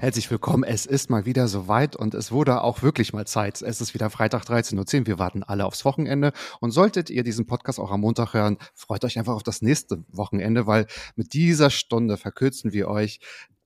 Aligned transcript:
Herzlich 0.00 0.30
willkommen. 0.30 0.62
Es 0.62 0.86
ist 0.86 1.10
mal 1.10 1.26
wieder 1.26 1.48
soweit 1.48 1.96
und 1.96 2.14
es 2.14 2.30
wurde 2.30 2.62
auch 2.62 2.82
wirklich 2.82 3.12
mal 3.12 3.26
Zeit. 3.26 3.60
Es 3.62 3.80
ist 3.80 3.94
wieder 3.94 4.10
Freitag 4.10 4.44
13.10 4.44 5.00
Uhr. 5.00 5.06
Wir 5.08 5.18
warten 5.18 5.42
alle 5.42 5.66
aufs 5.66 5.84
Wochenende. 5.84 6.32
Und 6.60 6.70
solltet 6.70 7.10
ihr 7.10 7.24
diesen 7.24 7.46
Podcast 7.46 7.80
auch 7.80 7.90
am 7.90 8.02
Montag 8.02 8.32
hören, 8.32 8.58
freut 8.74 9.04
euch 9.04 9.18
einfach 9.18 9.34
auf 9.34 9.42
das 9.42 9.60
nächste 9.60 10.04
Wochenende, 10.12 10.68
weil 10.68 10.86
mit 11.16 11.32
dieser 11.32 11.70
Stunde 11.70 12.16
verkürzen 12.16 12.72
wir 12.72 12.86
euch 12.86 13.18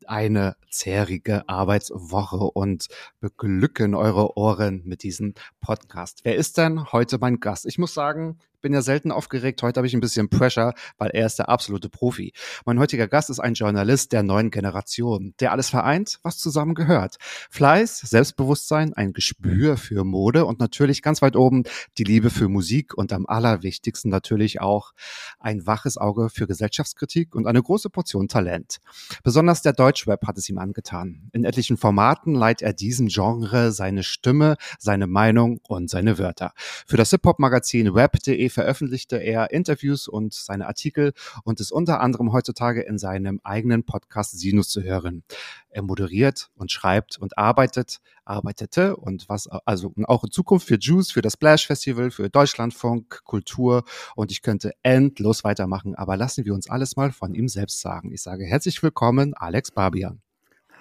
eine 0.06 0.56
zährige 0.70 1.46
Arbeitswoche 1.50 2.38
und 2.38 2.88
beglücken 3.20 3.94
eure 3.94 4.38
Ohren 4.38 4.80
mit 4.86 5.02
diesem 5.02 5.34
Podcast. 5.60 6.20
Wer 6.22 6.36
ist 6.36 6.56
denn 6.56 6.92
heute 6.92 7.18
mein 7.18 7.40
Gast? 7.40 7.66
Ich 7.66 7.76
muss 7.76 7.92
sagen, 7.92 8.38
bin 8.62 8.72
ja 8.72 8.80
selten 8.80 9.10
aufgeregt. 9.10 9.62
Heute 9.62 9.78
habe 9.78 9.86
ich 9.86 9.94
ein 9.94 10.00
bisschen 10.00 10.30
Pressure, 10.30 10.72
weil 10.96 11.10
er 11.10 11.26
ist 11.26 11.38
der 11.38 11.48
absolute 11.48 11.88
Profi. 11.88 12.32
Mein 12.64 12.78
heutiger 12.78 13.08
Gast 13.08 13.28
ist 13.28 13.40
ein 13.40 13.54
Journalist 13.54 14.12
der 14.12 14.22
neuen 14.22 14.50
Generation, 14.50 15.34
der 15.40 15.52
alles 15.52 15.68
vereint, 15.68 16.20
was 16.22 16.38
zusammen 16.38 16.74
gehört. 16.74 17.16
Fleiß, 17.50 17.98
Selbstbewusstsein, 17.98 18.94
ein 18.94 19.12
Gespür 19.12 19.76
für 19.76 20.04
Mode 20.04 20.46
und 20.46 20.60
natürlich 20.60 21.02
ganz 21.02 21.20
weit 21.20 21.36
oben 21.36 21.64
die 21.98 22.04
Liebe 22.04 22.30
für 22.30 22.48
Musik 22.48 22.94
und 22.94 23.12
am 23.12 23.26
allerwichtigsten 23.26 24.10
natürlich 24.10 24.60
auch 24.60 24.92
ein 25.40 25.66
waches 25.66 25.98
Auge 25.98 26.30
für 26.30 26.46
Gesellschaftskritik 26.46 27.34
und 27.34 27.46
eine 27.46 27.62
große 27.62 27.90
Portion 27.90 28.28
Talent. 28.28 28.78
Besonders 29.24 29.62
der 29.62 29.72
Deutschrap 29.72 30.26
hat 30.26 30.38
es 30.38 30.48
ihm 30.48 30.58
angetan. 30.58 31.28
In 31.32 31.44
etlichen 31.44 31.76
Formaten 31.76 32.34
leiht 32.34 32.62
er 32.62 32.72
diesem 32.72 33.08
Genre 33.08 33.72
seine 33.72 34.04
Stimme, 34.04 34.56
seine 34.78 35.08
Meinung 35.08 35.58
und 35.66 35.90
seine 35.90 36.18
Wörter. 36.18 36.52
Für 36.86 36.96
das 36.96 37.10
Hip-Hop-Magazin 37.10 37.88
Rap.de 37.88 38.48
veröffentlichte 38.52 39.16
er 39.16 39.50
Interviews 39.50 40.08
und 40.08 40.34
seine 40.34 40.66
Artikel 40.66 41.12
und 41.44 41.60
ist 41.60 41.72
unter 41.72 42.00
anderem 42.00 42.32
heutzutage 42.32 42.82
in 42.82 42.98
seinem 42.98 43.40
eigenen 43.42 43.84
Podcast 43.84 44.38
Sinus 44.38 44.68
zu 44.68 44.82
hören. 44.82 45.24
Er 45.70 45.82
moderiert 45.82 46.50
und 46.54 46.70
schreibt 46.70 47.18
und 47.18 47.38
arbeitet, 47.38 48.00
arbeitete 48.24 48.96
und 48.96 49.28
was 49.28 49.48
also 49.48 49.92
auch 50.04 50.24
in 50.24 50.30
Zukunft 50.30 50.66
für 50.66 50.78
Juice, 50.78 51.10
für 51.10 51.22
das 51.22 51.34
Splash 51.34 51.66
Festival, 51.66 52.10
für 52.10 52.28
Deutschlandfunk, 52.28 53.22
Kultur 53.24 53.84
und 54.14 54.30
ich 54.30 54.42
könnte 54.42 54.72
endlos 54.82 55.44
weitermachen, 55.44 55.94
aber 55.94 56.16
lassen 56.16 56.44
wir 56.44 56.54
uns 56.54 56.68
alles 56.68 56.96
mal 56.96 57.12
von 57.12 57.34
ihm 57.34 57.48
selbst 57.48 57.80
sagen. 57.80 58.12
Ich 58.12 58.22
sage 58.22 58.44
herzlich 58.44 58.82
willkommen, 58.82 59.34
Alex 59.34 59.70
Barbian. 59.70 60.20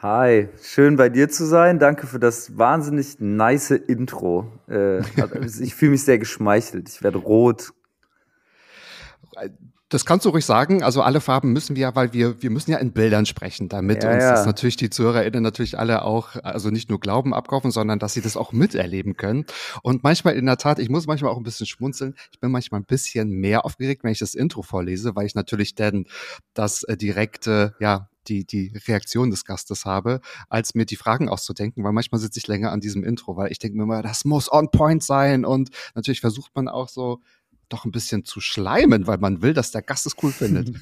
Hi, 0.02 0.50
schön 0.64 0.96
bei 0.96 1.10
dir 1.10 1.30
zu 1.30 1.46
sein. 1.46 1.78
Danke 1.78 2.08
für 2.08 2.18
das 2.18 2.58
wahnsinnig 2.58 3.20
nice 3.20 3.70
Intro. 3.70 4.52
Äh, 4.68 5.02
ich 5.62 5.76
fühle 5.76 5.92
mich 5.92 6.04
sehr 6.04 6.18
geschmeichelt. 6.18 6.90
Ich 6.90 7.04
werde 7.04 7.20
rot. 7.20 7.72
Das 9.90 10.04
kannst 10.04 10.26
du 10.26 10.30
ruhig 10.30 10.44
sagen. 10.44 10.82
Also 10.82 11.04
alle 11.04 11.22
Farben 11.22 11.54
müssen 11.54 11.76
wir, 11.76 11.96
weil 11.96 12.14
wir, 12.14 12.42
wir 12.42 12.50
müssen 12.50 12.72
ja 12.72 12.80
in 12.80 12.94
Bildern 12.94 13.28
sprechen, 13.28 13.70
damit 13.70 14.04
Ja, 14.04 14.12
uns 14.12 14.24
ja. 14.24 14.32
das 14.32 14.48
natürlich 14.48 14.76
die 14.76 14.90
ZuhörerInnen 14.90 15.44
natürlich 15.44 15.78
alle 15.78 16.04
auch, 16.04 16.36
also 16.42 16.72
nicht 16.72 16.90
nur 16.90 17.00
Glauben 17.00 17.36
abkaufen, 17.36 17.70
sondern 17.70 18.00
dass 18.00 18.16
sie 18.16 18.22
das 18.22 18.38
auch 18.38 18.54
miterleben 18.54 19.18
können. 19.18 19.46
Und 19.84 20.02
manchmal 20.02 20.34
in 20.34 20.48
der 20.48 20.58
Tat, 20.58 20.80
ich 20.80 20.90
muss 20.90 21.06
manchmal 21.06 21.32
auch 21.32 21.38
ein 21.38 21.44
bisschen 21.44 21.68
schmunzeln. 21.68 22.16
Ich 22.32 22.40
bin 22.40 22.50
manchmal 22.50 22.82
ein 22.82 22.86
bisschen 22.86 23.30
mehr 23.30 23.66
aufgeregt, 23.66 24.04
wenn 24.04 24.14
ich 24.14 24.20
das 24.20 24.34
Intro 24.34 24.64
vorlese, 24.64 25.16
weil 25.16 25.28
ich 25.28 25.36
natürlich 25.36 25.76
dann 25.76 26.06
das 26.56 26.82
äh, 26.86 26.98
direkte, 26.98 27.76
ja, 27.80 28.08
die, 28.28 28.46
die 28.46 28.74
Reaktion 28.88 29.30
des 29.30 29.46
Gastes 29.46 29.86
habe, 29.86 30.22
als 30.50 30.76
mir 30.76 30.86
die 30.86 30.96
Fragen 30.96 31.30
auszudenken, 31.30 31.84
weil 31.84 31.94
manchmal 31.94 32.20
sitze 32.20 32.40
ich 32.40 32.48
länger 32.48 32.72
an 32.72 32.80
diesem 32.80 33.04
Intro, 33.04 33.36
weil 33.38 33.52
ich 33.52 33.60
denke 33.60 33.78
mir 33.78 33.84
immer, 33.84 34.02
das 34.02 34.26
muss 34.26 34.52
on 34.52 34.70
point 34.72 35.04
sein 35.04 35.46
und 35.46 35.70
natürlich 35.96 36.22
versucht 36.22 36.56
man 36.56 36.68
auch 36.68 36.90
so 36.90 37.22
doch 37.72 37.86
ein 37.86 37.92
bisschen 37.92 38.26
zu 38.26 38.42
schleimen, 38.42 39.08
weil 39.08 39.18
man 39.18 39.42
will, 39.42 39.54
dass 39.54 39.72
der 39.72 39.82
Gast 39.82 40.06
es 40.06 40.16
cool 40.22 40.32
findet. 40.32 40.76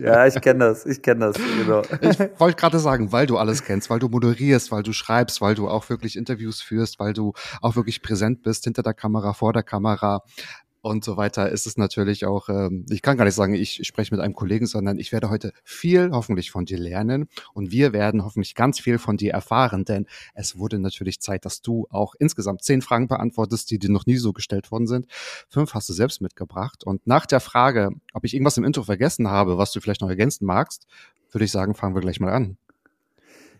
Ja, 0.00 0.26
ich 0.26 0.40
kenne 0.40 0.66
das. 0.66 0.86
Ich 0.86 1.02
kenne 1.02 1.26
das. 1.26 1.36
Genau. 1.36 1.82
Ich 2.00 2.18
wollte 2.38 2.56
gerade 2.56 2.78
sagen, 2.78 3.12
weil 3.12 3.26
du 3.26 3.38
alles 3.38 3.62
kennst, 3.62 3.90
weil 3.90 3.98
du 3.98 4.08
moderierst, 4.08 4.70
weil 4.70 4.82
du 4.82 4.92
schreibst, 4.92 5.40
weil 5.40 5.54
du 5.54 5.68
auch 5.68 5.88
wirklich 5.88 6.16
Interviews 6.16 6.60
führst, 6.60 6.98
weil 6.98 7.12
du 7.12 7.32
auch 7.60 7.76
wirklich 7.76 8.02
präsent 8.02 8.42
bist 8.42 8.64
hinter 8.64 8.82
der 8.82 8.94
Kamera, 8.94 9.32
vor 9.32 9.52
der 9.52 9.62
Kamera 9.62 10.22
und 10.84 11.04
so 11.04 11.16
weiter, 11.16 11.50
ist 11.50 11.66
es 11.66 11.76
natürlich 11.76 12.26
auch, 12.26 12.48
ähm, 12.48 12.84
ich 12.90 13.02
kann 13.02 13.16
gar 13.16 13.24
nicht 13.24 13.34
sagen, 13.34 13.54
ich 13.54 13.86
spreche 13.86 14.14
mit 14.14 14.22
einem 14.22 14.34
Kollegen, 14.34 14.66
sondern 14.66 14.98
ich 14.98 15.12
werde 15.12 15.30
heute 15.30 15.52
viel 15.64 16.10
hoffentlich 16.12 16.50
von 16.50 16.66
dir 16.66 16.78
lernen 16.78 17.28
und 17.54 17.70
wir 17.70 17.92
werden 17.92 18.24
hoffentlich 18.24 18.54
ganz 18.54 18.80
viel 18.80 18.98
von 18.98 19.16
dir 19.16 19.32
erfahren, 19.32 19.84
denn 19.84 20.06
es 20.34 20.58
wurde 20.58 20.78
natürlich 20.78 21.20
Zeit, 21.20 21.44
dass 21.44 21.62
du 21.62 21.86
auch 21.90 22.14
insgesamt 22.18 22.62
zehn 22.62 22.82
Fragen 22.82 23.08
beantwortest, 23.08 23.70
die 23.70 23.78
dir 23.78 23.90
noch 23.90 24.06
nie 24.06 24.16
so 24.16 24.32
gestellt 24.32 24.70
worden 24.70 24.86
sind. 24.86 25.06
Fünf 25.48 25.74
hast 25.74 25.88
du 25.88 25.92
selbst 25.92 26.20
mitgebracht 26.20 26.84
und 26.84 27.06
nach 27.06 27.26
der 27.26 27.40
Frage, 27.40 27.90
ob 28.12 28.24
ich 28.24 28.34
irgendwas 28.34 28.58
im 28.58 28.64
Intro 28.64 28.82
vergessen 28.82 29.28
habe, 29.28 29.58
was 29.58 29.72
du 29.72 29.80
vielleicht 29.80 30.02
noch 30.02 30.10
ergänzen 30.10 30.44
magst, 30.44 30.86
würde 31.32 31.44
ich 31.46 31.50
sagen, 31.50 31.74
fangen 31.74 31.94
wir 31.94 32.00
gleich 32.00 32.20
mal 32.20 32.32
an. 32.32 32.58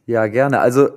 Ja, 0.06 0.26
gerne. 0.26 0.60
Also 0.60 0.90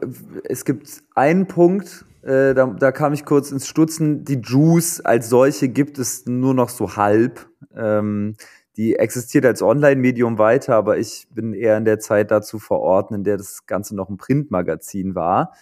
es 0.43 0.66
gibt 0.66 1.03
einen 1.16 1.47
Punkt, 1.47 2.05
äh, 2.22 2.53
da, 2.53 2.66
da 2.67 2.91
kam 2.91 3.13
ich 3.13 3.25
kurz 3.25 3.51
ins 3.51 3.67
Stutzen. 3.67 4.23
Die 4.25 4.39
Juice 4.41 5.01
als 5.01 5.29
solche 5.29 5.69
gibt 5.69 5.97
es 6.00 6.25
nur 6.25 6.53
noch 6.53 6.69
so 6.69 6.95
halb. 6.95 7.47
Ähm, 7.75 8.35
die 8.75 8.95
existiert 8.95 9.45
als 9.45 9.61
Online-Medium 9.63 10.38
weiter, 10.38 10.75
aber 10.75 10.97
ich 11.00 11.28
bin 11.31 11.53
eher 11.53 11.78
in 11.78 11.85
der 11.85 12.00
Zeit 12.00 12.29
dazu 12.29 12.59
verordnet, 12.59 13.19
in 13.19 13.23
der 13.23 13.38
das 13.38 13.66
Ganze 13.66 13.95
noch 13.95 14.09
ein 14.09 14.17
Printmagazin 14.17 15.16
war. 15.16 15.53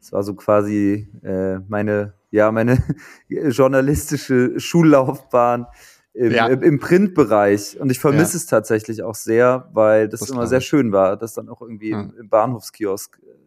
Das 0.00 0.12
war 0.12 0.22
so 0.24 0.34
quasi 0.34 1.08
äh, 1.22 1.60
meine, 1.68 2.14
ja, 2.30 2.50
meine 2.50 2.78
journalistische 3.28 4.58
Schullaufbahn 4.58 5.66
im, 6.14 6.32
Ja. 6.32 6.46
im, 6.46 6.78
Printbereich. 6.78 7.78
Und 7.80 7.90
ich 7.90 7.98
vermisse 7.98 8.32
Ja. 8.34 8.36
es 8.38 8.46
tatsächlich 8.46 9.02
auch 9.02 9.14
sehr, 9.14 9.68
weil 9.72 10.08
das, 10.08 10.20
Das 10.20 10.30
immer 10.30 10.46
sehr 10.46 10.60
schön 10.60 10.92
war, 10.92 11.16
das 11.16 11.34
dann 11.34 11.48
auch 11.48 11.60
irgendwie 11.62 11.90
Ja. 11.90 12.00
im, 12.02 12.14
im 12.18 12.28
Bahnhofskiosk, 12.28 13.18
äh, 13.22 13.43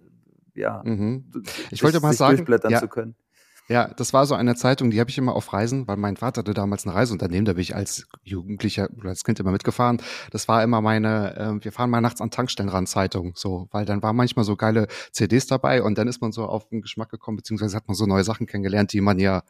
ja, 0.57 0.81
Mhm. 0.83 1.31
Ich 1.71 1.83
wollte 1.83 1.99
mal 1.99 2.13
sagen, 2.13 2.37
durchblättern 2.37 2.71
ja, 2.71 2.79
zu 2.79 2.87
können. 2.87 3.15
Ja, 3.69 3.89
das 3.89 4.13
war 4.13 4.25
so 4.25 4.33
eine 4.33 4.55
Zeitung, 4.55 4.91
die 4.91 4.99
habe 5.01 5.09
ich 5.09 5.17
immer 5.17 5.35
auf 5.35 5.51
Reisen, 5.51 5.87
weil 5.89 5.97
mein 5.97 6.15
Vater 6.15 6.39
hatte 6.39 6.53
damals 6.53 6.85
ein 6.85 6.89
Reiseunternehmen, 6.89 7.43
da 7.43 7.53
bin 7.53 7.61
ich 7.61 7.75
als 7.75 8.07
Jugendlicher 8.23 8.89
oder 8.97 9.09
als 9.09 9.25
Kind 9.25 9.41
immer 9.41 9.51
mitgefahren. 9.51 10.01
Das 10.31 10.47
war 10.47 10.63
immer 10.63 10.79
meine, 10.79 11.35
äh, 11.35 11.63
wir 11.63 11.73
fahren 11.73 11.89
mal 11.89 11.99
nachts 11.99 12.21
an 12.21 12.31
Tankstellen 12.31 12.69
ran 12.69 12.87
Zeitung, 12.87 13.33
so, 13.35 13.67
weil 13.71 13.83
dann 13.83 14.01
war 14.01 14.13
manchmal 14.13 14.45
so 14.45 14.55
geile 14.55 14.87
CDs 15.11 15.47
dabei 15.47 15.83
und 15.83 15.97
dann 15.97 16.07
ist 16.07 16.21
man 16.21 16.31
so 16.31 16.45
auf 16.45 16.69
den 16.69 16.81
Geschmack 16.81 17.09
gekommen, 17.09 17.37
beziehungsweise 17.37 17.75
hat 17.75 17.87
man 17.89 17.95
so 17.95 18.05
neue 18.05 18.23
Sachen 18.23 18.47
kennengelernt, 18.47 18.93
die 18.93 19.01
man 19.01 19.19
ja 19.19 19.43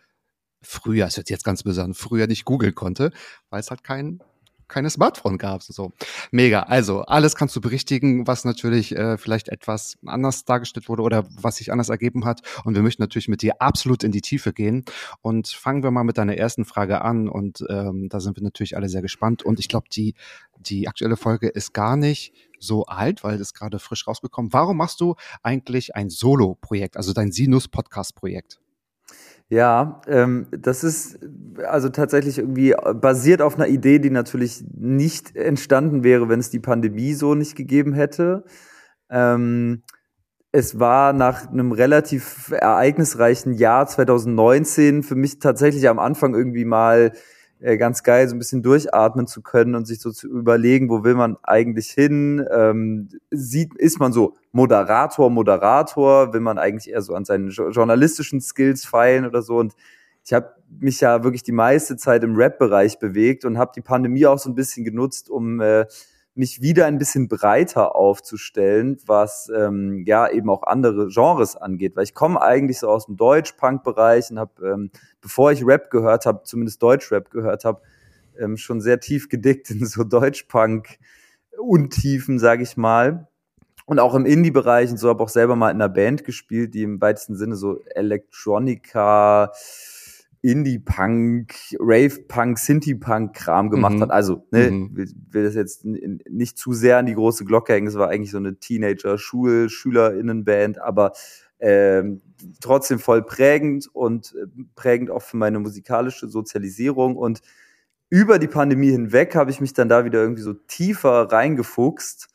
früher, 0.63 1.05
es 1.05 1.17
wird 1.17 1.29
jetzt 1.29 1.43
ganz 1.43 1.61
besonders, 1.61 1.99
früher 1.99 2.25
nicht 2.25 2.43
googeln 2.43 2.73
konnte, 2.73 3.11
weil 3.51 3.59
es 3.59 3.69
halt 3.69 3.83
kein 3.83 4.19
keine 4.67 4.89
Smartphone 4.89 5.37
gab. 5.37 5.63
So 5.63 5.91
mega. 6.31 6.63
Also 6.63 7.01
alles 7.01 7.35
kannst 7.35 7.55
du 7.55 7.61
berichtigen, 7.61 8.27
was 8.27 8.45
natürlich 8.45 8.95
äh, 8.95 9.17
vielleicht 9.17 9.49
etwas 9.49 9.97
anders 10.05 10.45
dargestellt 10.45 10.89
wurde 10.89 11.03
oder 11.03 11.25
was 11.41 11.57
sich 11.57 11.71
anders 11.71 11.89
ergeben 11.89 12.25
hat. 12.25 12.41
Und 12.63 12.75
wir 12.75 12.81
möchten 12.81 13.01
natürlich 13.01 13.27
mit 13.27 13.41
dir 13.41 13.61
absolut 13.61 14.03
in 14.03 14.11
die 14.11 14.21
Tiefe 14.21 14.53
gehen. 14.53 14.83
Und 15.21 15.47
fangen 15.47 15.83
wir 15.83 15.91
mal 15.91 16.03
mit 16.03 16.17
deiner 16.17 16.37
ersten 16.37 16.65
Frage 16.65 17.01
an. 17.01 17.29
Und 17.29 17.63
ähm, 17.69 18.09
da 18.09 18.19
sind 18.19 18.37
wir 18.37 18.43
natürlich 18.43 18.75
alle 18.75 18.89
sehr 18.89 19.01
gespannt. 19.01 19.43
Und 19.43 19.59
ich 19.59 19.67
glaube, 19.67 19.87
die 19.91 20.15
die 20.59 20.87
aktuelle 20.87 21.17
Folge 21.17 21.47
ist 21.47 21.73
gar 21.73 21.95
nicht 21.95 22.33
so 22.59 22.85
alt, 22.85 23.23
weil 23.23 23.39
es 23.39 23.53
gerade 23.53 23.79
frisch 23.79 24.07
rausgekommen. 24.07 24.53
Warum 24.53 24.77
machst 24.77 24.99
du 25.01 25.15
eigentlich 25.43 25.95
ein 25.95 26.09
Solo-Projekt, 26.09 26.97
also 26.97 27.13
dein 27.13 27.31
Sinus-Podcast-Projekt? 27.31 28.59
Ja, 29.49 30.01
ähm, 30.07 30.47
das 30.51 30.83
ist 30.83 31.19
also 31.65 31.87
tatsächlich 31.89 32.37
irgendwie 32.37 32.75
basiert 32.95 33.41
auf 33.41 33.55
einer 33.55 33.67
Idee, 33.67 33.99
die 33.99 34.09
natürlich 34.09 34.63
nicht 34.75 35.35
entstanden 35.37 36.03
wäre, 36.03 36.27
wenn 36.27 36.41
es 36.41 36.49
die 36.49 36.59
Pandemie 36.59 37.13
so 37.13 37.33
nicht 37.33 37.55
gegeben 37.55 37.93
hätte. 37.93 38.43
Ähm, 39.09 39.83
es 40.51 40.79
war 40.79 41.13
nach 41.13 41.49
einem 41.51 41.71
relativ 41.71 42.51
ereignisreichen 42.51 43.53
Jahr 43.53 43.87
2019 43.87 45.03
für 45.03 45.15
mich 45.15 45.39
tatsächlich 45.39 45.87
am 45.87 45.99
Anfang 45.99 46.35
irgendwie 46.35 46.65
mal 46.65 47.13
äh, 47.59 47.77
ganz 47.77 48.03
geil, 48.03 48.27
so 48.27 48.35
ein 48.35 48.39
bisschen 48.39 48.61
durchatmen 48.61 49.27
zu 49.27 49.41
können 49.41 49.75
und 49.75 49.85
sich 49.85 49.99
so 49.99 50.11
zu 50.11 50.27
überlegen, 50.27 50.89
wo 50.89 51.03
will 51.03 51.15
man 51.15 51.37
eigentlich 51.43 51.89
hin? 51.89 52.45
Ähm, 52.51 53.09
sieht, 53.31 53.75
ist 53.75 53.99
man 53.99 54.13
so 54.13 54.35
Moderator, 54.51 55.29
Moderator? 55.29 56.33
Will 56.33 56.41
man 56.41 56.57
eigentlich 56.57 56.91
eher 56.91 57.01
so 57.01 57.15
an 57.15 57.25
seinen 57.25 57.49
journalistischen 57.49 58.41
Skills 58.41 58.85
feilen 58.85 59.25
oder 59.25 59.41
so? 59.41 59.57
Und 59.57 59.73
ich 60.23 60.33
habe 60.33 60.53
mich 60.79 60.99
ja 60.99 61.23
wirklich 61.23 61.43
die 61.43 61.51
meiste 61.51 61.97
Zeit 61.97 62.23
im 62.23 62.35
Rap-Bereich 62.35 62.99
bewegt 62.99 63.45
und 63.45 63.57
habe 63.57 63.71
die 63.75 63.81
Pandemie 63.81 64.25
auch 64.25 64.39
so 64.39 64.49
ein 64.49 64.55
bisschen 64.55 64.83
genutzt, 64.83 65.29
um 65.29 65.61
äh, 65.61 65.85
mich 66.37 66.61
wieder 66.61 66.85
ein 66.85 66.97
bisschen 66.97 67.27
breiter 67.27 67.93
aufzustellen, 67.95 68.97
was 69.05 69.51
ähm, 69.55 70.03
ja 70.05 70.29
eben 70.29 70.49
auch 70.49 70.63
andere 70.63 71.07
Genres 71.07 71.55
angeht, 71.55 71.95
weil 71.95 72.03
ich 72.03 72.13
komme 72.13 72.41
eigentlich 72.41 72.79
so 72.79 72.89
aus 72.89 73.05
dem 73.07 73.15
Deutsch-Punk-Bereich 73.17 74.31
und 74.31 74.39
habe, 74.39 74.67
ähm, 74.67 74.91
bevor 75.21 75.51
ich 75.51 75.65
Rap 75.65 75.89
gehört 75.89 76.25
habe, 76.25 76.43
zumindest 76.43 76.81
Deutsch-Rap 76.83 77.31
gehört 77.31 77.65
habe, 77.65 77.81
ähm, 78.39 78.55
schon 78.57 78.81
sehr 78.81 78.99
tief 78.99 79.29
gedickt 79.29 79.69
in 79.71 79.85
so 79.85 80.03
Deutsch-Punk-Untiefen, 80.03 82.39
sage 82.39 82.63
ich 82.63 82.75
mal. 82.77 83.27
Und 83.85 83.99
auch 83.99 84.15
im 84.15 84.25
Indie-Bereich 84.25 84.89
und 84.91 84.97
so 84.97 85.09
habe 85.09 85.23
auch 85.23 85.29
selber 85.29 85.55
mal 85.55 85.71
in 85.71 85.77
einer 85.77 85.87
Band 85.87 86.25
gespielt, 86.25 86.73
die 86.73 86.83
im 86.83 86.99
weitesten 86.99 87.37
Sinne 87.37 87.55
so 87.55 87.79
Electronica, 87.95 89.53
Indie-Punk, 90.47 91.53
Rave-Punk, 91.77 92.57
Synthie-Punk-Kram 92.57 93.69
gemacht 93.69 93.95
mhm. 93.95 94.03
hat. 94.03 94.11
Also, 94.11 94.47
ne, 94.51 94.71
mhm. 94.71 94.95
will, 94.95 95.11
will 95.31 95.43
das 95.43 95.55
jetzt 95.55 95.83
nicht 95.83 96.57
zu 96.57 96.71
sehr 96.73 96.97
an 96.97 97.05
die 97.05 97.15
große 97.15 97.43
Glocke 97.43 97.73
hängen. 97.73 97.87
Es 97.87 97.95
war 97.95 98.07
eigentlich 98.09 98.31
so 98.31 98.37
eine 98.37 98.57
Teenager-Schul-SchülerInnen-Band, 98.57 100.79
aber 100.79 101.11
ähm, 101.59 102.21
trotzdem 102.61 102.99
voll 102.99 103.23
prägend 103.23 103.89
und 103.93 104.33
äh, 104.35 104.45
prägend 104.75 105.11
auch 105.11 105.21
für 105.21 105.35
meine 105.35 105.59
musikalische 105.59 106.29
Sozialisierung. 106.29 107.17
Und 107.17 107.41
über 108.09 108.39
die 108.39 108.47
Pandemie 108.47 108.91
hinweg 108.91 109.35
habe 109.35 109.51
ich 109.51 109.59
mich 109.59 109.73
dann 109.73 109.89
da 109.89 110.05
wieder 110.05 110.21
irgendwie 110.21 110.43
so 110.43 110.53
tiefer 110.53 111.29
reingefuchst 111.29 112.29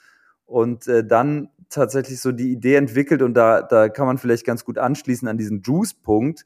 und 0.44 0.86
äh, 0.86 1.02
dann 1.02 1.48
tatsächlich 1.70 2.20
so 2.20 2.32
die 2.32 2.52
Idee 2.52 2.74
entwickelt 2.74 3.22
und 3.22 3.32
da, 3.32 3.62
da 3.62 3.88
kann 3.88 4.06
man 4.06 4.18
vielleicht 4.18 4.44
ganz 4.44 4.66
gut 4.66 4.76
anschließen 4.76 5.26
an 5.26 5.38
diesen 5.38 5.62
Juice-Punkt, 5.62 6.44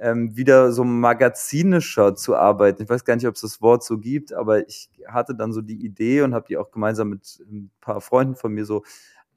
ähm, 0.00 0.36
wieder 0.36 0.72
so 0.72 0.84
magazinischer 0.84 2.14
zu 2.14 2.36
arbeiten. 2.36 2.82
Ich 2.82 2.88
weiß 2.88 3.04
gar 3.04 3.16
nicht, 3.16 3.26
ob 3.26 3.34
es 3.34 3.40
das 3.40 3.62
Wort 3.62 3.84
so 3.84 3.98
gibt, 3.98 4.32
aber 4.32 4.66
ich 4.66 4.90
hatte 5.06 5.34
dann 5.34 5.52
so 5.52 5.60
die 5.62 5.84
Idee 5.84 6.22
und 6.22 6.34
habe 6.34 6.46
die 6.48 6.56
auch 6.56 6.70
gemeinsam 6.70 7.10
mit 7.10 7.38
ein 7.50 7.70
paar 7.80 8.00
Freunden 8.00 8.36
von 8.36 8.52
mir 8.52 8.64
so 8.64 8.82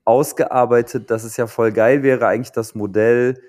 ausgearbeitet, 0.06 1.12
dass 1.12 1.24
es 1.24 1.38
ja 1.38 1.48
voll 1.48 1.72
geil 1.72 2.04
wäre, 2.04 2.28
eigentlich 2.28 2.52
das 2.52 2.76
Modell 2.76 3.42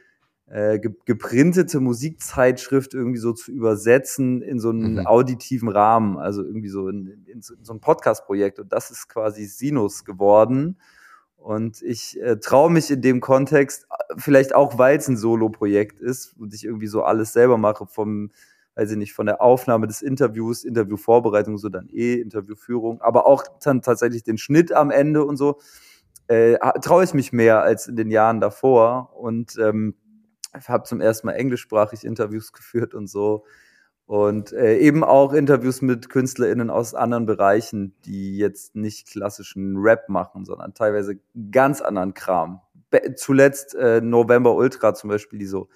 äh, 0.50 0.78
geprintete 0.78 1.80
Musikzeitschrift 1.80 2.92
irgendwie 2.92 3.20
so 3.20 3.32
zu 3.32 3.52
übersetzen 3.52 4.42
in 4.42 4.58
so 4.58 4.70
einen 4.70 4.94
mhm. 4.94 5.06
auditiven 5.06 5.68
Rahmen, 5.68 6.18
also 6.18 6.42
irgendwie 6.42 6.68
so 6.68 6.88
in, 6.88 7.06
in, 7.26 7.34
in 7.34 7.42
so 7.42 7.72
ein 7.72 7.80
Podcast-Projekt. 7.80 8.58
Und 8.58 8.72
das 8.72 8.90
ist 8.90 9.08
quasi 9.08 9.44
Sinus 9.44 10.04
geworden. 10.04 10.76
Und 11.40 11.81
ich 11.82 12.20
äh, 12.20 12.37
traue 12.37 12.70
mich 12.70 12.90
in 12.90 13.00
dem 13.00 13.20
Kontext, 13.20 13.87
vielleicht 14.16 14.54
auch, 14.54 14.76
weil 14.78 14.98
es 14.98 15.08
ein 15.08 15.16
Solo-Projekt 15.16 15.98
ist 15.98 16.34
und 16.38 16.54
ich 16.54 16.64
irgendwie 16.64 16.87
so 16.87 17.02
alles 17.02 17.32
selber 17.32 17.56
mache, 17.56 17.87
vom, 17.87 18.31
weiß 18.75 18.90
ich 18.90 18.96
nicht, 18.98 19.14
von 19.14 19.26
der 19.26 19.40
Aufnahme 19.40 19.87
des 19.87 20.02
Interviews, 20.02 20.64
Interviewvorbereitung, 20.64 21.56
so 21.56 21.70
dann 21.70 21.88
eh, 21.88 22.20
Interviewführung, 22.20 23.00
aber 23.00 23.26
auch 23.26 23.44
dann 23.64 23.81
tatsächlich 23.81 24.22
den 24.22 24.37
Schnitt 24.37 24.72
am 24.72 24.90
Ende 24.90 25.25
und 25.25 25.38
so, 25.38 25.58
äh, 26.28 26.58
traue 26.82 27.04
ich 27.04 27.14
mich 27.14 27.32
mehr 27.32 27.62
als 27.62 27.88
in 27.88 27.96
den 27.96 28.10
Jahren 28.10 28.40
davor. 28.40 29.16
Und 29.16 29.58
ähm, 29.58 29.94
habe 30.66 30.84
zum 30.84 31.00
ersten 31.00 31.26
Mal 31.26 31.34
englischsprachig 31.34 32.04
Interviews 32.04 32.52
geführt 32.52 32.94
und 32.94 33.08
so 33.08 33.44
und 34.10 34.52
äh, 34.52 34.76
eben 34.78 35.04
auch 35.04 35.32
Interviews 35.32 35.82
mit 35.82 36.10
KünstlerInnen 36.10 36.68
aus 36.68 36.96
anderen 36.96 37.26
Bereichen, 37.26 37.94
die 38.04 38.38
jetzt 38.38 38.74
nicht 38.74 39.06
klassischen 39.06 39.76
Rap 39.76 40.08
machen, 40.08 40.44
sondern 40.44 40.74
teilweise 40.74 41.20
ganz 41.52 41.80
anderen 41.80 42.12
Kram. 42.12 42.60
Be 42.90 43.14
zuletzt 43.14 43.76
äh, 43.76 44.00
November 44.00 44.56
Ultra 44.56 44.94
zum 44.94 45.10
Beispiel, 45.10 45.38
die 45.38 45.46
so, 45.46 45.68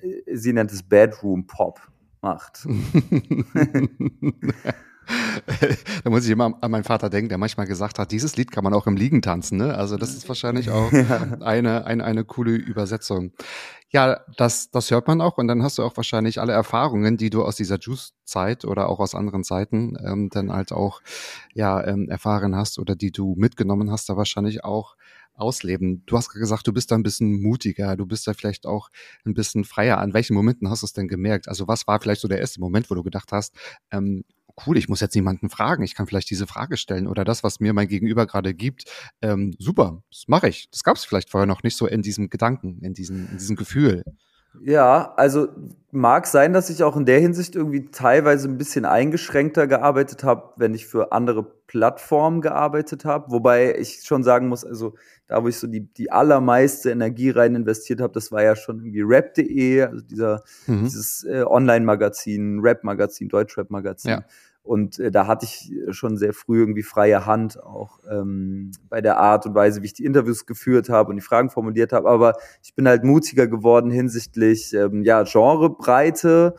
äh, 0.00 0.36
sie 0.36 0.52
nennt 0.52 0.70
es 0.70 0.84
Bedroom 0.84 1.48
Pop 1.48 1.80
macht. 2.20 2.64
da 6.04 6.10
muss 6.10 6.24
ich 6.24 6.30
immer 6.30 6.56
an 6.60 6.70
meinen 6.70 6.84
Vater 6.84 7.10
denken, 7.10 7.28
der 7.28 7.38
manchmal 7.38 7.66
gesagt 7.66 7.98
hat, 7.98 8.12
dieses 8.12 8.36
Lied 8.36 8.50
kann 8.50 8.64
man 8.64 8.74
auch 8.74 8.86
im 8.86 8.96
Liegen 8.96 9.22
tanzen. 9.22 9.58
Ne? 9.58 9.74
Also 9.74 9.96
das 9.96 10.14
ist 10.14 10.28
wahrscheinlich 10.28 10.70
auch 10.70 10.92
eine, 11.40 11.84
eine, 11.84 12.04
eine 12.04 12.24
coole 12.24 12.52
Übersetzung. 12.52 13.32
Ja, 13.90 14.20
das, 14.38 14.70
das 14.70 14.90
hört 14.90 15.06
man 15.06 15.20
auch 15.20 15.36
und 15.36 15.48
dann 15.48 15.62
hast 15.62 15.78
du 15.78 15.82
auch 15.82 15.96
wahrscheinlich 15.96 16.40
alle 16.40 16.54
Erfahrungen, 16.54 17.18
die 17.18 17.28
du 17.28 17.44
aus 17.44 17.56
dieser 17.56 17.78
Juice-Zeit 17.78 18.64
oder 18.64 18.88
auch 18.88 19.00
aus 19.00 19.14
anderen 19.14 19.44
Zeiten 19.44 19.96
ähm, 20.02 20.30
dann 20.30 20.50
halt 20.50 20.72
auch 20.72 21.02
ja 21.52 21.84
ähm, 21.86 22.08
erfahren 22.08 22.56
hast 22.56 22.78
oder 22.78 22.96
die 22.96 23.12
du 23.12 23.34
mitgenommen 23.36 23.90
hast, 23.90 24.08
da 24.08 24.16
wahrscheinlich 24.16 24.64
auch 24.64 24.96
ausleben. 25.34 26.02
Du 26.06 26.16
hast 26.16 26.30
gesagt, 26.30 26.66
du 26.66 26.72
bist 26.72 26.90
da 26.90 26.94
ein 26.94 27.02
bisschen 27.02 27.40
mutiger, 27.42 27.96
du 27.96 28.06
bist 28.06 28.26
da 28.26 28.34
vielleicht 28.34 28.66
auch 28.66 28.88
ein 29.24 29.34
bisschen 29.34 29.64
freier. 29.64 29.98
An 29.98 30.14
welchen 30.14 30.34
Momenten 30.34 30.70
hast 30.70 30.82
du 30.82 30.86
es 30.86 30.92
denn 30.92 31.08
gemerkt? 31.08 31.48
Also 31.48 31.68
was 31.68 31.86
war 31.86 32.00
vielleicht 32.00 32.20
so 32.20 32.28
der 32.28 32.38
erste 32.38 32.60
Moment, 32.60 32.90
wo 32.90 32.94
du 32.94 33.02
gedacht 33.02 33.32
hast, 33.32 33.54
ähm, 33.90 34.24
cool, 34.66 34.76
ich 34.76 34.88
muss 34.88 35.00
jetzt 35.00 35.14
niemanden 35.14 35.50
fragen, 35.50 35.82
ich 35.82 35.94
kann 35.94 36.06
vielleicht 36.06 36.30
diese 36.30 36.46
Frage 36.46 36.76
stellen 36.76 37.06
oder 37.06 37.24
das, 37.24 37.42
was 37.42 37.60
mir 37.60 37.72
mein 37.72 37.88
Gegenüber 37.88 38.26
gerade 38.26 38.54
gibt, 38.54 38.84
ähm, 39.20 39.54
super, 39.58 40.02
das 40.10 40.24
mache 40.28 40.48
ich. 40.48 40.68
Das 40.70 40.84
gab 40.84 40.96
es 40.96 41.04
vielleicht 41.04 41.30
vorher 41.30 41.46
noch 41.46 41.62
nicht 41.62 41.76
so 41.76 41.86
in 41.86 42.02
diesem 42.02 42.30
Gedanken, 42.30 42.80
in 42.82 42.94
diesem, 42.94 43.28
in 43.30 43.38
diesem 43.38 43.56
Gefühl. 43.56 44.02
Ja, 44.60 45.14
also 45.16 45.48
mag 45.90 46.26
sein, 46.26 46.52
dass 46.52 46.70
ich 46.70 46.82
auch 46.82 46.96
in 46.96 47.04
der 47.04 47.20
Hinsicht 47.20 47.54
irgendwie 47.54 47.90
teilweise 47.90 48.48
ein 48.48 48.58
bisschen 48.58 48.84
eingeschränkter 48.84 49.66
gearbeitet 49.66 50.24
habe, 50.24 50.52
wenn 50.56 50.74
ich 50.74 50.86
für 50.86 51.12
andere 51.12 51.42
Plattformen 51.66 52.40
gearbeitet 52.40 53.04
habe. 53.04 53.30
Wobei 53.30 53.76
ich 53.78 54.02
schon 54.02 54.24
sagen 54.24 54.48
muss, 54.48 54.64
also 54.64 54.94
da, 55.26 55.42
wo 55.42 55.48
ich 55.48 55.58
so 55.58 55.66
die, 55.66 55.92
die 55.92 56.10
allermeiste 56.10 56.90
Energie 56.90 57.30
rein 57.30 57.54
investiert 57.54 58.00
habe, 58.00 58.12
das 58.12 58.32
war 58.32 58.42
ja 58.42 58.56
schon 58.56 58.78
irgendwie 58.78 59.02
rap.de, 59.02 59.82
also 59.82 60.04
dieser, 60.04 60.42
mhm. 60.66 60.84
dieses 60.84 61.24
äh, 61.24 61.44
Online-Magazin, 61.46 62.60
Rap-Magazin, 62.60 63.28
Deutsch-Rap-Magazin. 63.28 64.10
Ja. 64.10 64.24
Und 64.62 65.00
äh, 65.00 65.10
da 65.10 65.26
hatte 65.26 65.44
ich 65.44 65.72
schon 65.90 66.16
sehr 66.16 66.32
früh 66.32 66.60
irgendwie 66.60 66.84
freie 66.84 67.26
Hand, 67.26 67.60
auch 67.62 67.98
ähm, 68.08 68.70
bei 68.88 69.00
der 69.00 69.18
Art 69.18 69.44
und 69.46 69.54
Weise, 69.54 69.82
wie 69.82 69.86
ich 69.86 69.94
die 69.94 70.04
Interviews 70.04 70.46
geführt 70.46 70.88
habe 70.88 71.10
und 71.10 71.16
die 71.16 71.22
Fragen 71.22 71.50
formuliert 71.50 71.92
habe. 71.92 72.08
Aber 72.08 72.34
ich 72.62 72.74
bin 72.74 72.86
halt 72.86 73.02
mutiger 73.02 73.48
geworden 73.48 73.90
hinsichtlich 73.90 74.72
ähm, 74.72 75.02
ja, 75.02 75.24
Genrebreite 75.24 76.54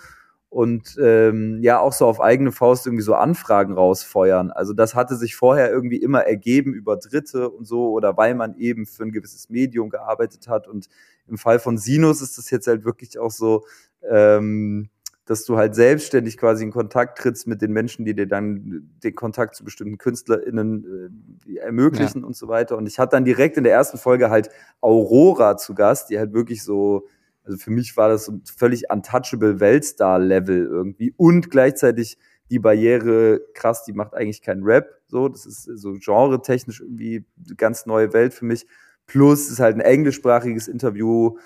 und 0.49 0.97
ähm, 1.01 1.59
ja 1.63 1.79
auch 1.79 1.93
so 1.93 2.05
auf 2.05 2.21
eigene 2.21 2.51
Faust 2.51 2.85
irgendwie 2.85 3.03
so 3.03 3.15
Anfragen 3.15 3.73
rausfeuern. 3.73 4.51
Also 4.51 4.73
das 4.73 4.93
hatte 4.95 5.15
sich 5.15 5.35
vorher 5.35 5.71
irgendwie 5.71 5.97
immer 5.97 6.25
ergeben 6.25 6.73
über 6.73 6.97
Dritte 6.97 7.49
und 7.49 7.65
so 7.65 7.89
oder 7.91 8.17
weil 8.17 8.35
man 8.35 8.55
eben 8.57 8.85
für 8.85 9.03
ein 9.03 9.11
gewisses 9.11 9.49
Medium 9.49 9.89
gearbeitet 9.89 10.47
hat. 10.47 10.67
Und 10.67 10.89
im 11.27 11.37
Fall 11.37 11.57
von 11.57 11.77
Sinus 11.77 12.21
ist 12.21 12.37
das 12.37 12.51
jetzt 12.51 12.67
halt 12.67 12.85
wirklich 12.85 13.17
auch 13.17 13.31
so, 13.31 13.65
ähm, 14.07 14.89
dass 15.25 15.45
du 15.45 15.55
halt 15.57 15.73
selbstständig 15.73 16.37
quasi 16.37 16.63
in 16.63 16.71
Kontakt 16.71 17.17
trittst 17.19 17.47
mit 17.47 17.61
den 17.61 17.71
Menschen, 17.71 18.03
die 18.03 18.13
dir 18.13 18.27
dann 18.27 18.89
den 19.03 19.15
Kontakt 19.15 19.55
zu 19.55 19.63
bestimmten 19.63 19.97
KünstlerInnen 19.97 21.11
äh, 21.47 21.57
ermöglichen 21.59 22.21
ja. 22.21 22.27
und 22.27 22.35
so 22.35 22.47
weiter. 22.47 22.77
Und 22.77 22.87
ich 22.87 22.99
hatte 22.99 23.11
dann 23.11 23.23
direkt 23.25 23.55
in 23.57 23.63
der 23.63 23.73
ersten 23.73 23.97
Folge 23.97 24.29
halt 24.29 24.49
Aurora 24.81 25.55
zu 25.55 25.75
Gast, 25.75 26.09
die 26.09 26.19
halt 26.19 26.33
wirklich 26.33 26.63
so, 26.63 27.07
also 27.45 27.57
für 27.57 27.71
mich 27.71 27.95
war 27.95 28.09
das 28.09 28.25
so 28.25 28.41
völlig 28.57 28.91
untouchable 28.91 29.59
Weltstar-Level 29.61 30.65
irgendwie 30.65 31.13
und 31.15 31.49
gleichzeitig 31.49 32.17
die 32.49 32.59
Barriere, 32.59 33.41
krass, 33.53 33.85
die 33.85 33.93
macht 33.93 34.13
eigentlich 34.13 34.41
keinen 34.41 34.63
Rap, 34.63 35.01
so, 35.07 35.29
das 35.29 35.45
ist 35.45 35.63
so 35.63 35.93
genre-technisch 35.93 36.81
irgendwie 36.81 37.25
eine 37.45 37.55
ganz 37.55 37.85
neue 37.85 38.13
Welt 38.13 38.33
für 38.33 38.45
mich. 38.45 38.67
Plus 39.07 39.49
ist 39.49 39.59
halt 39.59 39.75
ein 39.75 39.81
englischsprachiges 39.81 40.67
Interview, 40.67 41.37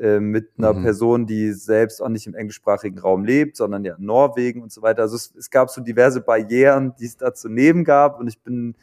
äh, 0.00 0.20
mit 0.20 0.50
einer 0.58 0.72
mhm. 0.72 0.82
Person, 0.82 1.26
die 1.26 1.52
selbst 1.52 2.02
auch 2.02 2.08
nicht 2.08 2.26
im 2.26 2.34
englischsprachigen 2.34 2.98
Raum 2.98 3.24
lebt, 3.24 3.56
sondern 3.56 3.84
ja 3.84 3.94
in 3.94 4.04
Norwegen 4.04 4.62
und 4.62 4.72
so 4.72 4.82
weiter. 4.82 5.02
Also 5.02 5.16
es, 5.16 5.34
es 5.36 5.50
gab 5.50 5.70
so 5.70 5.80
diverse 5.80 6.20
Barrieren, 6.20 6.94
die 6.98 7.06
es 7.06 7.16
da 7.16 7.32
zu 7.32 7.48
nehmen 7.48 7.84
gab 7.84 8.18
und 8.18 8.26
ich 8.26 8.40
bin 8.42 8.74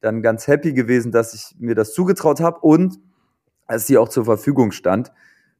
dann 0.00 0.22
ganz 0.22 0.46
happy 0.46 0.72
gewesen, 0.72 1.12
dass 1.12 1.34
ich 1.34 1.56
mir 1.58 1.74
das 1.74 1.92
zugetraut 1.92 2.40
habe 2.40 2.60
und 2.60 2.98
als 3.66 3.86
sie 3.86 3.98
auch 3.98 4.08
zur 4.08 4.24
Verfügung 4.24 4.72
stand 4.72 5.12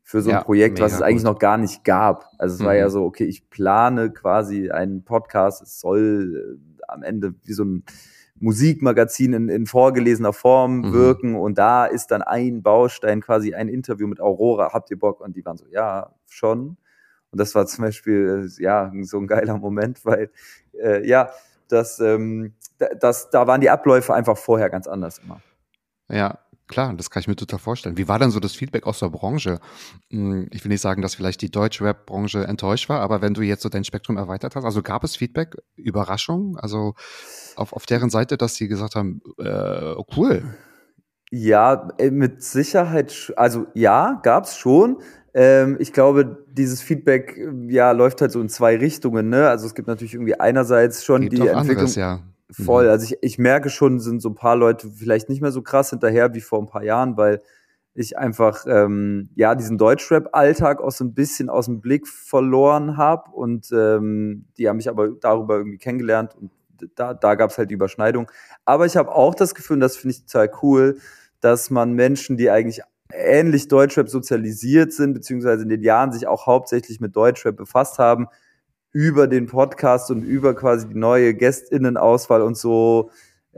für 0.02 0.22
so 0.22 0.30
ein 0.30 0.36
ja, 0.36 0.42
Projekt, 0.42 0.80
was 0.80 0.94
es 0.94 1.02
eigentlich 1.02 1.24
gut. 1.24 1.34
noch 1.34 1.38
gar 1.38 1.58
nicht 1.58 1.84
gab. 1.84 2.30
Also 2.38 2.54
es 2.54 2.60
mhm. 2.60 2.64
war 2.64 2.74
ja 2.74 2.86
mhm. 2.86 2.90
so, 2.90 3.04
okay, 3.04 3.24
ich 3.24 3.50
plane 3.50 4.10
quasi 4.10 4.70
einen 4.70 5.04
Podcast, 5.04 5.62
es 5.62 5.80
soll 5.80 6.58
äh, 6.58 6.82
am 6.88 7.02
Ende 7.02 7.34
wie 7.44 7.52
so 7.52 7.64
ein 7.64 7.84
Musikmagazin 8.40 9.33
in, 9.33 9.49
in 9.49 9.66
vorgelesener 9.66 10.33
Form 10.33 10.80
mhm. 10.80 10.92
wirken 10.92 11.35
und 11.35 11.59
da 11.59 11.87
ist 11.87 12.09
dann 12.09 12.23
ein 12.23 12.62
Baustein 12.62 13.21
quasi 13.21 13.54
ein 13.54 13.68
Interview 13.68 14.07
mit 14.07 14.21
Aurora, 14.21 14.73
habt 14.73 14.90
ihr 14.90 14.99
Bock? 14.99 15.21
Und 15.21 15.37
die 15.37 15.45
waren 15.45 15.57
so, 15.57 15.66
ja, 15.71 16.12
schon. 16.28 16.76
Und 17.30 17.40
das 17.40 17.54
war 17.54 17.66
zum 17.66 17.85
Beispiel, 17.85 18.49
äh, 18.59 18.62
ja, 18.62 18.92
so 19.02 19.18
ein 19.18 19.26
geiler 19.26 19.59
Moment, 19.59 20.04
weil, 20.04 20.30
äh, 20.80 21.07
ja, 21.07 21.30
das, 21.68 22.00
ähm, 22.00 22.54
das, 23.00 23.30
da 23.30 23.47
waren 23.47 23.61
die 23.61 23.71
Abläufe 23.71 24.14
einfach 24.14 24.38
vorher 24.38 24.71
ganz 24.71 24.87
anders 24.87 25.18
immer. 25.18 25.40
Ja, 26.09 26.38
Klar, 26.68 26.94
das 26.94 27.10
kann 27.10 27.20
ich 27.20 27.28
mir 27.28 27.37
total 27.37 27.58
vorstellen. 27.58 27.96
Wie 27.96 28.08
war 28.08 28.18
denn 28.18 28.30
so 28.30 28.40
das 28.40 28.54
Feedback 28.54 28.87
aus 28.87 29.00
der 29.00 29.08
Branche? 29.08 29.58
Hm, 30.10 30.48
ich 30.52 30.64
will 30.64 30.70
nicht 30.70 30.82
sagen, 30.82 31.02
dass 31.02 31.14
vielleicht 31.14 31.42
die 31.42 31.50
Deutsch-Rap-Branche 31.50 32.44
enttäuscht 32.44 32.88
war, 32.88 33.00
aber 33.00 33.22
wenn 33.22 33.34
du 33.34 33.42
jetzt 33.42 33.62
so 33.62 33.68
dein 33.68 33.84
Spektrum 33.84 34.16
erweitert 34.16 34.54
hast, 34.54 34.64
also 34.64 34.82
gab 34.82 35.02
es 35.02 35.16
Feedback, 35.16 35.56
Überraschung, 35.76 36.56
also 36.58 36.94
auf, 37.56 37.72
auf 37.72 37.87
deren 37.87 38.10
Seite, 38.10 38.37
dass 38.37 38.54
sie 38.54 38.68
gesagt 38.68 38.94
haben, 38.94 39.20
äh, 39.38 39.94
cool. 40.16 40.44
Ja, 41.30 41.88
äh, 41.98 42.10
mit 42.10 42.42
Sicherheit, 42.42 43.32
also 43.37 43.66
ja, 43.75 44.20
gab's 44.22 44.56
schon. 44.56 44.98
Ähm, 45.34 45.76
ich 45.78 45.92
glaube, 45.92 46.44
dieses 46.50 46.80
Feedback 46.80 47.38
ja 47.68 47.92
läuft 47.92 48.20
halt 48.20 48.32
so 48.32 48.40
in 48.40 48.48
zwei 48.48 48.76
Richtungen. 48.76 49.28
Ne? 49.28 49.48
Also 49.48 49.66
es 49.66 49.75
gibt 49.75 49.88
natürlich 49.88 50.14
irgendwie 50.14 50.38
einerseits 50.38 51.04
schon 51.04 51.22
Gibt 51.22 51.34
die 51.34 51.46
Entwicklung. 51.46 51.76
anderes, 51.76 51.94
ja. 51.96 52.20
Voll. 52.50 52.84
Mhm. 52.84 52.90
Also 52.90 53.04
ich, 53.04 53.18
ich 53.20 53.38
merke 53.38 53.70
schon, 53.70 54.00
sind 54.00 54.20
so 54.20 54.30
ein 54.30 54.34
paar 54.34 54.56
Leute 54.56 54.90
vielleicht 54.90 55.28
nicht 55.28 55.42
mehr 55.42 55.52
so 55.52 55.62
krass 55.62 55.90
hinterher 55.90 56.34
wie 56.34 56.40
vor 56.40 56.60
ein 56.60 56.66
paar 56.66 56.82
Jahren, 56.82 57.16
weil 57.16 57.42
ich 57.94 58.16
einfach 58.16 58.64
ähm, 58.66 59.28
ja 59.34 59.54
diesen 59.54 59.76
Deutschrap-Alltag 59.76 60.80
auch 60.80 60.92
so 60.92 61.04
ein 61.04 61.14
bisschen 61.14 61.50
aus 61.50 61.66
dem 61.66 61.80
Blick 61.80 62.06
verloren 62.06 62.96
habe 62.96 63.30
und 63.32 63.70
ähm, 63.72 64.46
die 64.56 64.68
haben 64.68 64.76
mich 64.76 64.88
aber 64.88 65.08
darüber 65.20 65.56
irgendwie 65.56 65.78
kennengelernt 65.78 66.34
und 66.36 66.50
da, 66.94 67.12
da 67.12 67.34
gab 67.34 67.50
es 67.50 67.58
halt 67.58 67.70
die 67.70 67.74
Überschneidung. 67.74 68.30
Aber 68.64 68.86
ich 68.86 68.96
habe 68.96 69.12
auch 69.12 69.34
das 69.34 69.54
Gefühl, 69.54 69.74
und 69.74 69.80
das 69.80 69.96
finde 69.96 70.14
ich 70.14 70.26
total 70.26 70.50
cool, 70.62 70.98
dass 71.40 71.70
man 71.70 71.92
Menschen, 71.92 72.36
die 72.36 72.50
eigentlich 72.50 72.82
ähnlich 73.12 73.68
Deutschrap 73.68 74.08
sozialisiert 74.08 74.92
sind, 74.92 75.14
beziehungsweise 75.14 75.62
in 75.62 75.68
den 75.68 75.82
Jahren 75.82 76.12
sich 76.12 76.26
auch 76.26 76.46
hauptsächlich 76.46 77.00
mit 77.00 77.16
Deutschrap 77.16 77.56
befasst 77.56 77.98
haben, 77.98 78.28
über 78.92 79.26
den 79.26 79.47
Podcast 79.47 80.11
und 80.11 80.23
über 80.23 80.54
quasi 80.54 80.88
die 80.88 80.99
neue 80.99 81.35
Gästinnenauswahl 81.35 82.42
und 82.42 82.57
so 82.57 83.11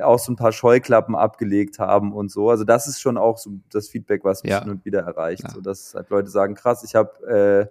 auch 0.02 0.18
so 0.18 0.32
ein 0.32 0.36
paar 0.36 0.52
Scheuklappen 0.52 1.14
abgelegt 1.14 1.78
haben 1.78 2.12
und 2.12 2.30
so. 2.30 2.48
Also 2.48 2.64
das 2.64 2.86
ist 2.86 3.00
schon 3.00 3.18
auch 3.18 3.36
so 3.38 3.50
das 3.70 3.88
Feedback, 3.88 4.24
was 4.24 4.42
mich 4.42 4.50
Ja. 4.52 4.60
hin 4.62 4.70
und 4.70 4.84
wieder 4.84 5.00
erreicht. 5.00 5.42
Ja. 5.42 5.50
So 5.50 5.60
dass 5.60 5.94
halt 5.94 6.08
Leute 6.10 6.30
sagen, 6.30 6.54
krass, 6.54 6.82
ich 6.84 6.94
habe 6.94 7.70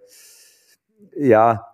äh, 1.15 1.27
ja 1.29 1.65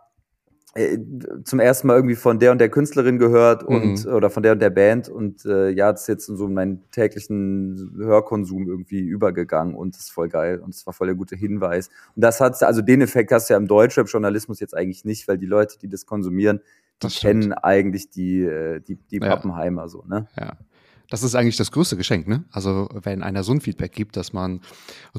zum 1.45 1.59
ersten 1.61 1.87
Mal 1.87 1.95
irgendwie 1.95 2.15
von 2.15 2.37
der 2.37 2.51
und 2.51 2.57
der 2.59 2.67
Künstlerin 2.69 3.17
gehört 3.17 3.63
und 3.63 4.05
Mhm. 4.05 4.13
oder 4.13 4.29
von 4.29 4.43
der 4.43 4.51
und 4.51 4.59
der 4.61 4.69
Band 4.69 5.07
und 5.07 5.45
äh, 5.45 5.69
ja, 5.69 5.91
das 5.91 6.01
ist 6.01 6.07
jetzt 6.07 6.27
in 6.29 6.35
so 6.35 6.49
meinen 6.49 6.83
täglichen 6.91 7.93
Hörkonsum 7.97 8.67
irgendwie 8.67 8.99
übergegangen 8.99 9.73
und 9.75 9.95
das 9.95 10.03
ist 10.03 10.11
voll 10.11 10.27
geil 10.27 10.59
und 10.59 10.73
es 10.75 10.85
war 10.85 10.93
voll 10.93 11.07
der 11.07 11.15
gute 11.15 11.37
Hinweis. 11.37 11.89
Und 12.15 12.23
das 12.23 12.41
hat 12.41 12.61
also 12.61 12.81
den 12.81 12.99
Effekt 13.01 13.31
hast 13.31 13.49
du 13.49 13.53
ja 13.53 13.57
im 13.57 13.67
Deutschrap-Journalismus 13.67 14.59
jetzt 14.59 14.75
eigentlich 14.75 15.05
nicht, 15.05 15.27
weil 15.29 15.37
die 15.37 15.45
Leute, 15.45 15.79
die 15.79 15.87
das 15.87 16.05
konsumieren, 16.05 16.59
die 17.01 17.07
kennen 17.07 17.53
eigentlich 17.53 18.09
die, 18.09 18.41
äh, 18.43 18.81
die, 18.81 18.95
die 18.97 19.17
Ja. 19.19 19.29
Pappenheimer 19.29 19.87
so, 19.87 20.03
ne? 20.07 20.27
Ja. 20.37 20.53
Das 21.09 21.23
ist 21.23 21.35
eigentlich 21.35 21.57
das 21.57 21.71
größte 21.71 21.97
Geschenk, 21.97 22.27
ne? 22.27 22.45
Also, 22.51 22.89
wenn 23.03 23.21
einer 23.23 23.43
so 23.43 23.51
ein 23.51 23.61
Feedback 23.61 23.91
gibt, 23.91 24.17
dass 24.17 24.33
man 24.33 24.61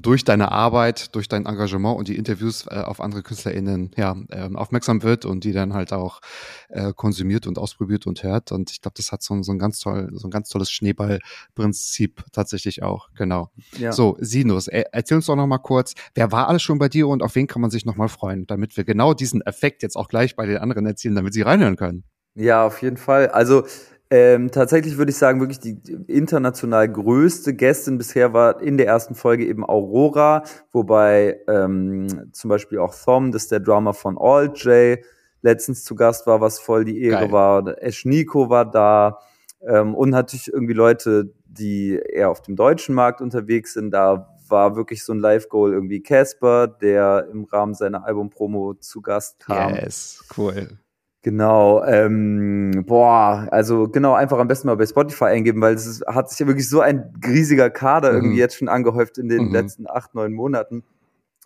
durch 0.00 0.24
deine 0.24 0.50
Arbeit, 0.52 1.14
durch 1.14 1.28
dein 1.28 1.46
Engagement 1.46 1.98
und 1.98 2.08
die 2.08 2.16
Interviews 2.16 2.66
äh, 2.68 2.74
auf 2.80 3.00
andere 3.00 3.22
KünstlerInnen 3.22 3.90
ja, 3.96 4.16
ähm, 4.30 4.56
aufmerksam 4.56 5.02
wird 5.02 5.24
und 5.24 5.44
die 5.44 5.52
dann 5.52 5.74
halt 5.74 5.92
auch 5.92 6.20
äh, 6.68 6.92
konsumiert 6.94 7.46
und 7.46 7.58
ausprobiert 7.58 8.06
und 8.06 8.22
hört. 8.22 8.52
Und 8.52 8.70
ich 8.70 8.80
glaube, 8.80 8.94
das 8.96 9.12
hat 9.12 9.22
so, 9.22 9.34
ein- 9.34 9.42
so 9.42 9.52
ein 9.52 9.58
ganz 9.58 9.78
toll, 9.80 10.10
so 10.14 10.26
ein 10.28 10.30
ganz 10.30 10.48
tolles 10.48 10.70
Schneeballprinzip 10.70 12.24
tatsächlich 12.32 12.82
auch, 12.82 13.08
genau. 13.14 13.50
Ja. 13.78 13.92
So, 13.92 14.16
Sinus, 14.20 14.68
er, 14.68 14.92
erzähl 14.94 15.16
uns 15.16 15.26
doch 15.26 15.36
noch 15.36 15.46
mal 15.46 15.58
kurz, 15.58 15.94
wer 16.14 16.32
war 16.32 16.48
alles 16.48 16.62
schon 16.62 16.78
bei 16.78 16.88
dir 16.88 17.08
und 17.08 17.22
auf 17.22 17.34
wen 17.34 17.46
kann 17.46 17.62
man 17.62 17.70
sich 17.70 17.84
noch 17.86 17.96
mal 17.96 18.08
freuen, 18.08 18.46
damit 18.46 18.76
wir 18.76 18.84
genau 18.84 19.14
diesen 19.14 19.40
Effekt 19.42 19.82
jetzt 19.82 19.96
auch 19.96 20.08
gleich 20.08 20.36
bei 20.36 20.46
den 20.46 20.58
anderen 20.58 20.86
erzielen, 20.86 21.14
damit 21.14 21.32
sie 21.34 21.42
reinhören 21.42 21.76
können. 21.76 22.04
Ja, 22.34 22.66
auf 22.66 22.82
jeden 22.82 22.96
Fall. 22.98 23.28
Also 23.28 23.64
ähm, 24.10 24.50
tatsächlich 24.50 24.98
würde 24.98 25.10
ich 25.10 25.18
sagen, 25.18 25.40
wirklich 25.40 25.58
die 25.58 25.80
international 26.06 26.88
größte 26.88 27.54
Gästin 27.54 27.98
bisher 27.98 28.32
war 28.32 28.60
in 28.60 28.76
der 28.76 28.86
ersten 28.86 29.14
Folge 29.14 29.46
eben 29.46 29.64
Aurora, 29.64 30.44
wobei 30.72 31.40
ähm, 31.48 32.30
zum 32.32 32.48
Beispiel 32.48 32.78
auch 32.78 32.94
Thom, 32.94 33.32
das 33.32 33.44
ist 33.44 33.52
der 33.52 33.60
Drummer 33.60 33.94
von 33.94 34.16
All 34.18 34.52
J, 34.54 34.98
letztens 35.42 35.84
zu 35.84 35.94
Gast 35.94 36.26
war, 36.26 36.40
was 36.40 36.60
voll 36.60 36.84
die 36.84 37.02
Ehre 37.02 37.22
Geil. 37.22 37.32
war. 37.32 37.82
Esh 37.82 38.04
Nico 38.04 38.48
war 38.48 38.70
da 38.70 39.18
ähm, 39.60 39.94
und 39.94 40.10
natürlich 40.10 40.52
irgendwie 40.52 40.74
Leute, 40.74 41.32
die 41.44 41.96
eher 41.96 42.30
auf 42.30 42.42
dem 42.42 42.54
deutschen 42.54 42.94
Markt 42.94 43.20
unterwegs 43.20 43.74
sind. 43.74 43.90
Da 43.90 44.36
war 44.48 44.76
wirklich 44.76 45.04
so 45.04 45.12
ein 45.12 45.18
Live-Goal 45.18 45.72
irgendwie 45.72 46.00
Casper, 46.02 46.68
der 46.68 47.28
im 47.32 47.44
Rahmen 47.44 47.74
seiner 47.74 48.04
Album-Promo 48.04 48.74
zu 48.74 49.00
Gast 49.02 49.40
kam. 49.40 49.74
Yes, 49.74 50.24
cool. 50.36 50.78
Genau, 51.26 51.82
ähm, 51.82 52.84
boah, 52.86 53.48
also 53.50 53.88
genau, 53.88 54.14
einfach 54.14 54.38
am 54.38 54.46
besten 54.46 54.68
mal 54.68 54.76
bei 54.76 54.86
Spotify 54.86 55.24
eingeben, 55.24 55.60
weil 55.60 55.74
es 55.74 55.84
ist, 55.84 56.06
hat 56.06 56.30
sich 56.30 56.38
ja 56.38 56.46
wirklich 56.46 56.70
so 56.70 56.80
ein 56.80 57.12
riesiger 57.26 57.68
Kader 57.68 58.10
Mhm. 58.10 58.14
irgendwie 58.14 58.36
jetzt 58.36 58.54
schon 58.54 58.68
angehäuft 58.68 59.18
in 59.18 59.28
den 59.28 59.46
Mhm. 59.46 59.52
letzten 59.52 59.90
acht, 59.90 60.14
neun 60.14 60.32
Monaten. 60.32 60.84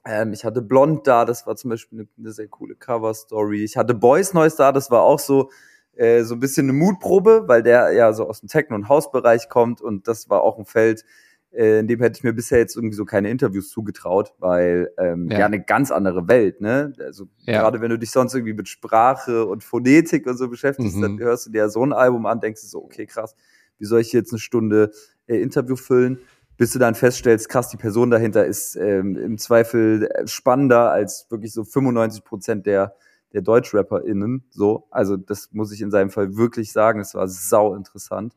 Ähm, 0.05 0.35
ich 0.35 0.45
hatte 0.45 0.61
Blond 0.61 1.07
da, 1.07 1.25
das 1.25 1.47
war 1.47 1.57
zum 1.57 1.71
Beispiel 1.71 2.01
eine, 2.01 2.09
eine 2.19 2.33
sehr 2.33 2.49
coole 2.49 2.75
Cover-Story. 2.75 3.65
Ich 3.65 3.79
hatte 3.79 3.95
Boys 3.95 4.35
Noise 4.35 4.59
da, 4.59 4.71
das 4.71 4.91
war 4.91 5.01
auch 5.01 5.19
so, 5.19 5.49
äh, 5.97 6.25
so 6.25 6.35
ein 6.35 6.41
bisschen 6.41 6.69
eine 6.69 6.75
Mutprobe, 6.75 7.45
weil 7.47 7.63
der 7.63 7.91
ja 7.93 8.13
so 8.13 8.29
aus 8.29 8.41
dem 8.41 8.51
Techno- 8.51 8.77
und 8.77 8.91
Hausbereich 8.91 9.49
kommt 9.49 9.81
und 9.81 10.07
das 10.07 10.29
war 10.29 10.43
auch 10.43 10.59
ein 10.59 10.67
Feld, 10.67 11.07
äh, 11.53 11.81
in 11.81 11.89
dem 11.89 12.01
hätte 12.01 12.19
ich 12.19 12.25
mir 12.25 12.33
bisher 12.33 12.59
jetzt 12.59 12.77
irgendwie 12.77 12.95
so 12.97 13.05
keine 13.05 13.31
Interviews 13.31 13.69
zugetraut, 13.71 14.35
weil 14.39 14.91
ähm, 14.99 15.29
Ja. 15.31 15.41
ja. 15.41 15.47
eine 15.47 15.63
ganz 15.63 15.91
andere 15.91 16.29
Welt, 16.29 16.61
ne? 16.61 16.93
Also 17.01 17.27
Ja. 17.41 17.61
gerade 17.61 17.81
wenn 17.81 17.91
du 17.91 17.99
dich 17.99 18.11
sonst 18.11 18.35
irgendwie 18.35 18.55
mit 18.55 18.69
Sprache 18.69 19.45
und 19.47 19.65
Phonetik 19.65 20.27
und 20.27 20.37
so 20.37 20.49
beschäftigst, 20.49 20.97
Mhm. 20.97 21.03
dann 21.03 21.19
hörst 21.21 21.47
du 21.47 21.51
dir 21.51 21.69
so 21.69 21.85
ein 21.85 21.93
Album 21.93 22.27
an, 22.27 22.41
denkst 22.41 22.63
du 22.63 22.67
so, 22.69 22.83
okay, 22.85 23.07
krass, 23.07 23.35
wie 23.79 23.85
soll 23.85 24.01
ich 24.01 24.13
jetzt 24.13 24.33
eine 24.33 24.39
Stunde 24.39 24.91
äh, 25.27 25.41
Interview 25.41 25.77
füllen? 25.77 26.19
Bis 26.57 26.73
du 26.73 26.79
dann 26.79 26.95
feststellst, 26.95 27.49
krass, 27.49 27.69
die 27.71 27.79
Person 27.79 28.11
dahinter 28.11 28.45
ist 28.45 28.77
ähm, 28.77 29.17
im 29.17 29.39
Zweifel 29.39 30.09
spannender 30.27 30.91
als 30.91 31.27
wirklich 31.31 31.53
so 31.55 31.65
95 31.65 32.23
Prozent 32.25 32.67
der 32.67 32.95
der 33.33 33.43
DeutschrapperInnen, 33.43 34.43
so. 34.51 34.89
Also, 34.91 35.17
das 35.17 35.51
muss 35.53 35.71
ich 35.73 35.81
in 35.83 35.93
seinem 35.93 36.11
Fall 36.11 36.37
wirklich 36.37 36.73
sagen. 36.73 36.99
Es 36.99 37.15
war 37.15 37.29
sau 37.29 37.77
interessant. 37.77 38.35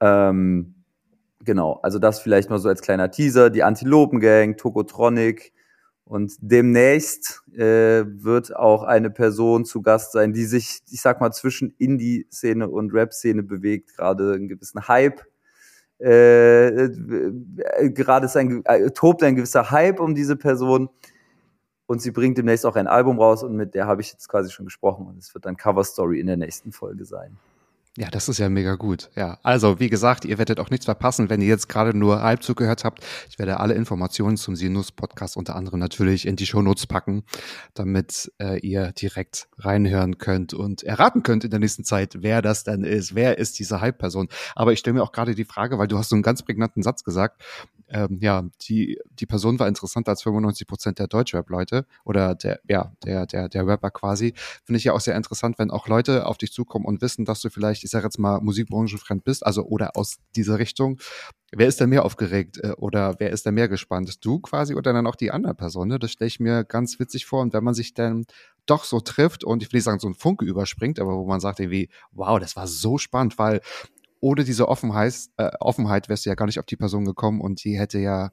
Ähm, 0.00 0.74
genau, 1.44 1.80
also 1.82 1.98
das 1.98 2.20
vielleicht 2.20 2.50
mal 2.50 2.58
so 2.58 2.68
als 2.68 2.82
kleiner 2.82 3.10
Teaser. 3.10 3.50
Die 3.50 3.62
Antilopen-Gang, 3.62 4.56
Tokotronic. 4.56 5.52
Und 6.04 6.34
demnächst 6.40 7.42
äh, 7.52 8.04
wird 8.04 8.56
auch 8.56 8.82
eine 8.82 9.10
Person 9.10 9.64
zu 9.64 9.80
Gast 9.80 10.10
sein, 10.10 10.32
die 10.32 10.44
sich, 10.44 10.80
ich 10.90 11.00
sag 11.00 11.20
mal, 11.20 11.30
zwischen 11.30 11.72
Indie-Szene 11.78 12.68
und 12.68 12.92
Rap-Szene 12.92 13.44
bewegt, 13.44 13.96
gerade 13.96 14.32
einen 14.32 14.48
gewissen 14.48 14.88
Hype. 14.88 15.22
Äh, 16.00 16.66
äh, 16.68 17.90
gerade 17.90 18.26
ist 18.26 18.36
ein, 18.36 18.64
äh, 18.64 18.90
tobt 18.90 19.22
ein 19.22 19.36
gewisser 19.36 19.70
Hype 19.70 20.00
um 20.00 20.16
diese 20.16 20.34
Person. 20.34 20.88
Und 21.86 22.00
sie 22.02 22.10
bringt 22.10 22.38
demnächst 22.38 22.66
auch 22.66 22.76
ein 22.76 22.86
Album 22.86 23.20
raus 23.20 23.42
und 23.42 23.54
mit 23.56 23.74
der 23.74 23.86
habe 23.86 24.00
ich 24.00 24.12
jetzt 24.12 24.28
quasi 24.28 24.50
schon 24.50 24.64
gesprochen. 24.64 25.06
Und 25.06 25.18
es 25.18 25.34
wird 25.34 25.44
dann 25.44 25.56
Cover 25.56 25.84
Story 25.84 26.20
in 26.20 26.26
der 26.26 26.36
nächsten 26.36 26.72
Folge 26.72 27.04
sein. 27.04 27.36
Ja, 27.96 28.08
das 28.08 28.28
ist 28.28 28.38
ja 28.38 28.48
mega 28.48 28.76
gut. 28.76 29.10
Ja, 29.16 29.40
also 29.42 29.80
wie 29.80 29.90
gesagt, 29.90 30.24
ihr 30.24 30.38
werdet 30.38 30.60
auch 30.60 30.70
nichts 30.70 30.84
verpassen, 30.84 31.28
wenn 31.28 31.42
ihr 31.42 31.48
jetzt 31.48 31.68
gerade 31.68 31.96
nur 31.96 32.22
halb 32.22 32.44
zugehört 32.44 32.84
habt. 32.84 33.04
Ich 33.28 33.38
werde 33.40 33.58
alle 33.58 33.74
Informationen 33.74 34.36
zum 34.36 34.54
Sinus 34.54 34.92
Podcast 34.92 35.36
unter 35.36 35.56
anderem 35.56 35.80
natürlich 35.80 36.24
in 36.24 36.36
die 36.36 36.46
Shownotes 36.46 36.86
packen, 36.86 37.24
damit 37.74 38.30
äh, 38.40 38.60
ihr 38.60 38.92
direkt 38.92 39.48
reinhören 39.58 40.18
könnt 40.18 40.54
und 40.54 40.84
erraten 40.84 41.24
könnt 41.24 41.42
in 41.42 41.50
der 41.50 41.58
nächsten 41.58 41.82
Zeit, 41.82 42.18
wer 42.20 42.42
das 42.42 42.62
denn 42.62 42.84
ist, 42.84 43.16
wer 43.16 43.38
ist 43.38 43.58
diese 43.58 43.80
Hype-Person. 43.80 44.28
Aber 44.54 44.72
ich 44.72 44.78
stelle 44.78 44.94
mir 44.94 45.02
auch 45.02 45.12
gerade 45.12 45.34
die 45.34 45.44
Frage, 45.44 45.76
weil 45.78 45.88
du 45.88 45.98
hast 45.98 46.10
so 46.10 46.14
einen 46.14 46.22
ganz 46.22 46.44
prägnanten 46.44 46.84
Satz 46.84 47.02
gesagt. 47.02 47.42
Ähm, 47.90 48.18
ja, 48.20 48.44
die 48.62 48.98
die 49.10 49.26
Person 49.26 49.58
war 49.58 49.68
interessanter 49.68 50.10
als 50.10 50.22
95 50.22 50.66
Prozent 50.66 50.98
der 50.98 51.08
Deutschrap-Leute 51.08 51.86
oder 52.04 52.34
der 52.34 52.60
ja 52.68 52.92
der 53.04 53.26
der 53.26 53.48
der 53.48 53.66
Rapper 53.66 53.90
quasi. 53.90 54.34
Finde 54.64 54.78
ich 54.78 54.84
ja 54.84 54.92
auch 54.92 55.00
sehr 55.00 55.16
interessant, 55.16 55.58
wenn 55.58 55.70
auch 55.70 55.88
Leute 55.88 56.26
auf 56.26 56.38
dich 56.38 56.52
zukommen 56.52 56.84
und 56.84 57.02
wissen, 57.02 57.24
dass 57.24 57.40
du 57.40 57.50
vielleicht, 57.50 57.84
ich 57.84 57.90
sage 57.90 58.04
jetzt 58.04 58.18
mal, 58.18 58.40
musikbranchenfremd 58.40 59.24
bist, 59.24 59.44
also 59.44 59.64
oder 59.64 59.96
aus 59.96 60.18
dieser 60.36 60.58
Richtung. 60.58 60.98
Wer 61.52 61.66
ist 61.66 61.80
denn 61.80 61.90
mehr 61.90 62.04
aufgeregt 62.04 62.58
äh, 62.62 62.72
oder 62.76 63.16
wer 63.18 63.30
ist 63.30 63.44
denn 63.44 63.54
mehr 63.54 63.68
gespannt? 63.68 64.24
Du 64.24 64.38
quasi 64.38 64.74
oder 64.74 64.92
dann 64.92 65.06
auch 65.06 65.16
die 65.16 65.32
andere 65.32 65.54
Person? 65.54 65.88
Ne? 65.88 65.98
Das 65.98 66.12
stelle 66.12 66.28
ich 66.28 66.38
mir 66.38 66.64
ganz 66.64 67.00
witzig 67.00 67.26
vor. 67.26 67.40
Und 67.42 67.52
wenn 67.52 67.64
man 67.64 67.74
sich 67.74 67.92
dann 67.92 68.24
doch 68.66 68.84
so 68.84 69.00
trifft 69.00 69.42
und 69.42 69.62
ich 69.62 69.72
will 69.72 69.78
nicht 69.78 69.84
sagen, 69.84 69.98
so 69.98 70.08
ein 70.08 70.14
Funke 70.14 70.44
überspringt, 70.44 71.00
aber 71.00 71.16
wo 71.16 71.26
man 71.26 71.40
sagt 71.40 71.58
irgendwie, 71.58 71.88
wow, 72.12 72.38
das 72.38 72.54
war 72.54 72.68
so 72.68 72.98
spannend, 72.98 73.36
weil 73.38 73.60
ohne 74.20 74.44
diese 74.44 74.68
Offenheit, 74.68 75.14
äh, 75.36 75.50
Offenheit 75.60 76.08
wärst 76.08 76.26
du 76.26 76.30
ja 76.30 76.34
gar 76.34 76.46
nicht 76.46 76.58
auf 76.58 76.66
die 76.66 76.76
Person 76.76 77.04
gekommen 77.04 77.40
und 77.40 77.64
die 77.64 77.78
hätte 77.78 77.98
ja 77.98 78.30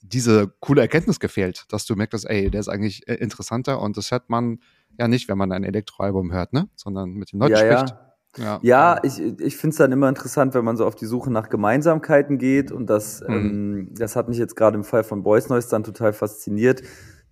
diese 0.00 0.48
coole 0.60 0.80
Erkenntnis 0.80 1.20
gefehlt, 1.20 1.64
dass 1.70 1.84
du 1.84 1.96
merkst, 1.96 2.24
ey, 2.28 2.50
der 2.50 2.60
ist 2.60 2.68
eigentlich 2.68 3.06
äh, 3.08 3.14
interessanter 3.14 3.80
und 3.80 3.96
das 3.96 4.10
hört 4.10 4.30
man 4.30 4.60
ja 4.98 5.08
nicht, 5.08 5.28
wenn 5.28 5.38
man 5.38 5.52
ein 5.52 5.64
Elektroalbum 5.64 6.32
hört, 6.32 6.52
ne? 6.52 6.68
Sondern 6.76 7.10
mit 7.10 7.32
den 7.32 7.40
Leuten 7.40 7.52
ja, 7.52 7.58
spricht. 7.58 7.90
ja. 7.90 8.04
Ja, 8.36 8.58
Ja, 8.62 9.00
ich, 9.02 9.18
ich 9.20 9.56
finde 9.56 9.72
es 9.72 9.78
dann 9.78 9.90
immer 9.90 10.08
interessant, 10.08 10.54
wenn 10.54 10.64
man 10.64 10.76
so 10.76 10.86
auf 10.86 10.94
die 10.94 11.06
Suche 11.06 11.30
nach 11.32 11.48
Gemeinsamkeiten 11.48 12.38
geht. 12.38 12.70
Und 12.70 12.86
das, 12.88 13.20
Mhm. 13.22 13.34
ähm, 13.34 13.94
das 13.98 14.14
hat 14.16 14.28
mich 14.28 14.38
jetzt 14.38 14.54
gerade 14.54 14.76
im 14.76 14.84
Fall 14.84 15.02
von 15.02 15.22
Boys 15.22 15.48
Noise 15.48 15.68
dann 15.70 15.82
total 15.82 16.12
fasziniert, 16.12 16.82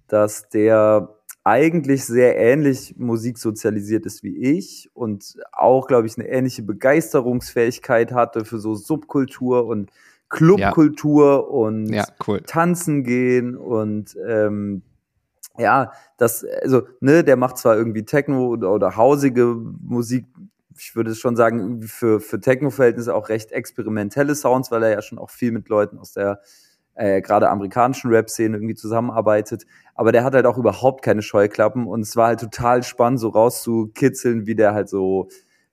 dass 0.08 0.48
der 0.48 1.15
eigentlich 1.46 2.04
sehr 2.04 2.36
ähnlich 2.36 2.96
musiksozialisiert 2.98 4.04
ist 4.04 4.24
wie 4.24 4.36
ich 4.36 4.90
und 4.94 5.36
auch, 5.52 5.86
glaube 5.86 6.08
ich, 6.08 6.18
eine 6.18 6.26
ähnliche 6.28 6.64
Begeisterungsfähigkeit 6.64 8.10
hatte 8.10 8.44
für 8.44 8.58
so 8.58 8.74
Subkultur 8.74 9.64
und 9.64 9.92
Clubkultur 10.28 11.48
und 11.48 11.86
Ja, 11.86 12.04
cool. 12.26 12.40
tanzen 12.40 13.04
gehen 13.04 13.56
und 13.56 14.16
ähm, 14.28 14.82
ja, 15.56 15.92
das, 16.16 16.44
also, 16.62 16.82
ne, 16.98 17.22
der 17.22 17.36
macht 17.36 17.58
zwar 17.58 17.76
irgendwie 17.76 18.04
Techno 18.04 18.48
oder, 18.48 18.72
oder 18.72 18.96
hausige 18.96 19.54
Musik, 19.54 20.26
ich 20.76 20.96
würde 20.96 21.14
schon 21.14 21.36
sagen, 21.36 21.82
für, 21.82 22.18
für 22.18 22.40
Techno-Verhältnisse 22.40 23.14
auch 23.14 23.28
recht 23.28 23.52
experimentelle 23.52 24.34
Sounds, 24.34 24.72
weil 24.72 24.82
er 24.82 24.90
ja 24.90 25.00
schon 25.00 25.18
auch 25.18 25.30
viel 25.30 25.52
mit 25.52 25.68
Leuten 25.68 25.98
aus 25.98 26.12
der 26.12 26.40
äh, 26.96 27.20
gerade 27.20 27.48
amerikanischen 27.50 28.10
Rap-Szene 28.10 28.56
irgendwie 28.56 28.74
zusammenarbeitet. 28.74 29.66
Aber 29.94 30.12
der 30.12 30.24
hat 30.24 30.34
halt 30.34 30.46
auch 30.46 30.58
überhaupt 30.58 31.02
keine 31.04 31.22
Scheuklappen 31.22 31.86
und 31.86 32.00
es 32.00 32.16
war 32.16 32.28
halt 32.28 32.40
total 32.40 32.82
spannend, 32.82 33.20
so 33.20 33.28
rauszukitzeln, 33.28 34.46
wie 34.46 34.54
der 34.54 34.74
halt 34.74 34.88
so 34.88 35.28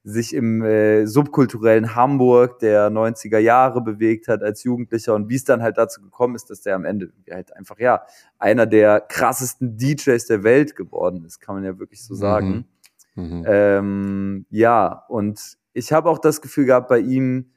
sich 0.06 0.34
im 0.34 0.62
äh, 0.64 1.06
subkulturellen 1.06 1.96
Hamburg 1.96 2.60
der 2.60 2.90
90er 2.90 3.38
Jahre 3.38 3.82
bewegt 3.82 4.28
hat 4.28 4.44
als 4.44 4.64
Jugendlicher 4.64 5.16
und 5.16 5.30
wie 5.30 5.36
es 5.36 5.46
dann 5.46 5.62
halt 5.62 5.78
dazu 5.78 6.02
gekommen 6.02 6.36
ist, 6.36 6.50
dass 6.50 6.62
der 6.62 6.76
am 6.76 6.84
Ende 6.84 7.14
halt 7.32 7.56
einfach, 7.56 7.80
ja, 7.80 8.04
einer 8.38 8.66
der 8.66 9.00
krassesten 9.00 9.78
DJs 9.78 10.26
der 10.26 10.44
Welt 10.44 10.76
geworden 10.76 11.24
ist, 11.26 11.40
kann 11.40 11.56
man 11.56 11.64
ja 11.64 11.80
wirklich 11.80 12.04
so 12.04 12.16
sagen. 12.16 12.66
Mhm. 13.16 13.46
Ähm, 13.48 14.46
ja, 14.50 15.06
und 15.08 15.58
ich 15.72 15.94
habe 15.94 16.10
auch 16.10 16.20
das 16.20 16.42
Gefühl 16.42 16.66
gehabt 16.66 16.90
bei 16.90 17.00
ihm, 17.00 17.52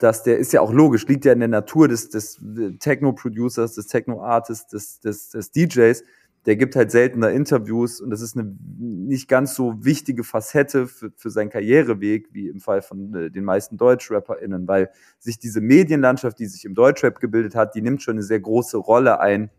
dass 0.00 0.22
der 0.22 0.38
ist 0.38 0.52
ja 0.52 0.60
auch 0.62 0.72
logisch, 0.72 1.06
liegt 1.06 1.24
ja 1.26 1.32
in 1.32 1.40
der 1.40 1.48
Natur 1.48 1.86
des, 1.86 2.08
des 2.08 2.40
Techno-Producers, 2.80 3.74
des 3.74 3.86
Techno-Artists, 3.86 4.66
des, 4.68 5.00
des, 5.00 5.28
des 5.30 5.50
DJs. 5.52 6.02
Der 6.46 6.56
gibt 6.56 6.74
halt 6.74 6.90
seltener 6.90 7.30
Interviews 7.30 8.00
und 8.00 8.08
das 8.08 8.22
ist 8.22 8.34
eine 8.34 8.56
nicht 8.78 9.28
ganz 9.28 9.54
so 9.54 9.84
wichtige 9.84 10.24
Facette 10.24 10.86
für, 10.86 11.12
für 11.14 11.28
seinen 11.28 11.50
Karriereweg, 11.50 12.28
wie 12.32 12.48
im 12.48 12.60
Fall 12.60 12.80
von 12.80 13.14
äh, 13.14 13.30
den 13.30 13.44
meisten 13.44 13.76
DeutschrapperInnen, 13.76 14.66
weil 14.66 14.90
sich 15.18 15.38
diese 15.38 15.60
Medienlandschaft, 15.60 16.38
die 16.38 16.46
sich 16.46 16.64
im 16.64 16.74
Deutschrap 16.74 17.20
gebildet 17.20 17.54
hat, 17.54 17.74
die 17.74 17.82
nimmt 17.82 18.02
schon 18.02 18.14
eine 18.14 18.22
sehr 18.22 18.40
große 18.40 18.78
Rolle 18.78 19.20
ein 19.20 19.50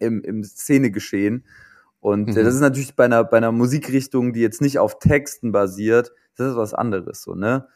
im, 0.00 0.22
im 0.22 0.42
Szenegeschehen. 0.44 1.44
Und 2.00 2.28
Mhm. 2.30 2.36
äh, 2.38 2.42
das 2.42 2.54
ist 2.54 2.60
natürlich 2.60 2.96
bei 2.96 3.04
einer, 3.04 3.22
bei 3.24 3.36
einer 3.36 3.52
Musikrichtung, 3.52 4.32
die 4.32 4.40
jetzt 4.40 4.62
nicht 4.62 4.78
auf 4.78 4.98
Texten 4.98 5.52
basiert, 5.52 6.10
das 6.36 6.52
ist 6.52 6.56
was 6.56 6.72
anderes, 6.72 7.22
so, 7.22 7.34
ne? 7.34 7.68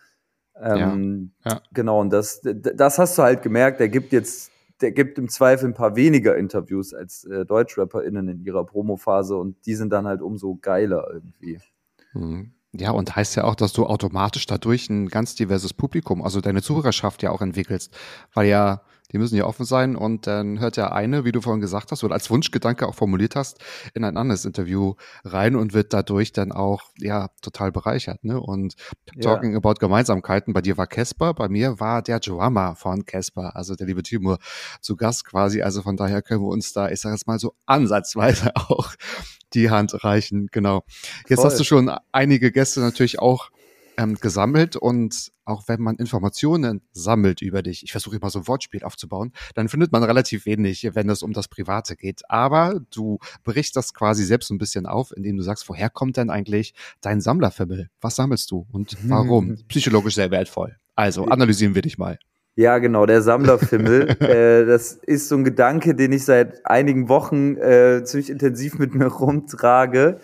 Ähm, 0.62 1.32
Ja, 1.44 1.52
ja. 1.52 1.60
Genau, 1.72 2.00
und 2.00 2.10
das, 2.10 2.40
das 2.42 2.98
hast 2.98 3.18
du 3.18 3.22
halt 3.22 3.42
gemerkt, 3.42 3.80
der 3.80 3.88
gibt 3.88 4.12
jetzt, 4.12 4.50
der 4.80 4.92
gibt 4.92 5.18
im 5.18 5.28
Zweifel 5.28 5.66
ein 5.66 5.74
paar 5.74 5.96
weniger 5.96 6.36
Interviews 6.36 6.94
als 6.94 7.24
äh, 7.24 7.44
DeutschrapperInnen 7.44 8.28
in 8.28 8.44
ihrer 8.44 8.64
Promophase 8.64 9.36
und 9.36 9.56
die 9.66 9.74
sind 9.74 9.92
dann 9.92 10.06
halt 10.06 10.22
umso 10.22 10.56
geiler 10.60 11.08
irgendwie. 11.12 11.60
Mhm. 12.12 12.52
Ja, 12.72 12.90
und 12.90 13.16
heißt 13.16 13.34
ja 13.36 13.44
auch, 13.44 13.54
dass 13.54 13.72
du 13.72 13.86
automatisch 13.86 14.46
dadurch 14.46 14.90
ein 14.90 15.08
ganz 15.08 15.34
diverses 15.34 15.72
Publikum, 15.72 16.22
also 16.22 16.40
deine 16.40 16.60
Zuhörerschaft 16.60 17.22
ja 17.22 17.30
auch 17.30 17.40
entwickelst, 17.40 17.96
weil 18.34 18.46
ja, 18.46 18.82
die 19.12 19.18
müssen 19.18 19.36
ja 19.36 19.44
offen 19.44 19.64
sein 19.64 19.96
und 19.96 20.26
dann 20.26 20.60
hört 20.60 20.76
ja 20.76 20.92
eine, 20.92 21.24
wie 21.24 21.32
du 21.32 21.40
vorhin 21.40 21.60
gesagt 21.60 21.92
hast 21.92 22.04
oder 22.04 22.14
als 22.14 22.28
Wunschgedanke 22.30 22.86
auch 22.86 22.94
formuliert 22.94 23.36
hast, 23.36 23.58
in 23.94 24.04
ein 24.04 24.16
anderes 24.16 24.44
Interview 24.44 24.94
rein 25.24 25.56
und 25.56 25.72
wird 25.72 25.92
dadurch 25.92 26.32
dann 26.32 26.52
auch, 26.52 26.82
ja, 26.98 27.28
total 27.40 27.72
bereichert, 27.72 28.22
ne? 28.24 28.40
Und 28.40 28.74
Ja. 29.14 29.22
talking 29.22 29.56
about 29.56 29.74
Gemeinsamkeiten, 29.80 30.52
bei 30.52 30.60
dir 30.60 30.76
war 30.76 30.86
Casper, 30.86 31.34
bei 31.34 31.48
mir 31.48 31.80
war 31.80 32.02
der 32.02 32.20
Drummer 32.20 32.76
von 32.76 33.06
Casper, 33.06 33.56
also 33.56 33.74
der 33.74 33.86
liebe 33.86 34.02
Timur, 34.02 34.38
zu 34.80 34.96
Gast 34.96 35.24
quasi, 35.24 35.62
also 35.62 35.82
von 35.82 35.96
daher 35.96 36.22
können 36.22 36.42
wir 36.42 36.48
uns 36.48 36.72
da, 36.72 36.90
ich 36.90 37.00
sag 37.00 37.12
jetzt 37.12 37.26
mal 37.26 37.38
so 37.38 37.54
ansatzweise 37.66 38.52
auch 38.56 38.94
die 39.54 39.70
Hand 39.70 40.04
reichen, 40.04 40.48
genau. 40.52 40.84
Jetzt 41.28 41.40
Voll. 41.40 41.46
hast 41.50 41.58
du 41.58 41.64
schon 41.64 41.90
einige 42.12 42.52
Gäste 42.52 42.80
natürlich 42.80 43.18
auch 43.18 43.50
ähm, 43.98 44.14
gesammelt 44.14 44.76
und 44.76 45.32
auch 45.44 45.64
wenn 45.66 45.82
man 45.82 45.96
Informationen 45.96 46.82
sammelt 46.92 47.42
über 47.42 47.62
dich, 47.62 47.82
ich 47.82 47.90
versuche 47.90 48.16
immer 48.16 48.30
so 48.30 48.40
ein 48.40 48.48
Wortspiel 48.48 48.84
aufzubauen, 48.84 49.32
dann 49.54 49.68
findet 49.68 49.92
man 49.92 50.04
relativ 50.04 50.46
wenig, 50.46 50.88
wenn 50.94 51.10
es 51.10 51.22
um 51.22 51.32
das 51.32 51.48
Private 51.48 51.96
geht. 51.96 52.22
Aber 52.28 52.80
du 52.94 53.18
brichst 53.42 53.74
das 53.74 53.92
quasi 53.92 54.24
selbst 54.24 54.48
so 54.48 54.54
ein 54.54 54.58
bisschen 54.58 54.86
auf, 54.86 55.14
indem 55.16 55.36
du 55.36 55.42
sagst, 55.42 55.68
woher 55.68 55.90
kommt 55.90 56.16
denn 56.16 56.30
eigentlich 56.30 56.74
dein 57.00 57.20
Sammlerfimmel? 57.20 57.90
Was 58.00 58.16
sammelst 58.16 58.50
du 58.52 58.66
und 58.70 58.96
warum? 59.08 59.56
Psychologisch 59.68 60.14
sehr 60.14 60.30
wertvoll. 60.30 60.76
Also 60.94 61.24
analysieren 61.26 61.74
wir 61.74 61.82
dich 61.82 61.98
mal. 61.98 62.18
Ja, 62.54 62.78
genau, 62.78 63.06
der 63.06 63.22
Sammlerfimmel. 63.22 64.08
äh, 64.20 64.66
das 64.66 64.92
ist 64.92 65.28
so 65.28 65.36
ein 65.36 65.44
Gedanke, 65.44 65.94
den 65.94 66.12
ich 66.12 66.24
seit 66.24 66.64
einigen 66.66 67.08
Wochen 67.08 67.56
äh, 67.56 68.02
ziemlich 68.04 68.30
intensiv 68.30 68.78
mit 68.78 68.94
mir 68.94 69.06
rumtrage, 69.06 70.18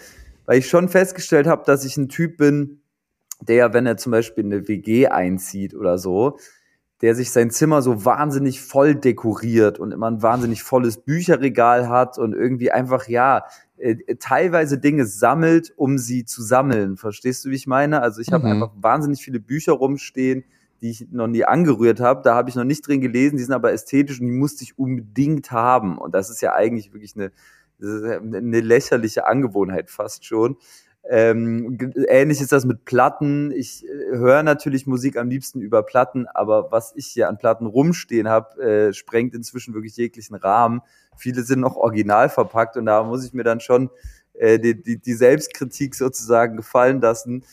weil 0.46 0.58
ich 0.58 0.68
schon 0.68 0.88
festgestellt 0.88 1.46
habe, 1.46 1.62
dass 1.64 1.84
ich 1.84 1.96
ein 1.96 2.08
Typ 2.08 2.36
bin, 2.36 2.80
der, 3.48 3.72
wenn 3.72 3.86
er 3.86 3.96
zum 3.96 4.12
Beispiel 4.12 4.44
in 4.44 4.52
eine 4.52 4.68
WG 4.68 5.08
einzieht 5.08 5.74
oder 5.74 5.98
so, 5.98 6.38
der 7.00 7.14
sich 7.14 7.30
sein 7.32 7.50
Zimmer 7.50 7.82
so 7.82 8.04
wahnsinnig 8.04 8.60
voll 8.62 8.94
dekoriert 8.94 9.78
und 9.78 9.92
immer 9.92 10.10
ein 10.10 10.22
wahnsinnig 10.22 10.62
volles 10.62 10.98
Bücherregal 10.98 11.88
hat 11.88 12.18
und 12.18 12.32
irgendwie 12.34 12.70
einfach, 12.70 13.08
ja, 13.08 13.44
äh, 13.76 13.96
teilweise 14.18 14.78
Dinge 14.78 15.04
sammelt, 15.04 15.72
um 15.76 15.98
sie 15.98 16.24
zu 16.24 16.42
sammeln. 16.42 16.96
Verstehst 16.96 17.44
du, 17.44 17.50
wie 17.50 17.56
ich 17.56 17.66
meine? 17.66 18.00
Also 18.00 18.20
ich 18.20 18.32
habe 18.32 18.46
Mhm. 18.46 18.52
einfach 18.52 18.70
wahnsinnig 18.76 19.22
viele 19.22 19.40
Bücher 19.40 19.72
rumstehen, 19.72 20.44
die 20.80 20.90
ich 20.90 21.06
noch 21.10 21.26
nie 21.26 21.44
angerührt 21.44 22.00
habe. 22.00 22.22
Da 22.22 22.34
habe 22.34 22.48
ich 22.48 22.56
noch 22.56 22.64
nicht 22.64 22.86
drin 22.86 23.00
gelesen, 23.00 23.36
die 23.36 23.42
sind 23.42 23.54
aber 23.54 23.72
ästhetisch 23.72 24.20
und 24.20 24.26
die 24.26 24.32
musste 24.32 24.64
ich 24.64 24.78
unbedingt 24.78 25.50
haben. 25.50 25.98
Und 25.98 26.14
das 26.14 26.30
ist 26.30 26.40
ja 26.40 26.54
eigentlich 26.54 26.92
wirklich 26.92 27.14
eine, 27.16 27.32
eine 27.80 28.60
lächerliche 28.60 29.26
Angewohnheit 29.26 29.90
fast 29.90 30.24
schon. 30.24 30.56
Ähm, 31.06 31.78
ähnlich 32.08 32.40
ist 32.40 32.52
das 32.52 32.64
mit 32.64 32.86
Platten. 32.86 33.52
Ich 33.52 33.84
äh, 33.86 34.16
höre 34.16 34.42
natürlich 34.42 34.86
Musik 34.86 35.18
am 35.18 35.28
liebsten 35.28 35.60
über 35.60 35.82
Platten, 35.82 36.26
aber 36.28 36.72
was 36.72 36.94
ich 36.96 37.06
hier 37.06 37.28
an 37.28 37.36
Platten 37.36 37.66
rumstehen 37.66 38.28
habe, 38.28 38.62
äh, 38.62 38.92
sprengt 38.94 39.34
inzwischen 39.34 39.74
wirklich 39.74 39.96
jeglichen 39.96 40.34
Rahmen. 40.34 40.80
Viele 41.16 41.42
sind 41.42 41.60
noch 41.60 41.76
original 41.76 42.30
verpackt 42.30 42.78
und 42.78 42.86
da 42.86 43.02
muss 43.02 43.24
ich 43.24 43.34
mir 43.34 43.44
dann 43.44 43.60
schon 43.60 43.90
äh, 44.32 44.58
die, 44.58 44.80
die, 44.80 44.98
die 44.98 45.12
Selbstkritik 45.12 45.94
sozusagen 45.94 46.56
gefallen 46.56 47.02
lassen, 47.02 47.44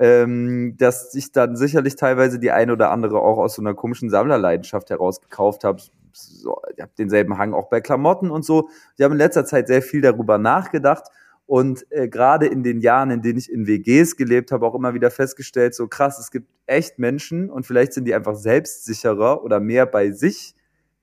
ähm, 0.00 0.74
dass 0.76 1.14
ich 1.14 1.30
dann 1.30 1.56
sicherlich 1.56 1.94
teilweise 1.94 2.40
die 2.40 2.50
eine 2.50 2.72
oder 2.72 2.90
andere 2.90 3.20
auch 3.20 3.38
aus 3.38 3.54
so 3.54 3.62
einer 3.62 3.74
komischen 3.74 4.10
Sammlerleidenschaft 4.10 4.90
heraus 4.90 5.20
gekauft 5.20 5.62
habe. 5.62 5.80
So, 6.12 6.60
ich 6.74 6.82
habe 6.82 6.92
denselben 6.98 7.38
Hang 7.38 7.54
auch 7.54 7.68
bei 7.68 7.80
Klamotten 7.80 8.32
und 8.32 8.44
so. 8.44 8.68
Ich 8.96 9.04
habe 9.04 9.14
in 9.14 9.18
letzter 9.18 9.44
Zeit 9.44 9.68
sehr 9.68 9.82
viel 9.82 10.00
darüber 10.00 10.38
nachgedacht 10.38 11.04
und 11.46 11.86
äh, 11.90 12.08
gerade 12.08 12.46
in 12.46 12.64
den 12.64 12.80
Jahren, 12.80 13.10
in 13.10 13.22
denen 13.22 13.38
ich 13.38 13.50
in 13.50 13.68
WGs 13.68 14.16
gelebt 14.16 14.50
habe, 14.50 14.66
auch 14.66 14.74
immer 14.74 14.94
wieder 14.94 15.12
festgestellt, 15.12 15.74
so 15.74 15.86
krass, 15.86 16.18
es 16.18 16.32
gibt 16.32 16.50
echt 16.66 16.98
Menschen 16.98 17.50
und 17.50 17.64
vielleicht 17.64 17.92
sind 17.92 18.04
die 18.04 18.14
einfach 18.14 18.34
selbstsicherer 18.34 19.44
oder 19.44 19.60
mehr 19.60 19.86
bei 19.86 20.10
sich. 20.10 20.54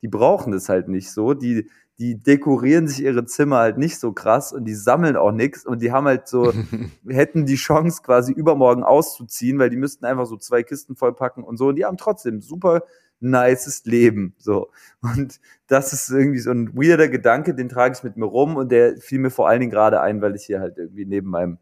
Die 0.01 0.09
brauchen 0.09 0.51
das 0.51 0.67
halt 0.67 0.89
nicht 0.89 1.11
so. 1.11 1.33
Die, 1.33 1.69
die 1.97 2.19
dekorieren 2.21 2.89
sich 2.89 3.03
ihre 3.03 3.23
Zimmer 3.23 3.59
halt 3.59 3.77
nicht 3.77 3.97
so 3.99 4.11
krass 4.11 4.51
und 4.51 4.65
die 4.65 4.75
sammeln 4.75 5.15
auch 5.15 5.31
nichts 5.31 5.65
und 5.65 5.81
die 5.81 5.93
haben 5.93 6.07
halt 6.07 6.27
so, 6.27 6.51
hätten 7.07 7.45
die 7.45 7.55
Chance 7.55 8.01
quasi 8.03 8.33
übermorgen 8.33 8.83
auszuziehen, 8.83 9.59
weil 9.59 9.69
die 9.69 9.77
müssten 9.77 10.03
einfach 10.03 10.25
so 10.25 10.35
zwei 10.35 10.63
Kisten 10.63 10.97
vollpacken 10.97 11.45
und 11.45 11.55
so 11.55 11.67
und 11.67 11.75
die 11.75 11.85
haben 11.85 11.97
trotzdem 11.97 12.41
super 12.41 12.83
nices 13.23 13.85
Leben, 13.85 14.35
so. 14.37 14.69
Und 15.01 15.39
das 15.67 15.93
ist 15.93 16.09
irgendwie 16.09 16.39
so 16.39 16.51
ein 16.51 16.75
weirder 16.75 17.07
Gedanke, 17.07 17.55
den 17.55 17.69
trage 17.69 17.95
ich 17.97 18.03
mit 18.03 18.17
mir 18.17 18.25
rum 18.25 18.55
und 18.55 18.71
der 18.71 18.97
fiel 18.97 19.19
mir 19.19 19.31
vor 19.31 19.47
allen 19.47 19.61
Dingen 19.61 19.71
gerade 19.71 20.01
ein, 20.01 20.21
weil 20.21 20.35
ich 20.35 20.45
hier 20.45 20.59
halt 20.59 20.77
irgendwie 20.77 21.05
neben 21.05 21.29
meinem 21.29 21.57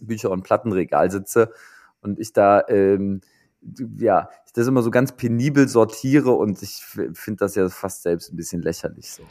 Bücher- 0.00 0.30
und 0.30 0.42
Plattenregal 0.42 1.10
sitze 1.10 1.52
und 2.00 2.18
ich 2.18 2.32
da, 2.32 2.64
ähm, 2.68 3.20
ja, 3.96 4.28
ich 4.46 4.52
das 4.52 4.66
immer 4.66 4.82
so 4.82 4.90
ganz 4.90 5.12
penibel 5.12 5.68
sortiere 5.68 6.32
und 6.32 6.62
ich 6.62 6.84
finde 6.84 7.38
das 7.38 7.54
ja 7.54 7.68
fast 7.68 8.02
selbst 8.02 8.32
ein 8.32 8.36
bisschen 8.36 8.62
lächerlich 8.62 9.10
so. 9.10 9.22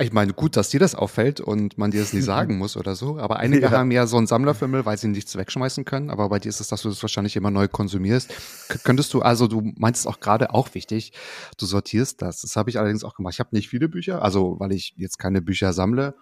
Ich 0.00 0.12
meine, 0.12 0.32
gut, 0.32 0.56
dass 0.56 0.70
dir 0.70 0.80
das 0.80 0.94
auffällt 0.94 1.40
und 1.40 1.76
man 1.78 1.90
dir 1.90 2.00
das 2.00 2.12
nie 2.12 2.20
sagen 2.22 2.58
muss 2.58 2.76
oder 2.76 2.94
so, 2.96 3.18
aber 3.18 3.36
einige 3.38 3.62
Ja. 3.66 3.70
haben 3.72 3.90
ja 3.90 4.06
so 4.06 4.16
einen 4.16 4.26
Sammlerfimmel, 4.26 4.84
weil 4.86 4.96
sie 4.98 5.08
nichts 5.08 5.36
wegschmeißen 5.36 5.84
können, 5.84 6.10
aber 6.10 6.28
bei 6.28 6.38
dir 6.38 6.48
ist 6.48 6.60
es, 6.60 6.68
dass 6.68 6.82
du 6.82 6.88
das 6.88 7.02
wahrscheinlich 7.02 7.36
immer 7.36 7.50
neu 7.50 7.68
konsumierst. 7.68 8.30
K 8.68 8.78
könntest 8.82 9.12
du, 9.14 9.20
also 9.22 9.46
du 9.46 9.62
meinst 9.76 10.00
es 10.00 10.06
auch 10.06 10.20
gerade 10.20 10.52
auch 10.54 10.74
wichtig, 10.74 11.12
du 11.58 11.66
sortierst 11.66 12.22
das. 12.22 12.40
Das 12.42 12.56
habe 12.56 12.70
ich 12.70 12.78
allerdings 12.78 13.04
auch 13.04 13.14
gemacht. 13.14 13.34
Ich 13.34 13.40
habe 13.40 13.50
nicht 13.52 13.68
viele 13.68 13.88
Bücher, 13.88 14.22
also 14.22 14.56
weil 14.58 14.72
ich 14.72 14.94
jetzt 14.96 15.18
keine 15.18 15.42
Bücher 15.42 15.72
sammle, 15.72 16.14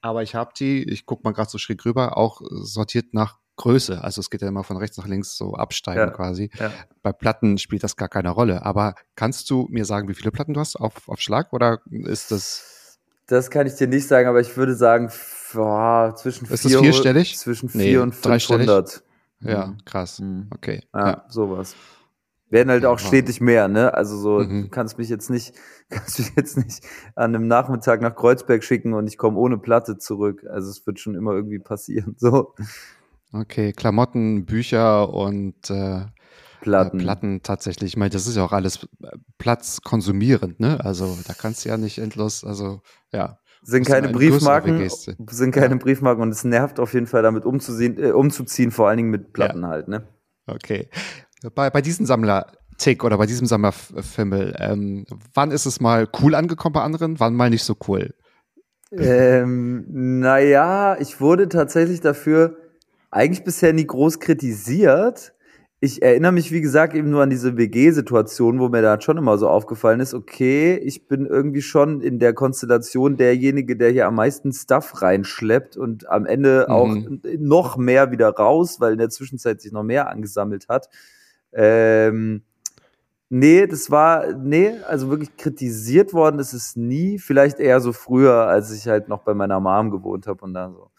aber 0.00 0.22
ich 0.22 0.34
habe 0.34 0.52
die, 0.58 0.82
ich 0.84 1.06
guck 1.06 1.24
mal 1.24 1.32
gerade 1.32 1.50
so 1.50 1.58
schräg 1.58 1.84
rüber, 1.84 2.16
auch 2.16 2.40
sortiert 2.50 3.12
nach 3.14 3.38
Größe. 3.56 4.04
Also 4.04 4.20
es 4.20 4.30
geht 4.30 4.40
ja 4.40 4.46
immer 4.48 4.62
von 4.62 4.76
rechts 4.76 4.96
nach 4.98 5.08
links 5.08 5.36
so 5.36 5.54
absteigen 5.54 5.98
Ja. 5.98 6.10
quasi. 6.10 6.48
Ja. 6.60 6.72
Bei 7.02 7.12
Platten 7.12 7.58
spielt 7.58 7.82
das 7.82 7.96
gar 7.96 8.08
keine 8.08 8.30
Rolle. 8.30 8.64
Aber 8.64 8.94
kannst 9.16 9.50
du 9.50 9.66
mir 9.68 9.84
sagen, 9.84 10.08
wie 10.08 10.14
viele 10.14 10.30
Platten 10.30 10.54
du 10.54 10.60
hast 10.60 10.76
auf, 10.76 11.08
auf 11.08 11.20
Schlag 11.20 11.52
oder 11.52 11.80
ist 11.90 12.30
das 12.30 12.77
Das 13.28 13.50
kann 13.50 13.66
ich 13.66 13.74
dir 13.74 13.86
nicht 13.86 14.08
sagen, 14.08 14.26
aber 14.28 14.40
ich 14.40 14.56
würde 14.56 14.74
sagen, 14.74 15.10
boah, 15.52 16.14
zwischen 16.16 16.46
Ist 16.48 16.66
vier- 16.66 16.80
vierstellig? 16.80 17.36
Zwischen 17.38 17.70
Nee, 17.74 17.84
4 17.90 18.02
und 18.02 18.10
dreistellig? 18.24 18.66
500. 18.66 19.02
Ja, 19.42 19.66
Mhm. 19.66 19.76
krass. 19.84 20.18
Mhm. 20.18 20.46
Okay. 20.52 20.82
Ja, 20.94 21.08
Ja. 21.08 21.24
sowas. 21.28 21.76
Werden 22.50 22.70
halt 22.70 22.82
Ja, 22.84 22.88
auch 22.88 22.98
stetig 22.98 23.42
mehr, 23.42 23.68
ne? 23.68 23.92
Also 23.92 24.16
so, 24.16 24.38
Mhm. 24.38 24.62
du 24.62 24.68
kannst 24.70 24.96
mich 24.96 25.10
jetzt 25.10 25.28
nicht, 25.28 25.54
kannst 25.90 26.18
mich 26.18 26.32
jetzt 26.36 26.56
nicht 26.56 26.82
an 27.14 27.34
einem 27.34 27.46
Nachmittag 27.46 28.00
nach 28.00 28.16
Kreuzberg 28.16 28.64
schicken 28.64 28.94
und 28.94 29.06
ich 29.06 29.18
komme 29.18 29.36
ohne 29.38 29.58
Platte 29.58 29.98
zurück. 29.98 30.44
Also 30.50 30.70
es 30.70 30.86
wird 30.86 30.98
schon 30.98 31.14
immer 31.14 31.32
irgendwie 31.34 31.58
passieren. 31.58 32.16
So. 32.18 32.54
Okay, 33.34 33.72
Klamotten, 33.74 34.46
Bücher 34.46 35.12
und 35.12 35.68
äh, 35.68 36.06
Platten. 36.60 37.00
Äh, 37.00 37.02
Platten 37.02 37.42
tatsächlich. 37.42 37.92
Ich 37.92 37.96
meine, 37.96 38.10
das 38.10 38.26
ist 38.26 38.36
ja 38.36 38.44
auch 38.44 38.52
alles 38.52 38.88
äh, 39.02 39.16
platzkonsumierend, 39.38 40.60
ne? 40.60 40.84
Also 40.84 41.18
da 41.26 41.34
kannst 41.34 41.64
du 41.64 41.68
ja 41.68 41.76
nicht 41.76 41.98
endlos, 41.98 42.44
also 42.44 42.82
ja. 43.12 43.38
Sind 43.62 43.86
keine 43.86 44.08
Briefmarken, 44.08 44.88
sind 45.30 45.52
keine 45.52 45.76
Briefmarken 45.76 46.22
und 46.22 46.30
es 46.30 46.44
nervt 46.44 46.78
auf 46.78 46.94
jeden 46.94 47.06
Fall 47.06 47.22
damit 47.22 47.44
umzusehen, 47.44 47.98
äh, 47.98 48.12
umzuziehen, 48.12 48.70
vor 48.70 48.88
allen 48.88 48.98
Dingen 48.98 49.10
mit 49.10 49.32
Platten 49.32 49.66
halt, 49.66 49.88
ne? 49.88 50.06
Okay. 50.46 50.88
Bei, 51.54 51.68
bei 51.68 51.82
diesem 51.82 52.06
Sammler-Tick 52.06 53.04
oder 53.04 53.18
bei 53.18 53.26
diesem 53.26 53.46
Sammlerfimmel, 53.46 54.54
ähm, 54.58 55.06
wann 55.34 55.50
ist 55.50 55.66
es 55.66 55.80
mal 55.80 56.08
cool 56.22 56.34
angekommen 56.34 56.72
bei 56.72 56.82
anderen, 56.82 57.20
wann 57.20 57.34
mal 57.34 57.50
nicht 57.50 57.64
so 57.64 57.76
cool? 57.88 58.14
Ähm, 58.90 59.84
naja, 60.20 60.96
ich 60.98 61.20
wurde 61.20 61.48
tatsächlich 61.48 62.00
dafür 62.00 62.56
eigentlich 63.10 63.44
bisher 63.44 63.72
nie 63.72 63.86
groß 63.86 64.20
kritisiert. 64.20 65.34
Ich 65.80 66.02
erinnere 66.02 66.32
mich, 66.32 66.50
wie 66.50 66.60
gesagt, 66.60 66.94
eben 66.94 67.08
nur 67.10 67.22
an 67.22 67.30
diese 67.30 67.56
WG-Situation, 67.56 68.58
wo 68.58 68.68
mir 68.68 68.82
da 68.82 69.00
schon 69.00 69.16
immer 69.16 69.38
so 69.38 69.48
aufgefallen 69.48 70.00
ist, 70.00 70.12
okay, 70.12 70.74
ich 70.76 71.06
bin 71.06 71.24
irgendwie 71.24 71.62
schon 71.62 72.00
in 72.00 72.18
der 72.18 72.34
Konstellation 72.34 73.16
derjenige, 73.16 73.76
der 73.76 73.90
hier 73.90 74.08
am 74.08 74.16
meisten 74.16 74.52
Stuff 74.52 75.02
reinschleppt 75.02 75.76
und 75.76 76.08
am 76.08 76.26
Ende 76.26 76.66
Mhm. 76.68 76.72
auch 76.74 76.96
noch 77.38 77.76
mehr 77.76 78.10
wieder 78.10 78.28
raus, 78.30 78.80
weil 78.80 78.92
in 78.94 78.98
der 78.98 79.10
Zwischenzeit 79.10 79.60
sich 79.60 79.70
noch 79.70 79.84
mehr 79.84 80.08
angesammelt 80.10 80.68
hat. 80.68 80.88
Ähm, 81.52 82.42
nee, 83.28 83.66
das 83.68 83.90
war, 83.90 84.32
nee, 84.34 84.72
also 84.88 85.10
wirklich 85.10 85.36
kritisiert 85.36 86.12
worden 86.12 86.40
ist 86.40 86.54
es 86.54 86.74
nie. 86.76 87.18
Vielleicht 87.20 87.60
eher 87.60 87.80
so 87.80 87.92
früher, 87.92 88.48
als 88.48 88.72
ich 88.72 88.88
halt 88.88 89.08
noch 89.08 89.22
bei 89.22 89.34
meiner 89.34 89.60
Mom 89.60 89.90
gewohnt 89.92 90.26
habe 90.26 90.44
und 90.44 90.54
da 90.54 90.70
so. 90.70 90.90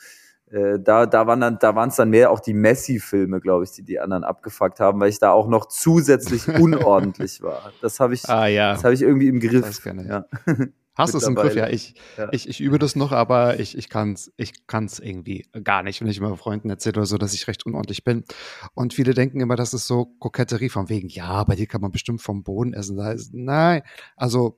Äh, 0.51 0.79
da, 0.79 1.05
da 1.05 1.27
waren 1.27 1.39
dann, 1.41 1.59
da 1.59 1.75
waren 1.75 1.89
es 1.89 1.95
dann 1.95 2.09
mehr 2.09 2.31
auch 2.31 2.39
die 2.39 2.53
Messi-Filme, 2.53 3.39
glaube 3.39 3.63
ich, 3.65 3.71
die 3.71 3.83
die 3.83 3.99
anderen 3.99 4.23
abgefuckt 4.23 4.79
haben, 4.79 4.99
weil 4.99 5.09
ich 5.09 5.19
da 5.19 5.31
auch 5.31 5.47
noch 5.47 5.67
zusätzlich 5.67 6.47
unordentlich 6.59 7.41
war. 7.41 7.71
Das 7.81 7.99
habe 7.99 8.13
ich, 8.13 8.27
Ah 8.29 8.47
ja. 8.47 8.73
das 8.73 8.83
habe 8.83 8.93
ich 8.93 9.01
irgendwie 9.01 9.27
im 9.27 9.39
Griff. 9.39 9.63
weiß 9.63 9.81
gar 9.83 9.93
nicht. 9.93 10.09
Ja. 10.09 10.25
Hast 10.95 11.13
du 11.13 11.17
es 11.19 11.27
im 11.27 11.35
Griff? 11.35 11.55
Ja, 11.55 11.69
ich, 11.69 11.93
Ja. 12.17 12.27
ich, 12.33 12.49
ich 12.49 12.59
übe 12.59 12.77
das 12.77 12.97
noch, 12.97 13.13
aber 13.13 13.57
ich, 13.61 13.77
ich 13.77 13.87
kann 13.89 14.13
es 14.13 14.33
ich 14.35 14.67
kann's 14.67 14.99
irgendwie 14.99 15.45
gar 15.63 15.81
nicht, 15.81 16.01
wenn 16.01 16.09
ich 16.09 16.19
meinen 16.19 16.35
Freunden 16.35 16.69
erzähle 16.69 16.97
oder 16.97 17.05
so, 17.05 17.17
dass 17.17 17.33
ich 17.33 17.47
recht 17.47 17.65
unordentlich 17.65 18.03
bin. 18.03 18.25
Und 18.73 18.93
viele 18.93 19.13
denken 19.13 19.39
immer, 19.39 19.55
das 19.55 19.73
ist 19.73 19.87
so 19.87 20.07
Koketterie 20.19 20.67
von 20.67 20.89
wegen, 20.89 21.07
ja, 21.07 21.45
bei 21.45 21.55
dir 21.55 21.67
kann 21.67 21.79
man 21.79 21.91
bestimmt 21.91 22.21
vom 22.21 22.43
Boden 22.43 22.73
essen. 22.73 22.97
Da 22.97 23.11
ist, 23.13 23.33
nein, 23.33 23.81
also 24.17 24.57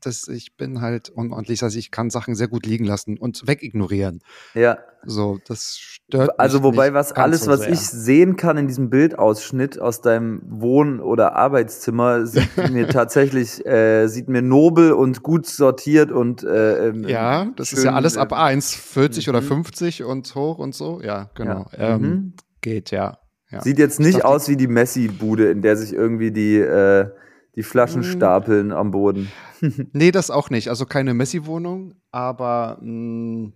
das, 0.00 0.28
ich 0.28 0.56
bin 0.56 0.80
halt 0.80 1.08
unordentlich, 1.08 1.62
also 1.62 1.78
ich 1.78 1.90
kann 1.90 2.10
Sachen 2.10 2.34
sehr 2.34 2.48
gut 2.48 2.64
liegen 2.66 2.84
lassen 2.84 3.18
und 3.18 3.46
wegignorieren. 3.46 4.20
ja. 4.54 4.78
So, 5.08 5.38
das 5.46 5.76
stört 5.78 6.36
Also 6.40 6.64
wobei 6.64 6.92
was 6.92 7.12
alles, 7.12 7.42
so 7.44 7.50
was 7.52 7.60
sehr. 7.60 7.70
ich 7.70 7.78
sehen 7.78 8.34
kann 8.36 8.56
in 8.56 8.66
diesem 8.66 8.90
Bildausschnitt 8.90 9.78
aus 9.80 10.00
deinem 10.00 10.42
Wohn- 10.44 10.98
oder 10.98 11.36
Arbeitszimmer, 11.36 12.26
sieht 12.26 12.48
mir 12.72 12.88
tatsächlich, 12.88 13.64
äh, 13.64 14.08
sieht 14.08 14.28
mir 14.28 14.42
nobel 14.42 14.90
und 14.92 15.22
gut 15.22 15.46
sortiert 15.46 16.10
und 16.10 16.42
äh, 16.42 16.88
ähm, 16.88 17.06
Ja, 17.06 17.46
das 17.54 17.72
ist 17.72 17.78
schön, 17.82 17.86
ja 17.86 17.92
alles 17.92 18.16
ab 18.16 18.32
äh, 18.32 18.34
1, 18.34 18.74
40 18.74 19.28
oder 19.28 19.40
mhm. 19.42 19.46
50 19.46 20.02
und 20.02 20.34
hoch 20.34 20.58
und 20.58 20.74
so. 20.74 21.00
Ja, 21.00 21.30
genau. 21.36 21.66
Ja. 21.78 21.94
Ähm, 21.94 22.00
Mhm. 22.02 22.32
Geht, 22.60 22.90
ja. 22.90 23.18
ja. 23.52 23.60
Sieht 23.62 23.78
jetzt 23.78 24.00
Ich 24.00 24.06
nicht 24.06 24.16
dachte- 24.16 24.26
aus 24.28 24.48
wie 24.48 24.56
die 24.56 24.66
Messi-Bude, 24.66 25.50
in 25.52 25.62
der 25.62 25.76
sich 25.76 25.92
irgendwie 25.92 26.32
die, 26.32 26.56
äh, 26.56 27.10
die 27.56 27.62
Flaschen 27.62 28.00
Mm. 28.02 28.04
stapeln 28.04 28.72
am 28.72 28.90
Boden. 28.90 29.30
Nee, 29.92 30.12
das 30.12 30.30
auch 30.30 30.50
nicht. 30.50 30.68
Also 30.68 30.84
keine 30.84 31.14
Messi-Wohnung, 31.14 31.94
aber 32.10 32.78
mh, 32.82 33.52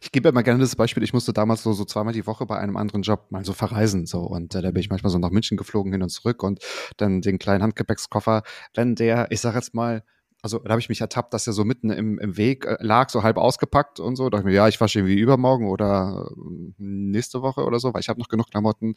ich 0.00 0.10
gebe 0.10 0.28
immer 0.28 0.42
gerne 0.42 0.58
das 0.60 0.74
Beispiel, 0.74 1.04
ich 1.04 1.12
musste 1.12 1.32
damals 1.32 1.62
so, 1.62 1.72
so 1.72 1.84
zweimal 1.84 2.12
die 2.12 2.26
Woche 2.26 2.44
bei 2.44 2.58
einem 2.58 2.76
anderen 2.76 3.02
Job 3.02 3.26
mal 3.30 3.44
so 3.44 3.52
verreisen. 3.52 4.06
So. 4.06 4.20
Und 4.22 4.54
äh, 4.56 4.62
da 4.62 4.72
bin 4.72 4.80
ich 4.80 4.90
manchmal 4.90 5.10
so 5.12 5.18
nach 5.18 5.30
München 5.30 5.56
geflogen 5.56 5.92
hin 5.92 6.02
und 6.02 6.08
zurück 6.08 6.42
und 6.42 6.58
dann 6.96 7.20
den 7.20 7.38
kleinen 7.38 7.62
Handgepäckskoffer, 7.62 8.42
wenn 8.74 8.96
der, 8.96 9.28
ich 9.30 9.40
sag 9.40 9.54
jetzt 9.54 9.74
mal, 9.74 10.02
also 10.44 10.58
da 10.58 10.70
habe 10.70 10.80
ich 10.80 10.88
mich 10.88 11.00
ertappt, 11.00 11.32
dass 11.34 11.46
er 11.46 11.52
so 11.52 11.64
mitten 11.64 11.90
im, 11.90 12.18
im 12.18 12.36
Weg 12.36 12.64
äh, 12.66 12.76
lag, 12.80 13.10
so 13.10 13.22
halb 13.22 13.36
ausgepackt 13.36 14.00
und 14.00 14.16
so. 14.16 14.24
Da 14.24 14.38
dachte 14.38 14.48
ich 14.48 14.52
mir, 14.52 14.56
ja, 14.56 14.66
ich 14.66 14.80
wasche 14.80 14.98
irgendwie 14.98 15.20
übermorgen 15.20 15.68
oder 15.68 16.28
äh, 16.36 16.72
nächste 16.78 17.42
Woche 17.42 17.64
oder 17.64 17.78
so, 17.78 17.94
weil 17.94 18.00
ich 18.00 18.08
habe 18.08 18.18
noch 18.18 18.26
genug 18.28 18.50
Klamotten. 18.50 18.96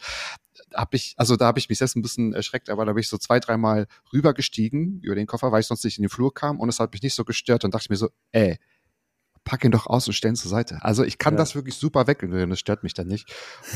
Hab 0.75 0.93
ich, 0.93 1.13
also 1.17 1.35
da 1.35 1.45
habe 1.45 1.59
ich 1.59 1.69
mich 1.69 1.77
selbst 1.79 1.95
ein 1.95 2.01
bisschen 2.01 2.33
erschreckt, 2.33 2.69
aber 2.69 2.85
da 2.85 2.93
bin 2.93 3.01
ich 3.01 3.09
so 3.09 3.17
zwei, 3.17 3.39
dreimal 3.39 3.87
rübergestiegen 4.13 4.99
über 5.01 5.15
den 5.15 5.25
Koffer, 5.27 5.51
weil 5.51 5.61
ich 5.61 5.67
sonst 5.67 5.83
nicht 5.83 5.97
in 5.97 6.03
den 6.03 6.09
Flur 6.09 6.33
kam 6.33 6.59
und 6.59 6.69
es 6.69 6.79
hat 6.79 6.91
mich 6.93 7.01
nicht 7.01 7.15
so 7.15 7.23
gestört 7.25 7.63
und 7.63 7.73
dachte 7.73 7.85
ich 7.85 7.89
mir 7.89 7.95
so, 7.95 8.09
ey, 8.31 8.57
pack 9.45 9.63
ihn 9.63 9.71
doch 9.71 9.85
aus 9.87 10.07
und 10.07 10.13
stell 10.13 10.31
ihn 10.31 10.35
zur 10.35 10.49
Seite. 10.49 10.79
Also 10.81 11.03
ich 11.03 11.17
kann 11.17 11.35
Ja. 11.35 11.37
das 11.37 11.55
wirklich 11.55 11.75
super 11.75 12.07
wegignorieren, 12.07 12.49
das 12.49 12.59
stört 12.59 12.83
mich 12.83 12.93
dann 12.93 13.07
nicht. 13.07 13.31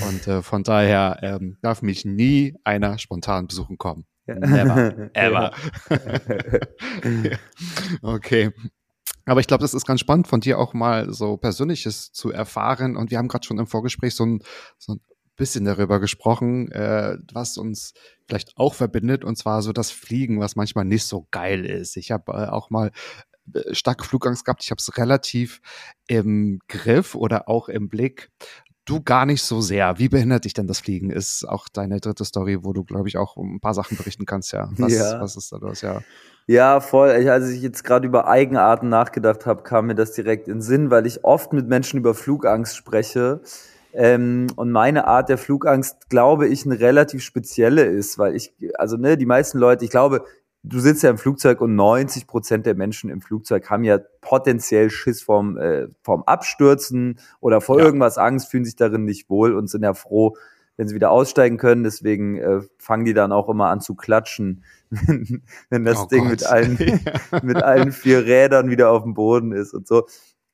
Und 0.08 0.28
äh, 0.28 0.42
von 0.42 0.64
daher 0.64 1.20
ähm, 1.22 1.58
darf 1.62 1.82
mich 1.82 2.06
nie 2.06 2.56
einer 2.64 2.98
spontan 2.98 3.48
besuchen 3.48 3.78
kommen. 3.78 4.06
Never, 4.26 5.10
ever. 5.16 5.54
okay. 8.02 8.52
Aber 9.26 9.40
ich 9.42 9.48
glaube, 9.48 9.62
das 9.62 9.74
ist 9.74 9.86
ganz 9.86 10.00
spannend 10.00 10.28
von 10.28 10.40
dir 10.42 10.58
auch 10.58 10.74
mal 10.74 11.14
so 11.14 11.38
Persönliches 11.38 12.12
zu 12.12 12.32
erfahren. 12.32 12.96
Und 12.98 13.12
wir 13.12 13.18
haben 13.20 13.28
gerade 13.28 13.46
schon 13.46 13.60
im 13.60 13.68
Vorgespräch 13.68 14.16
so 14.16 14.26
ein, 14.26 14.42
so 14.78 14.94
ein 14.94 15.02
bisschen 15.40 15.66
darüber 15.66 16.00
gesprochen, 16.00 16.72
äh, 16.72 17.18
was 17.34 17.58
uns 17.58 17.94
vielleicht 18.28 18.56
auch 18.58 18.76
verbindet, 18.76 19.24
und 19.26 19.38
zwar 19.38 19.64
so 19.64 19.74
das 19.74 19.90
Fliegen, 19.90 20.40
was 20.40 20.56
manchmal 20.56 20.86
nicht 20.86 21.06
so 21.06 21.28
geil 21.32 21.66
ist. 21.66 21.98
Ich 21.98 22.12
habe 22.12 22.32
äh, 22.34 22.46
auch 22.50 22.70
mal 22.70 22.92
äh, 23.54 23.74
starke 23.74 24.06
Flugangst 24.06 24.46
gehabt. 24.46 24.64
Ich 24.64 24.70
habe 24.70 24.80
es 24.80 24.98
relativ 24.98 25.62
im 26.08 26.60
Griff 26.68 27.16
oder 27.16 27.50
auch 27.50 27.70
im 27.70 27.90
Blick. 27.90 28.30
Du 28.86 29.02
gar 29.02 29.26
nicht 29.26 29.44
so 29.44 29.62
sehr. 29.62 30.00
Wie 30.00 30.10
behindert 30.10 30.46
dich 30.46 30.54
denn 30.54 30.66
das 30.68 30.80
Fliegen? 30.80 31.12
Ist 31.12 31.48
auch 31.48 31.68
deine 31.70 32.00
dritte 32.00 32.26
Story, 32.26 32.64
wo 32.64 32.74
du, 32.74 32.84
glaube 32.84 33.08
ich, 33.08 33.18
auch 33.18 33.36
um 33.36 33.56
ein 33.56 33.60
paar 33.60 33.76
Sachen 33.76 33.98
berichten 33.98 34.26
kannst, 34.26 34.52
ja. 34.52 34.70
Was, 34.78 34.94
Ja. 34.94 35.22
was 35.22 35.36
ist 35.36 35.52
da 35.52 35.58
los? 35.58 35.82
Ja. 35.82 36.02
Ja, 36.48 36.80
voll. 36.80 37.16
Ich, 37.22 37.30
als 37.30 37.48
ich 37.50 37.62
jetzt 37.62 37.84
gerade 37.84 38.08
über 38.08 38.28
Eigenarten 38.28 38.90
nachgedacht 38.90 39.46
habe, 39.46 39.62
kam 39.62 39.86
mir 39.86 39.94
das 39.96 40.14
direkt 40.14 40.48
in 40.48 40.56
den 40.56 40.62
Sinn, 40.64 40.90
weil 40.90 41.06
ich 41.06 41.24
oft 41.24 41.54
mit 41.54 41.68
Menschen 41.68 42.00
über 42.00 42.16
Flugangst 42.16 42.76
spreche. 42.76 43.42
Ähm, 43.94 44.48
und 44.56 44.72
meine 44.72 45.08
Art 45.08 45.30
der 45.30 45.38
Flugangst, 45.38 46.10
glaube 46.10 46.48
ich, 46.48 46.66
eine 46.66 46.80
relativ 46.80 47.24
spezielle 47.24 47.84
ist, 47.86 48.18
weil 48.20 48.36
ich, 48.36 48.54
also 48.76 48.98
ne, 48.98 49.18
die 49.18 49.26
meisten 49.26 49.58
Leute, 49.58 49.84
ich 49.86 49.92
glaube, 49.92 50.24
du 50.64 50.80
sitzt 50.80 51.04
ja 51.04 51.10
im 51.10 51.18
Flugzeug 51.18 51.62
und 51.62 51.76
90 51.76 52.28
Prozent 52.28 52.66
der 52.66 52.76
Menschen 52.76 53.10
im 53.10 53.22
Flugzeug 53.22 53.70
haben 53.70 53.84
ja 53.84 53.98
potenziell 54.22 54.90
Schiss 54.90 55.22
vorm, 55.22 55.58
äh, 55.58 55.88
vorm 56.04 56.24
Abstürzen 56.24 57.20
oder 57.40 57.62
vor 57.62 57.80
Ja. 57.80 57.86
irgendwas 57.86 58.18
Angst, 58.18 58.50
fühlen 58.52 58.66
sich 58.66 58.76
darin 58.76 59.06
nicht 59.06 59.30
wohl 59.30 59.56
und 59.56 59.70
sind 59.70 59.84
ja 59.84 59.94
froh, 59.94 60.36
wenn 60.78 60.88
sie 60.88 60.96
wieder 60.96 61.12
aussteigen 61.12 61.58
können. 61.58 61.84
Deswegen 61.84 62.38
äh, 62.38 62.62
fangen 62.78 63.06
die 63.06 63.14
dann 63.14 63.32
auch 63.32 63.50
immer 63.50 63.70
an 63.70 63.82
zu 63.82 63.96
klatschen, 63.96 64.64
wenn, 65.70 65.86
das 65.86 66.04
Oh 66.04 66.06
Ding 66.08 66.24
Gott. 66.24 66.32
mit 66.32 66.46
allen, 66.46 66.78
mit 67.42 67.58
allen 67.64 67.92
vier 67.92 68.26
Rädern 68.26 68.70
wieder 68.70 68.92
auf 68.92 69.04
dem 69.04 69.14
Boden 69.14 69.52
ist 69.52 69.74
und 69.74 69.88
so. 69.88 70.06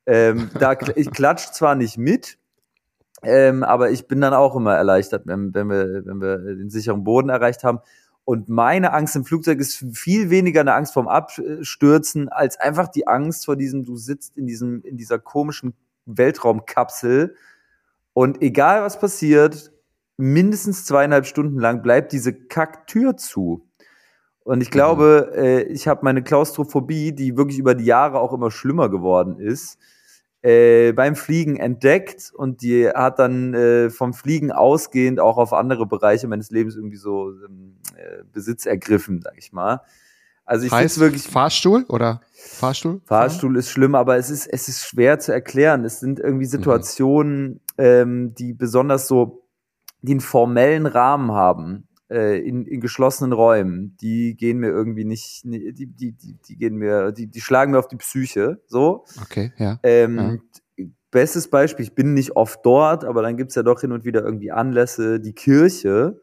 Ähm, 0.06 0.50
da, 0.58 0.76
ich 0.94 1.10
klatsch 1.10 1.48
zwar 1.52 1.74
nicht 1.74 1.98
mit, 1.98 2.38
ähm, 3.22 3.62
aber 3.62 3.90
ich 3.90 4.06
bin 4.06 4.20
dann 4.20 4.34
auch 4.34 4.56
immer 4.56 4.74
erleichtert, 4.74 5.26
wenn, 5.26 5.54
wenn, 5.54 5.68
wir, 5.68 6.06
wenn 6.06 6.20
wir 6.20 6.38
den 6.38 6.70
sicheren 6.70 7.04
Boden 7.04 7.28
erreicht 7.28 7.64
haben. 7.64 7.80
Und 8.24 8.48
meine 8.48 8.92
Angst 8.92 9.14
im 9.16 9.24
Flugzeug 9.24 9.60
ist 9.60 9.84
viel 9.92 10.30
weniger 10.30 10.60
eine 10.60 10.74
Angst 10.74 10.92
vorm 10.92 11.08
Abstürzen, 11.08 12.28
als 12.28 12.58
einfach 12.58 12.88
die 12.88 13.06
Angst 13.06 13.44
vor 13.44 13.56
diesem, 13.56 13.84
du 13.84 13.96
sitzt 13.96 14.36
in 14.36 14.46
diesem, 14.46 14.82
in 14.82 14.96
dieser 14.96 15.18
komischen 15.18 15.74
Weltraumkapsel 16.06 17.36
und 18.12 18.42
egal 18.42 18.82
was 18.82 18.98
passiert, 18.98 19.72
mindestens 20.16 20.86
zweieinhalb 20.86 21.26
Stunden 21.26 21.58
lang 21.58 21.82
bleibt 21.82 22.12
diese 22.12 22.32
Kacktür 22.32 23.16
zu. 23.16 23.68
Und 24.42 24.60
ich 24.60 24.70
glaube, 24.70 25.32
äh, 25.34 25.62
ich 25.64 25.86
habe 25.88 26.00
meine 26.04 26.22
Klaustrophobie, 26.22 27.12
die 27.12 27.36
wirklich 27.36 27.58
über 27.58 27.74
die 27.74 27.84
Jahre 27.84 28.20
auch 28.20 28.32
immer 28.32 28.50
schlimmer 28.50 28.88
geworden 28.88 29.38
ist, 29.38 29.78
äh, 30.46 30.92
beim 30.92 31.16
Fliegen 31.16 31.56
entdeckt 31.56 32.30
und 32.32 32.62
die 32.62 32.88
hat 32.88 33.18
dann 33.18 33.52
äh, 33.52 33.90
vom 33.90 34.14
Fliegen 34.14 34.52
ausgehend 34.52 35.18
auch 35.18 35.38
auf 35.38 35.52
andere 35.52 35.86
Bereiche 35.86 36.28
meines 36.28 36.52
Lebens 36.52 36.76
irgendwie 36.76 36.98
so 36.98 37.32
ähm, 37.32 37.74
äh, 37.96 38.22
Besitz 38.32 38.64
ergriffen, 38.64 39.20
sag 39.22 39.36
ich 39.36 39.52
mal. 39.52 39.80
Also 40.44 40.66
ich 40.66 40.70
heißt 40.70 41.00
wirklich 41.00 41.24
Fahrstuhl 41.24 41.84
oder 41.88 42.20
Fahrstuhl? 42.32 43.00
Fahrstuhl 43.06 43.56
ist 43.56 43.70
schlimm, 43.70 43.96
aber 43.96 44.18
es 44.18 44.30
ist, 44.30 44.46
es 44.46 44.68
ist 44.68 44.86
schwer 44.86 45.18
zu 45.18 45.32
erklären. 45.32 45.84
Es 45.84 45.98
sind 45.98 46.20
irgendwie 46.20 46.44
Situationen, 46.44 47.60
ähm, 47.76 48.32
die 48.34 48.52
besonders 48.52 49.08
so, 49.08 49.42
einen 50.06 50.20
formellen 50.20 50.86
Rahmen 50.86 51.32
haben, 51.32 51.85
äh, 52.10 52.38
in, 52.40 52.64
in 52.66 52.80
geschlossenen 52.80 53.32
Räumen. 53.32 53.96
Die 54.00 54.36
gehen 54.36 54.58
mir 54.58 54.68
irgendwie 54.68 55.04
nicht, 55.04 55.44
die, 55.44 55.72
die, 55.72 56.12
die, 56.12 56.36
die 56.48 56.56
gehen 56.56 56.76
mir, 56.76 57.12
die, 57.12 57.26
die 57.26 57.40
schlagen 57.40 57.72
mir 57.72 57.78
auf 57.78 57.88
die 57.88 57.96
Psyche, 57.96 58.60
so. 58.66 59.04
Okay, 59.22 59.52
ja. 59.58 59.78
Ähm, 59.82 60.42
Bestes 61.12 61.48
Beispiel, 61.48 61.84
ich 61.84 61.94
bin 61.94 62.12
nicht 62.12 62.36
oft 62.36 62.60
dort, 62.64 63.04
aber 63.04 63.22
dann 63.22 63.38
gibt's 63.38 63.54
ja 63.54 63.62
doch 63.62 63.80
hin 63.80 63.92
und 63.92 64.04
wieder 64.04 64.22
irgendwie 64.22 64.50
Anlässe, 64.50 65.18
die 65.18 65.32
Kirche, 65.32 66.20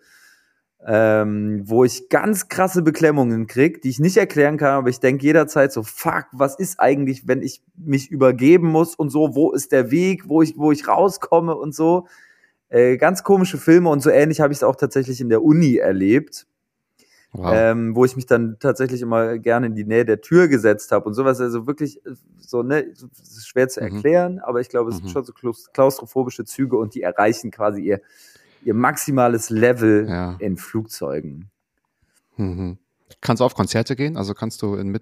ähm, 0.86 1.64
wo 1.66 1.84
ich 1.84 2.10
ganz 2.10 2.48
krasse 2.48 2.82
Beklemmungen 2.82 3.48
krieg, 3.48 3.82
die 3.82 3.90
ich 3.90 4.00
nicht 4.00 4.18
erklären 4.18 4.58
kann, 4.58 4.74
aber 4.76 4.90
ich 4.90 5.00
denke 5.00 5.26
jederzeit 5.26 5.72
so, 5.72 5.82
fuck, 5.82 6.26
was 6.32 6.60
ist 6.60 6.80
eigentlich, 6.80 7.28
wenn 7.28 7.42
ich 7.42 7.64
mich 7.76 8.12
übergeben 8.12 8.68
muss 8.68 8.94
und 8.94 9.10
so, 9.10 9.34
wo 9.34 9.52
ist 9.54 9.72
der 9.72 9.90
Weg, 9.90 10.28
wo 10.28 10.42
ich, 10.42 10.58
wo 10.58 10.72
ich 10.72 10.88
rauskomme 10.88 11.56
und 11.56 11.74
so. 11.74 12.06
Äh, 12.74 12.98
ganz 12.98 13.24
komische 13.24 13.60
Filme 13.60 13.90
und 13.90 14.02
so 14.02 14.10
ähnlich 14.10 14.42
habe 14.42 14.52
ich 14.52 14.58
es 14.58 14.64
auch 14.64 14.76
tatsächlich 14.76 15.22
in 15.22 15.30
der 15.30 15.44
Uni 15.44 15.76
erlebt. 15.78 16.48
Wow. 17.32 17.52
Ähm, 17.54 17.96
wo 17.96 18.04
ich 18.06 18.16
mich 18.16 18.26
dann 18.26 18.58
tatsächlich 18.60 19.02
immer 19.02 19.40
gerne 19.40 19.66
in 19.68 19.76
die 19.76 19.86
Nähe 19.86 20.06
der 20.06 20.22
Tür 20.22 20.48
gesetzt 20.48 20.92
habe 20.92 21.06
und 21.06 21.14
sowas. 21.14 21.40
Also 21.40 21.68
wirklich 21.68 22.04
äh, 22.06 22.12
so, 22.40 22.64
ne, 22.64 22.80
ist 22.80 23.48
schwer 23.48 23.70
zu 23.70 23.80
mhm. 23.80 23.88
erklären, 23.88 24.34
mhm. 24.34 24.40
aber 24.40 24.60
ich 24.60 24.70
glaube, 24.70 24.90
es 24.90 24.98
sind 24.98 25.06
mhm. 25.06 25.10
schon 25.10 25.24
so 25.24 25.34
klaustrophobische 25.74 26.46
Züge 26.46 26.78
und 26.78 26.96
die 26.96 27.04
erreichen 27.04 27.52
quasi 27.52 27.82
ihr, 27.82 28.02
ihr 28.64 28.74
maximales 28.74 29.52
Level 29.52 30.08
ja. 30.08 30.36
in 30.40 30.58
Flugzeugen. 30.58 31.50
Mhm. 32.38 32.80
Kannst 33.22 33.42
du 33.42 33.46
auf 33.46 33.56
Konzerte 33.56 33.96
gehen? 33.96 34.18
Also 34.18 34.34
kannst 34.34 34.62
du 34.62 34.76
in, 34.76 35.00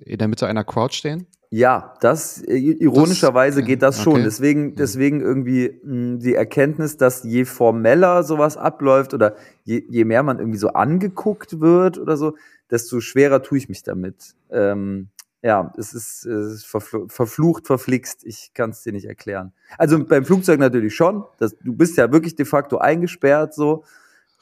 in 0.00 0.18
der 0.18 0.28
Mitte 0.28 0.46
einer 0.46 0.64
Crowd 0.64 0.94
stehen? 0.94 1.26
Ja, 1.50 1.94
das 2.00 2.42
äh, 2.42 2.56
ironischerweise 2.56 3.60
das, 3.60 3.66
geht 3.66 3.82
das 3.82 4.02
schon. 4.02 4.14
Okay. 4.14 4.24
Deswegen, 4.24 4.62
mhm. 4.62 4.74
deswegen 4.76 5.20
irgendwie 5.20 5.80
mh, 5.82 5.92
hm, 5.92 6.18
die 6.20 6.34
Erkenntnis, 6.34 6.96
dass 6.96 7.22
je 7.22 7.44
formeller 7.44 8.24
sowas 8.24 8.56
abläuft 8.56 9.14
oder 9.14 9.36
je, 9.64 9.84
je 9.88 10.04
mehr 10.04 10.22
man 10.22 10.38
irgendwie 10.38 10.58
so 10.58 10.68
angeguckt 10.68 11.60
wird 11.60 11.98
oder 11.98 12.16
so, 12.16 12.34
desto 12.70 13.00
schwerer 13.00 13.42
tue 13.42 13.58
ich 13.58 13.68
mich 13.68 13.82
damit. 13.84 14.34
Ähm, 14.50 15.08
ja, 15.42 15.72
es 15.78 15.94
ist, 15.94 16.26
es 16.26 16.52
ist 16.54 16.66
verflucht, 16.66 17.68
verflixt. 17.68 18.24
Ich 18.24 18.52
kann 18.52 18.70
es 18.70 18.82
dir 18.82 18.92
nicht 18.92 19.04
erklären. 19.06 19.52
Also 19.78 20.02
beim 20.04 20.24
Flugzeug 20.24 20.58
natürlich 20.58 20.96
schon. 20.96 21.24
Das, 21.38 21.56
du 21.62 21.72
bist 21.72 21.96
ja 21.96 22.10
wirklich 22.10 22.34
de 22.34 22.44
facto 22.44 22.78
eingesperrt 22.78 23.54
so. 23.54 23.84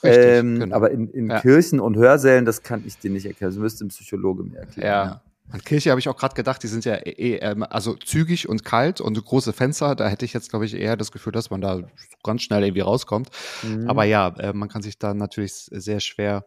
Richtig, 0.05 0.25
ähm, 0.27 0.61
genau. 0.61 0.77
Aber 0.77 0.91
in, 0.91 1.09
in 1.11 1.31
ja. 1.31 1.41
Kirchen 1.41 1.81
und 1.81 1.97
Hörsälen, 1.97 2.45
das 2.45 2.63
kann 2.63 2.83
ich 2.87 2.99
dir 2.99 3.11
nicht 3.11 3.27
erklären. 3.27 3.53
Das 3.53 3.59
müsste 3.59 3.85
ein 3.85 3.89
Psychologe 3.89 4.45
mir 4.45 4.59
erklären. 4.59 4.87
Ja. 4.87 5.05
ja. 5.07 5.23
An 5.51 5.61
Kirche 5.63 5.91
habe 5.91 6.01
ich 6.01 6.09
auch 6.09 6.17
gerade 6.17 6.35
gedacht, 6.35 6.63
die 6.63 6.69
sind 6.69 6.85
ja 6.85 6.95
eh, 6.95 7.37
eh, 7.37 7.55
also 7.69 7.95
zügig 7.95 8.49
und 8.49 8.65
kalt 8.65 9.01
und 9.01 9.23
große 9.23 9.53
Fenster. 9.53 9.95
Da 9.95 10.09
hätte 10.09 10.25
ich 10.25 10.33
jetzt, 10.33 10.51
glaube 10.51 10.65
ich, 10.65 10.75
eher 10.75 10.97
das 10.97 11.13
Gefühl, 11.13 11.33
dass 11.33 11.51
man 11.51 11.61
da 11.61 11.83
ganz 12.23 12.43
schnell 12.43 12.65
irgendwie 12.65 12.81
rauskommt. 12.81 13.29
Mhm. 13.63 13.89
Aber 13.89 14.05
ja, 14.05 14.29
äh, 14.39 14.53
man 14.53 14.69
kann 14.69 14.83
sich 14.83 14.99
da 14.99 15.13
natürlich 15.13 15.53
sehr 15.71 16.01
schwer 16.01 16.47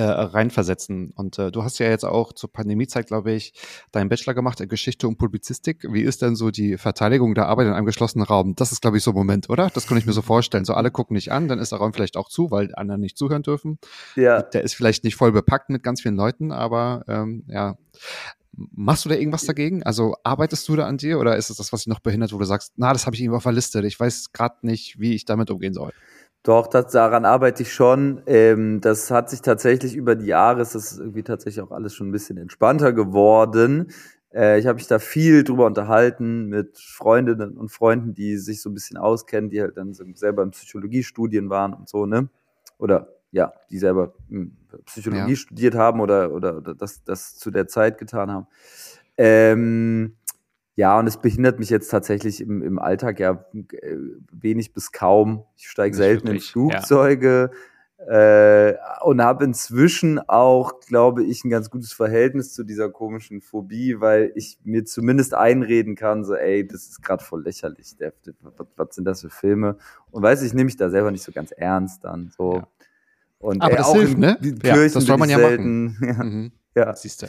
äh, 0.00 0.04
reinversetzen. 0.04 1.10
Und 1.14 1.38
äh, 1.38 1.52
du 1.52 1.62
hast 1.62 1.78
ja 1.78 1.88
jetzt 1.88 2.04
auch 2.04 2.32
zur 2.32 2.50
Pandemiezeit, 2.50 3.08
glaube 3.08 3.32
ich, 3.32 3.52
deinen 3.92 4.08
Bachelor 4.08 4.32
gemacht 4.34 4.60
in 4.60 4.68
Geschichte 4.68 5.06
und 5.06 5.18
Publizistik. 5.18 5.84
Wie 5.90 6.00
ist 6.00 6.22
denn 6.22 6.36
so 6.36 6.50
die 6.50 6.78
Verteidigung 6.78 7.34
der 7.34 7.48
Arbeit 7.48 7.66
in 7.66 7.74
einem 7.74 7.84
geschlossenen 7.84 8.26
Raum? 8.26 8.54
Das 8.56 8.72
ist, 8.72 8.80
glaube 8.80 8.96
ich, 8.96 9.02
so 9.02 9.10
ein 9.10 9.14
Moment, 9.14 9.50
oder? 9.50 9.70
Das 9.74 9.86
kann 9.86 9.98
ich 9.98 10.06
mir 10.06 10.12
so 10.12 10.22
vorstellen. 10.22 10.64
So 10.64 10.72
alle 10.72 10.90
gucken 10.90 11.14
nicht 11.14 11.32
an, 11.32 11.48
dann 11.48 11.58
ist 11.58 11.72
der 11.72 11.80
Raum 11.80 11.92
vielleicht 11.92 12.16
auch 12.16 12.30
zu, 12.30 12.50
weil 12.50 12.74
anderen 12.74 13.02
nicht 13.02 13.18
zuhören 13.18 13.42
dürfen. 13.42 13.78
Ja. 14.16 14.40
Der 14.40 14.64
ist 14.64 14.74
vielleicht 14.74 15.04
nicht 15.04 15.16
voll 15.16 15.32
bepackt 15.32 15.68
mit 15.68 15.82
ganz 15.82 16.00
vielen 16.00 16.16
Leuten, 16.16 16.50
aber 16.50 17.04
ähm, 17.06 17.44
ja. 17.48 17.76
Machst 18.52 19.04
du 19.04 19.08
da 19.08 19.14
irgendwas 19.14 19.44
dagegen? 19.44 19.84
Also 19.84 20.16
arbeitest 20.24 20.68
du 20.68 20.76
da 20.76 20.86
an 20.86 20.96
dir 20.96 21.20
oder 21.20 21.36
ist 21.36 21.50
es 21.50 21.58
das, 21.58 21.72
was 21.72 21.82
dich 21.82 21.86
noch 21.86 22.00
behindert, 22.00 22.32
wo 22.32 22.38
du 22.38 22.44
sagst, 22.44 22.72
na, 22.76 22.92
das 22.92 23.06
habe 23.06 23.14
ich 23.14 23.22
irgendwo 23.22 23.36
auf 23.36 23.44
der 23.44 23.52
Liste, 23.52 23.86
ich 23.86 23.98
weiß 23.98 24.32
gerade 24.32 24.56
nicht, 24.62 24.98
wie 24.98 25.14
ich 25.14 25.24
damit 25.24 25.50
umgehen 25.50 25.72
soll? 25.72 25.92
Doch, 26.42 26.68
das, 26.68 26.92
daran 26.92 27.26
arbeite 27.26 27.62
ich 27.62 27.72
schon. 27.72 28.22
Ähm, 28.26 28.80
das 28.80 29.10
hat 29.10 29.28
sich 29.28 29.42
tatsächlich 29.42 29.94
über 29.94 30.14
die 30.16 30.26
Jahre, 30.26 30.62
ist 30.62 30.74
das 30.74 30.98
irgendwie 30.98 31.22
tatsächlich 31.22 31.62
auch 31.62 31.70
alles 31.70 31.94
schon 31.94 32.08
ein 32.08 32.12
bisschen 32.12 32.38
entspannter 32.38 32.94
geworden. 32.94 33.92
Äh, 34.32 34.58
ich 34.58 34.66
habe 34.66 34.76
mich 34.76 34.86
da 34.86 34.98
viel 34.98 35.44
drüber 35.44 35.66
unterhalten 35.66 36.46
mit 36.46 36.78
Freundinnen 36.78 37.58
und 37.58 37.70
Freunden, 37.70 38.14
die 38.14 38.38
sich 38.38 38.62
so 38.62 38.70
ein 38.70 38.74
bisschen 38.74 38.96
auskennen, 38.96 39.50
die 39.50 39.60
halt 39.60 39.76
dann 39.76 39.92
selber 39.92 40.42
in 40.42 40.52
Psychologiestudien 40.52 41.50
waren 41.50 41.74
und 41.74 41.88
so, 41.88 42.06
ne? 42.06 42.30
Oder 42.78 43.08
ja, 43.32 43.52
die 43.70 43.78
selber 43.78 44.14
hm, 44.28 44.56
Psychologie 44.86 45.32
ja. 45.32 45.36
studiert 45.36 45.74
haben 45.74 46.00
oder, 46.00 46.32
oder, 46.32 46.56
oder 46.56 46.74
das, 46.74 47.04
das 47.04 47.36
zu 47.36 47.50
der 47.50 47.68
Zeit 47.68 47.98
getan 47.98 48.30
haben. 48.30 48.46
Ähm, 49.18 50.16
ja, 50.76 50.98
und 50.98 51.06
es 51.06 51.16
behindert 51.16 51.58
mich 51.58 51.70
jetzt 51.70 51.88
tatsächlich 51.88 52.40
im, 52.40 52.62
im 52.62 52.78
Alltag 52.78 53.20
ja 53.20 53.44
äh, 53.54 53.96
wenig 54.32 54.72
bis 54.72 54.92
kaum. 54.92 55.44
Ich 55.56 55.68
steige 55.68 55.94
selten 55.96 56.28
wirklich, 56.28 56.46
in 56.46 56.52
Flugzeuge 56.52 57.50
ja. 58.06 58.68
äh, 58.68 58.78
und 59.02 59.20
habe 59.20 59.44
inzwischen 59.44 60.20
auch, 60.20 60.80
glaube 60.80 61.24
ich, 61.24 61.44
ein 61.44 61.50
ganz 61.50 61.70
gutes 61.70 61.92
Verhältnis 61.92 62.54
zu 62.54 62.64
dieser 62.64 62.88
komischen 62.88 63.40
Phobie, 63.40 64.00
weil 64.00 64.32
ich 64.36 64.58
mir 64.64 64.84
zumindest 64.84 65.34
einreden 65.34 65.96
kann, 65.96 66.24
so, 66.24 66.34
ey, 66.34 66.66
das 66.66 66.86
ist 66.86 67.02
gerade 67.02 67.22
voll 67.22 67.42
lächerlich. 67.42 67.96
Der, 67.96 68.12
was, 68.40 68.66
was, 68.76 68.94
sind 68.94 69.04
das 69.04 69.22
für 69.22 69.30
Filme? 69.30 69.76
Und 70.10 70.22
weiß 70.22 70.42
ich, 70.42 70.54
nehme 70.54 70.66
mich 70.66 70.76
da 70.76 70.88
selber 70.88 71.10
nicht 71.10 71.24
so 71.24 71.32
ganz 71.32 71.50
ernst 71.50 72.04
dann. 72.04 72.32
So. 72.36 72.54
Ja. 72.54 72.68
Und, 73.40 73.60
aber 73.60 73.72
ey, 73.72 73.78
das 73.78 73.92
hilft, 73.92 74.18
ne? 74.18 74.38
Ja, 74.62 74.76
das 74.76 74.92
soll 74.92 75.18
man 75.18 75.28
ja 75.28 75.38
selten. 75.38 75.86
machen. 75.86 75.98
ja. 76.06 76.24
Mhm. 76.24 76.52
ja. 76.74 76.96
Siehst 76.96 77.22
du. 77.22 77.26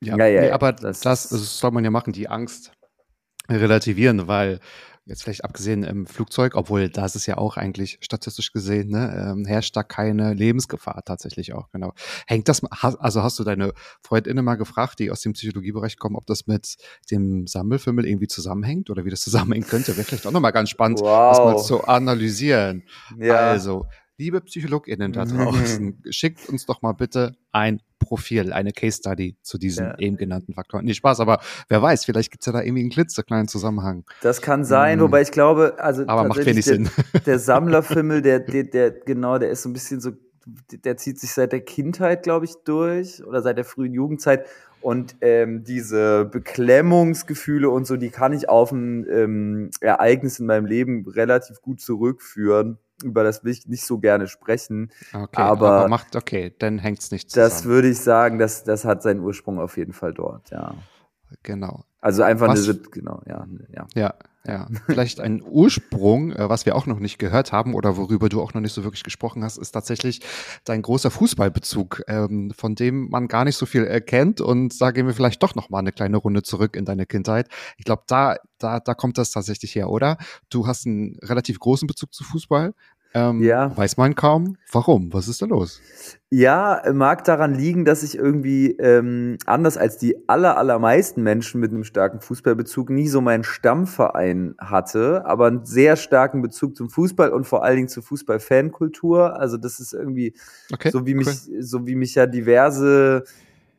Ja, 0.00 0.16
ja, 0.16 0.26
ja, 0.26 0.40
nee, 0.42 0.50
aber 0.50 0.72
das, 0.72 1.00
das, 1.00 1.28
das, 1.28 1.58
soll 1.58 1.72
man 1.72 1.84
ja 1.84 1.90
machen, 1.90 2.12
die 2.12 2.28
Angst 2.28 2.72
relativieren, 3.48 4.28
weil 4.28 4.60
jetzt 5.08 5.22
vielleicht 5.22 5.44
abgesehen 5.44 5.82
im 5.82 6.06
Flugzeug, 6.06 6.54
obwohl 6.54 6.90
da 6.90 7.06
ist 7.06 7.26
ja 7.26 7.38
auch 7.38 7.56
eigentlich 7.56 7.98
statistisch 8.02 8.52
gesehen, 8.52 8.90
ne, 8.90 9.32
ähm, 9.32 9.46
herrscht 9.46 9.74
da 9.74 9.82
keine 9.82 10.34
Lebensgefahr 10.34 11.02
tatsächlich 11.04 11.54
auch, 11.54 11.70
genau. 11.70 11.94
Hängt 12.26 12.48
das, 12.48 12.62
also 12.64 13.22
hast 13.22 13.38
du 13.38 13.44
deine 13.44 13.72
Freundinnen 14.02 14.44
mal 14.44 14.56
gefragt, 14.56 14.98
die 14.98 15.10
aus 15.10 15.22
dem 15.22 15.32
Psychologiebereich 15.32 15.96
kommen, 15.96 16.16
ob 16.16 16.26
das 16.26 16.46
mit 16.46 16.76
dem 17.10 17.46
Sammelfimmel 17.46 18.06
irgendwie 18.06 18.28
zusammenhängt 18.28 18.90
oder 18.90 19.04
wie 19.04 19.10
das 19.10 19.20
zusammenhängen 19.28 19.66
könnte? 19.66 19.96
Wäre 19.96 20.04
vielleicht 20.04 20.26
auch 20.26 20.32
nochmal 20.32 20.52
ganz 20.52 20.68
spannend, 20.68 21.00
wow. 21.00 21.30
das 21.30 21.38
mal 21.38 21.58
zu 21.58 21.84
analysieren. 21.84 22.84
Ja. 23.18 23.36
Also, 23.36 23.86
liebe 24.18 24.40
PsychologInnen 24.40 25.12
da 25.12 25.24
draußen, 25.24 26.02
schickt 26.10 26.48
uns 26.48 26.66
doch 26.66 26.82
mal 26.82 26.92
bitte 26.92 27.36
ein 27.52 27.80
Profil, 28.00 28.52
eine 28.52 28.72
Case 28.72 28.98
Study 28.98 29.36
zu 29.42 29.58
diesen 29.58 29.86
ja. 29.86 29.98
eben 29.98 30.16
genannten 30.16 30.54
Faktoren. 30.54 30.84
Nee, 30.84 30.94
Spaß, 30.94 31.20
aber 31.20 31.40
wer 31.68 31.80
weiß, 31.80 32.04
vielleicht 32.04 32.30
gibt's 32.30 32.46
ja 32.46 32.52
da 32.52 32.62
irgendwie 32.62 32.82
einen 32.82 32.90
klitzekleinen 32.90 33.48
Zusammenhang. 33.48 34.04
Das 34.22 34.42
kann 34.42 34.64
sein, 34.64 34.98
hm. 34.98 35.04
wobei 35.04 35.22
ich 35.22 35.30
glaube, 35.30 35.76
also 35.78 36.06
aber 36.06 36.24
macht 36.24 36.44
wenig 36.44 36.64
der, 36.64 36.74
Sinn. 36.74 36.90
Der 37.26 37.38
Sammlerfimmel, 37.38 38.22
der, 38.22 38.40
der, 38.40 38.64
der, 38.64 38.90
genau, 38.90 39.38
der 39.38 39.50
ist 39.50 39.62
so 39.62 39.68
ein 39.68 39.72
bisschen 39.72 40.00
so, 40.00 40.12
der 40.84 40.96
zieht 40.96 41.20
sich 41.20 41.32
seit 41.32 41.52
der 41.52 41.60
Kindheit, 41.60 42.22
glaube 42.24 42.44
ich, 42.44 42.54
durch 42.64 43.24
oder 43.24 43.42
seit 43.42 43.56
der 43.56 43.64
frühen 43.64 43.94
Jugendzeit. 43.94 44.46
Und 44.80 45.16
ähm, 45.22 45.64
diese 45.64 46.24
Beklemmungsgefühle 46.24 47.68
und 47.68 47.84
so, 47.84 47.96
die 47.96 48.10
kann 48.10 48.32
ich 48.32 48.48
auf 48.48 48.70
ein 48.70 49.06
ähm, 49.10 49.70
Ereignis 49.80 50.38
in 50.38 50.46
meinem 50.46 50.66
Leben 50.66 51.04
relativ 51.08 51.60
gut 51.60 51.80
zurückführen 51.80 52.78
über 53.02 53.24
das 53.24 53.44
will 53.44 53.52
ich 53.52 53.66
nicht 53.66 53.84
so 53.84 53.98
gerne 53.98 54.26
sprechen. 54.28 54.90
Okay, 55.12 55.40
aber, 55.40 55.70
aber 55.72 55.88
macht, 55.88 56.16
okay, 56.16 56.54
dann 56.58 56.78
hängt 56.78 57.00
es 57.00 57.10
nicht 57.10 57.30
zusammen. 57.30 57.50
Das 57.50 57.64
würde 57.64 57.88
ich 57.88 58.00
sagen, 58.00 58.38
das, 58.38 58.64
das 58.64 58.84
hat 58.84 59.02
seinen 59.02 59.20
Ursprung 59.20 59.58
auf 59.60 59.76
jeden 59.76 59.92
Fall 59.92 60.14
dort, 60.14 60.50
ja. 60.50 60.74
Genau. 61.42 61.84
Also 62.00 62.22
einfach 62.22 62.48
was, 62.48 62.68
eine, 62.68 62.78
genau, 62.78 63.22
ja, 63.26 63.46
ja. 63.74 63.86
Ja, 63.94 64.14
ja. 64.48 64.68
Vielleicht 64.86 65.20
ein 65.20 65.42
Ursprung, 65.42 66.32
äh, 66.32 66.48
was 66.48 66.66
wir 66.66 66.76
auch 66.76 66.86
noch 66.86 66.98
nicht 66.98 67.18
gehört 67.18 67.52
haben 67.52 67.74
oder 67.74 67.96
worüber 67.96 68.28
du 68.28 68.40
auch 68.40 68.54
noch 68.54 68.60
nicht 68.60 68.72
so 68.72 68.84
wirklich 68.84 69.04
gesprochen 69.04 69.44
hast, 69.44 69.58
ist 69.58 69.72
tatsächlich 69.72 70.20
dein 70.64 70.82
großer 70.82 71.10
Fußballbezug, 71.10 72.02
ähm, 72.08 72.52
von 72.56 72.74
dem 72.74 73.10
man 73.10 73.28
gar 73.28 73.44
nicht 73.44 73.56
so 73.56 73.66
viel 73.66 73.84
erkennt. 73.84 74.40
Und 74.40 74.80
da 74.80 74.90
gehen 74.90 75.06
wir 75.06 75.14
vielleicht 75.14 75.42
doch 75.42 75.54
noch 75.54 75.70
mal 75.70 75.78
eine 75.78 75.92
kleine 75.92 76.16
Runde 76.16 76.42
zurück 76.42 76.76
in 76.76 76.84
deine 76.84 77.06
Kindheit. 77.06 77.48
Ich 77.76 77.84
glaube, 77.84 78.02
da, 78.06 78.36
da, 78.58 78.80
da 78.80 78.94
kommt 78.94 79.18
das 79.18 79.30
tatsächlich 79.30 79.74
her, 79.74 79.90
oder? 79.90 80.16
Du 80.50 80.66
hast 80.66 80.86
einen 80.86 81.16
relativ 81.22 81.58
großen 81.58 81.86
Bezug 81.86 82.14
zu 82.14 82.24
Fußball. 82.24 82.74
Ähm, 83.14 83.42
ja. 83.42 83.74
Weiß 83.76 83.96
man 83.96 84.14
kaum. 84.14 84.56
Warum? 84.70 85.12
Was 85.12 85.28
ist 85.28 85.40
da 85.40 85.46
los? 85.46 85.80
Ja, 86.30 86.82
mag 86.92 87.24
daran 87.24 87.54
liegen, 87.54 87.86
dass 87.86 88.02
ich 88.02 88.16
irgendwie 88.16 88.72
ähm, 88.72 89.38
anders 89.46 89.78
als 89.78 89.96
die 89.96 90.28
aller, 90.28 90.58
allermeisten 90.58 91.22
Menschen 91.22 91.58
mit 91.60 91.72
einem 91.72 91.84
starken 91.84 92.20
Fußballbezug 92.20 92.90
nie 92.90 93.08
so 93.08 93.22
meinen 93.22 93.44
Stammverein 93.44 94.54
hatte, 94.58 95.24
aber 95.24 95.46
einen 95.46 95.64
sehr 95.64 95.96
starken 95.96 96.42
Bezug 96.42 96.76
zum 96.76 96.90
Fußball 96.90 97.30
und 97.30 97.46
vor 97.46 97.64
allen 97.64 97.76
Dingen 97.76 97.88
zur 97.88 98.02
Fußball-Fankultur. 98.02 99.40
Also 99.40 99.56
das 99.56 99.80
ist 99.80 99.94
irgendwie 99.94 100.34
okay, 100.70 100.90
so 100.90 101.06
wie 101.06 101.14
mich, 101.14 101.28
cool. 101.28 101.62
so 101.62 101.86
wie 101.86 101.94
mich 101.94 102.14
ja 102.14 102.26
diverse 102.26 103.24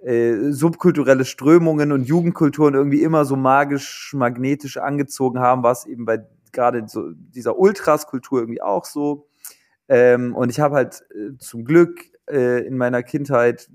äh, 0.02 0.52
subkulturelle 0.52 1.26
Strömungen 1.26 1.92
und 1.92 2.08
Jugendkulturen 2.08 2.74
irgendwie 2.74 3.04
immer 3.04 3.26
so 3.26 3.36
magisch, 3.36 4.13
magnetisch 4.15 4.78
angezogen 4.78 5.39
haben, 5.39 5.62
was 5.62 5.86
eben 5.86 6.06
bei 6.06 6.26
gerade 6.52 6.88
so 6.88 7.12
dieser 7.14 7.58
Ultras-Kultur 7.58 8.42
irgendwie 8.42 8.62
auch 8.62 8.86
so. 8.86 9.28
Ähm, 9.88 10.36
und 10.36 10.50
ich 10.50 10.60
habe 10.60 10.76
halt 10.76 11.04
äh, 11.12 11.38
zum 11.40 11.66
Glück 11.66 12.02
äh, 12.30 12.66
in 12.66 12.78
meiner 12.78 13.04
Kindheit 13.04 13.70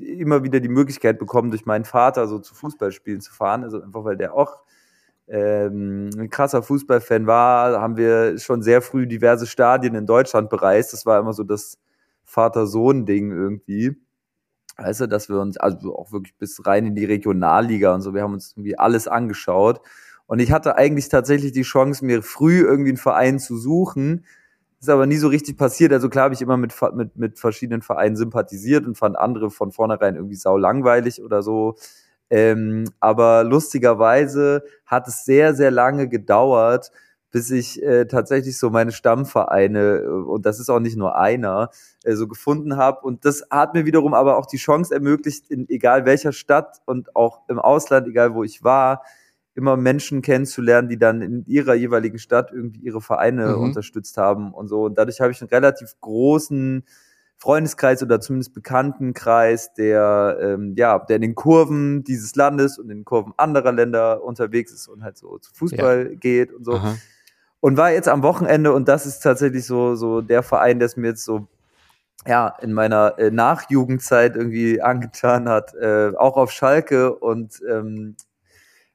immer 0.00 0.42
wieder 0.42 0.60
die 0.60 0.68
Möglichkeit 0.68 1.18
bekommen, 1.18 1.50
durch 1.50 1.66
meinen 1.66 1.84
Vater 1.84 2.26
so 2.26 2.38
zu 2.38 2.54
Fußballspielen 2.54 3.20
zu 3.20 3.32
fahren. 3.32 3.64
Also 3.64 3.82
einfach, 3.82 4.04
weil 4.04 4.16
der 4.16 4.34
auch 4.34 4.62
ähm, 5.28 6.10
ein 6.18 6.30
krasser 6.30 6.62
Fußballfan 6.62 7.26
war, 7.26 7.80
haben 7.80 7.96
wir 7.96 8.38
schon 8.38 8.62
sehr 8.62 8.82
früh 8.82 9.06
diverse 9.06 9.46
Stadien 9.46 9.94
in 9.94 10.06
Deutschland 10.06 10.50
bereist. 10.50 10.92
Das 10.92 11.06
war 11.06 11.20
immer 11.20 11.32
so 11.32 11.44
das 11.44 11.78
Vater-Sohn-Ding 12.24 13.30
irgendwie. 13.30 13.96
Weißt 14.76 15.02
du, 15.02 15.06
dass 15.06 15.28
wir 15.28 15.38
uns, 15.40 15.56
also 15.56 15.96
auch 15.96 16.10
wirklich 16.10 16.36
bis 16.36 16.66
rein 16.66 16.86
in 16.86 16.94
die 16.94 17.04
Regionalliga 17.04 17.94
und 17.94 18.00
so, 18.00 18.14
wir 18.14 18.22
haben 18.22 18.32
uns 18.32 18.52
irgendwie 18.52 18.78
alles 18.78 19.06
angeschaut. 19.08 19.80
Und 20.30 20.38
ich 20.38 20.52
hatte 20.52 20.76
eigentlich 20.76 21.08
tatsächlich 21.08 21.50
die 21.50 21.62
Chance, 21.62 22.04
mir 22.04 22.22
früh 22.22 22.60
irgendwie 22.60 22.90
einen 22.90 22.98
Verein 22.98 23.40
zu 23.40 23.56
suchen. 23.56 24.24
Ist 24.78 24.88
aber 24.88 25.04
nie 25.06 25.16
so 25.16 25.26
richtig 25.26 25.58
passiert. 25.58 25.92
Also 25.92 26.08
klar 26.08 26.26
habe 26.26 26.34
ich 26.34 26.40
immer 26.40 26.56
mit, 26.56 26.72
mit, 26.94 27.16
mit 27.16 27.40
verschiedenen 27.40 27.82
Vereinen 27.82 28.14
sympathisiert 28.14 28.86
und 28.86 28.96
fand 28.96 29.18
andere 29.18 29.50
von 29.50 29.72
vornherein 29.72 30.14
irgendwie 30.14 30.36
sau 30.36 30.56
langweilig 30.56 31.20
oder 31.20 31.42
so. 31.42 31.74
Ähm, 32.30 32.84
aber 33.00 33.42
lustigerweise 33.42 34.62
hat 34.86 35.08
es 35.08 35.24
sehr, 35.24 35.52
sehr 35.52 35.72
lange 35.72 36.08
gedauert, 36.08 36.92
bis 37.32 37.50
ich 37.50 37.82
äh, 37.82 38.04
tatsächlich 38.04 38.56
so 38.56 38.70
meine 38.70 38.92
Stammvereine, 38.92 39.96
äh, 39.96 40.06
und 40.06 40.46
das 40.46 40.60
ist 40.60 40.70
auch 40.70 40.78
nicht 40.78 40.96
nur 40.96 41.16
einer, 41.16 41.70
äh, 42.04 42.14
so 42.14 42.28
gefunden 42.28 42.76
habe. 42.76 43.00
Und 43.00 43.24
das 43.24 43.42
hat 43.50 43.74
mir 43.74 43.84
wiederum 43.84 44.14
aber 44.14 44.36
auch 44.36 44.46
die 44.46 44.58
Chance 44.58 44.94
ermöglicht, 44.94 45.50
in 45.50 45.68
egal 45.68 46.04
welcher 46.04 46.30
Stadt 46.30 46.80
und 46.86 47.16
auch 47.16 47.40
im 47.48 47.58
Ausland, 47.58 48.06
egal 48.06 48.32
wo 48.32 48.44
ich 48.44 48.62
war, 48.62 49.02
immer 49.60 49.76
Menschen 49.76 50.22
kennenzulernen, 50.22 50.88
die 50.88 50.98
dann 50.98 51.20
in 51.20 51.44
ihrer 51.46 51.74
jeweiligen 51.74 52.18
Stadt 52.18 52.50
irgendwie 52.50 52.80
ihre 52.80 53.02
Vereine 53.02 53.56
mhm. 53.56 53.62
unterstützt 53.62 54.16
haben 54.16 54.54
und 54.54 54.68
so. 54.68 54.84
Und 54.84 54.96
dadurch 54.96 55.20
habe 55.20 55.30
ich 55.30 55.40
einen 55.42 55.50
relativ 55.50 55.94
großen 56.00 56.82
Freundeskreis 57.36 58.02
oder 58.02 58.20
zumindest 58.20 58.54
Bekanntenkreis, 58.54 59.72
der 59.74 60.38
ähm, 60.42 60.74
ja, 60.76 60.98
der 60.98 61.16
in 61.16 61.22
den 61.22 61.34
Kurven 61.34 62.02
dieses 62.04 62.34
Landes 62.36 62.78
und 62.78 62.90
in 62.90 62.98
den 62.98 63.04
Kurven 63.04 63.32
anderer 63.36 63.72
Länder 63.72 64.22
unterwegs 64.24 64.72
ist 64.72 64.88
und 64.88 65.02
halt 65.02 65.16
so 65.18 65.38
zu 65.38 65.50
Fußball 65.54 66.08
ja. 66.10 66.18
geht 66.18 66.52
und 66.52 66.64
so. 66.64 66.74
Aha. 66.74 66.96
Und 67.60 67.76
war 67.76 67.92
jetzt 67.92 68.08
am 68.08 68.22
Wochenende 68.22 68.72
und 68.72 68.88
das 68.88 69.04
ist 69.04 69.20
tatsächlich 69.20 69.66
so 69.66 69.94
so 69.94 70.22
der 70.22 70.42
Verein, 70.42 70.78
der 70.78 70.86
es 70.86 70.96
mir 70.96 71.08
jetzt 71.08 71.24
so 71.24 71.46
ja 72.26 72.48
in 72.60 72.72
meiner 72.72 73.18
äh, 73.18 73.30
Nachjugendzeit 73.30 74.36
irgendwie 74.36 74.82
angetan 74.82 75.48
hat, 75.48 75.74
äh, 75.74 76.12
auch 76.16 76.36
auf 76.36 76.50
Schalke 76.50 77.14
und 77.14 77.60
ähm, 77.70 78.16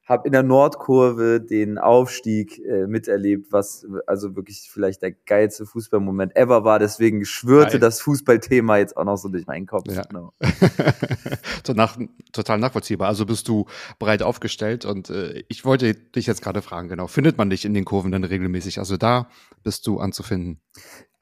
habe 0.06 0.26
in 0.26 0.32
der 0.32 0.44
Nordkurve 0.44 1.40
den 1.40 1.78
Aufstieg 1.78 2.58
äh, 2.60 2.86
miterlebt, 2.86 3.52
was 3.52 3.86
also 4.06 4.36
wirklich 4.36 4.70
vielleicht 4.72 5.02
der 5.02 5.10
geilste 5.10 5.66
Fußballmoment 5.66 6.36
ever 6.36 6.62
war. 6.64 6.78
Deswegen 6.78 7.24
schwörte 7.24 7.72
Geil. 7.72 7.80
das 7.80 8.00
Fußballthema 8.00 8.78
jetzt 8.78 8.96
auch 8.96 9.04
noch 9.04 9.16
so 9.16 9.28
durch 9.28 9.46
meinen 9.46 9.66
Kopf. 9.66 9.90
Ja. 9.90 10.02
Genau. 10.02 10.32
total 12.32 12.58
nachvollziehbar. 12.58 13.08
Also 13.08 13.26
bist 13.26 13.48
du 13.48 13.66
breit 13.98 14.22
aufgestellt 14.22 14.84
und 14.84 15.10
äh, 15.10 15.42
ich 15.48 15.64
wollte 15.64 15.94
dich 15.94 16.26
jetzt 16.26 16.40
gerade 16.40 16.62
fragen, 16.62 16.88
genau, 16.88 17.08
findet 17.08 17.36
man 17.36 17.50
dich 17.50 17.64
in 17.64 17.74
den 17.74 17.84
Kurven 17.84 18.12
dann 18.12 18.22
regelmäßig? 18.22 18.78
Also 18.78 18.96
da 18.96 19.28
bist 19.64 19.86
du 19.88 19.98
anzufinden. 19.98 20.60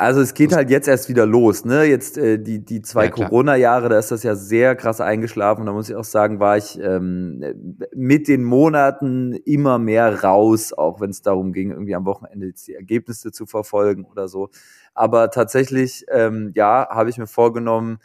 Also 0.05 0.21
es 0.21 0.35
geht 0.35 0.55
halt 0.55 0.69
jetzt 0.69 0.87
erst 0.87 1.09
wieder 1.09 1.25
los, 1.25 1.65
ne? 1.65 1.85
Jetzt 1.85 2.19
äh, 2.19 2.39
die 2.39 2.63
die 2.63 2.83
zwei 2.83 3.07
ja, 3.07 3.11
Corona-Jahre, 3.11 3.89
da 3.89 3.99
ist 3.99 4.11
das 4.11 4.23
ja 4.23 4.35
sehr 4.35 4.77
krass 4.77 5.01
eingeschlafen. 5.01 5.65
Da 5.65 5.73
muss 5.73 5.89
ich 5.89 5.97
auch 5.97 6.05
sagen, 6.05 6.41
war 6.41 6.59
ich 6.59 6.79
ähm, 6.79 7.43
mit 7.95 8.29
den 8.29 8.45
Monaten 8.45 9.33
immer 9.33 9.79
mehr 9.79 10.23
raus, 10.23 10.75
auch 10.75 11.01
wenn 11.01 11.09
es 11.09 11.23
darum 11.23 11.55
ging, 11.55 11.71
irgendwie 11.71 11.95
am 11.95 12.05
Wochenende 12.05 12.49
jetzt 12.49 12.69
die 12.69 12.75
Ergebnisse 12.75 13.33
zu 13.33 13.47
verfolgen 13.47 14.05
oder 14.05 14.29
so. 14.29 14.51
Aber 14.93 15.31
tatsächlich, 15.31 16.05
ähm, 16.11 16.53
ja, 16.55 16.87
habe 16.91 17.09
ich 17.09 17.17
mir 17.17 17.27
vorgenommen, 17.27 17.99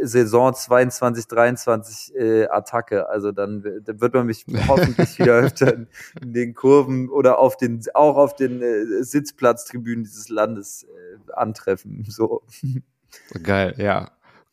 Saison 0.00 0.54
22, 0.54 1.26
23 1.26 2.14
äh, 2.14 2.46
Attacke. 2.48 3.08
Also 3.08 3.32
dann, 3.32 3.62
dann 3.84 4.00
wird 4.00 4.14
man 4.14 4.26
mich 4.26 4.44
hoffentlich 4.68 5.18
wieder 5.18 5.34
öfter 5.34 5.74
in, 5.74 5.88
in, 6.20 6.32
den 6.32 6.54
Kurven 6.54 7.08
oder 7.08 7.38
auf 7.38 7.56
den, 7.56 7.82
auch 7.94 8.16
auf 8.16 8.34
den 8.34 8.62
äh, 8.62 9.02
Sitzplatztribünen 9.02 10.04
dieses 10.04 10.28
Landes 10.28 10.84
äh, 10.84 11.32
antreffen. 11.32 12.04
So. 12.08 12.42
Geil, 13.42 13.74
ja. 13.78 14.10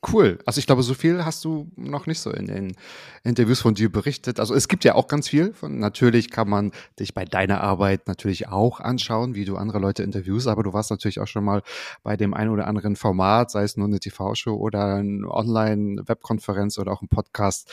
Cool. 0.08 0.40
Also 0.46 0.60
ich 0.60 0.66
glaube, 0.66 0.82
so 0.82 0.94
viel 0.94 1.26
hast 1.26 1.44
du 1.44 1.70
noch 1.76 2.08
nicht 2.08 2.22
so 2.22 2.32
in 2.32 2.48
den 2.48 2.78
Interviews 3.26 3.60
von 3.60 3.74
dir 3.74 3.92
berichtet. 3.92 4.40
Also 4.40 4.56
es 4.56 4.70
gibt 4.70 4.86
ja 4.86 4.96
auch 4.96 5.10
ganz 5.10 5.28
viel. 5.28 5.52
Von, 5.54 5.78
natürlich 5.78 6.30
kann 6.32 6.48
man 6.48 6.72
dich 6.98 7.14
bei 7.14 7.26
deiner 7.26 7.60
Arbeit 7.60 8.08
natürlich 8.08 8.48
auch 8.48 8.80
anschauen, 8.80 9.36
wie 9.36 9.44
du 9.44 9.58
andere 9.58 9.80
Leute 9.80 10.04
interviewst, 10.04 10.48
aber 10.48 10.64
du 10.64 10.72
warst 10.72 10.90
natürlich 10.90 11.20
auch 11.20 11.28
schon 11.28 11.44
mal 11.44 11.64
bei 12.02 12.16
dem 12.16 12.34
einen 12.34 12.50
oder 12.52 12.68
anderen 12.68 12.96
Format, 12.96 13.52
sei 13.52 13.64
es 13.64 13.76
nur 13.76 13.88
eine 13.88 14.00
TV-Show 14.00 14.56
oder 14.56 14.96
eine 14.96 15.30
Online-Webkonferenz 15.30 16.78
oder 16.78 16.94
auch 16.94 17.02
ein 17.02 17.10
Podcast 17.10 17.70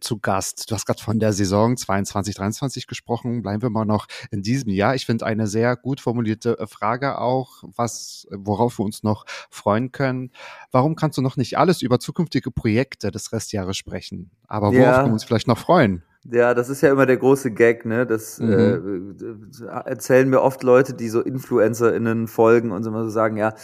zu 0.00 0.18
Gast. 0.18 0.70
Du 0.70 0.74
hast 0.74 0.86
gerade 0.86 1.02
von 1.02 1.18
der 1.18 1.32
Saison 1.32 1.76
22, 1.76 2.34
23 2.34 2.86
gesprochen. 2.86 3.42
Bleiben 3.42 3.62
wir 3.62 3.70
mal 3.70 3.84
noch 3.84 4.06
in 4.30 4.42
diesem 4.42 4.70
Jahr. 4.70 4.94
Ich 4.94 5.06
finde 5.06 5.26
eine 5.26 5.46
sehr 5.46 5.76
gut 5.76 6.00
formulierte 6.00 6.58
äh, 6.58 6.66
Frage 6.66 7.18
auch, 7.18 7.64
was, 7.76 8.26
worauf 8.30 8.78
wir 8.78 8.84
uns 8.84 9.02
noch 9.02 9.24
freuen 9.50 9.92
können. 9.92 10.30
Warum 10.70 10.96
kannst 10.96 11.18
du 11.18 11.22
noch 11.22 11.36
nicht 11.36 11.58
alles 11.58 11.82
über 11.82 11.98
zukünftige 11.98 12.50
Projekte 12.50 13.10
des 13.10 13.32
Restjahres 13.32 13.76
sprechen? 13.76 14.30
Aber 14.46 14.68
worauf 14.68 14.74
ja. 14.84 14.96
können 14.96 15.08
wir 15.08 15.14
uns 15.14 15.24
vielleicht 15.24 15.48
noch 15.48 15.58
freuen? 15.58 16.02
Ja, 16.24 16.52
das 16.52 16.68
ist 16.68 16.82
ja 16.82 16.92
immer 16.92 17.06
der 17.06 17.16
große 17.16 17.50
Gag, 17.50 17.86
ne? 17.86 18.06
Das 18.06 18.38
mhm. 18.38 19.16
äh, 19.18 19.88
erzählen 19.88 20.28
mir 20.28 20.42
oft 20.42 20.62
Leute, 20.62 20.92
die 20.92 21.08
so 21.08 21.22
InfluencerInnen 21.22 22.28
folgen 22.28 22.72
und 22.72 22.82
so 22.82 22.90
immer 22.90 23.04
so 23.04 23.10
sagen, 23.10 23.38
ja, 23.38 23.54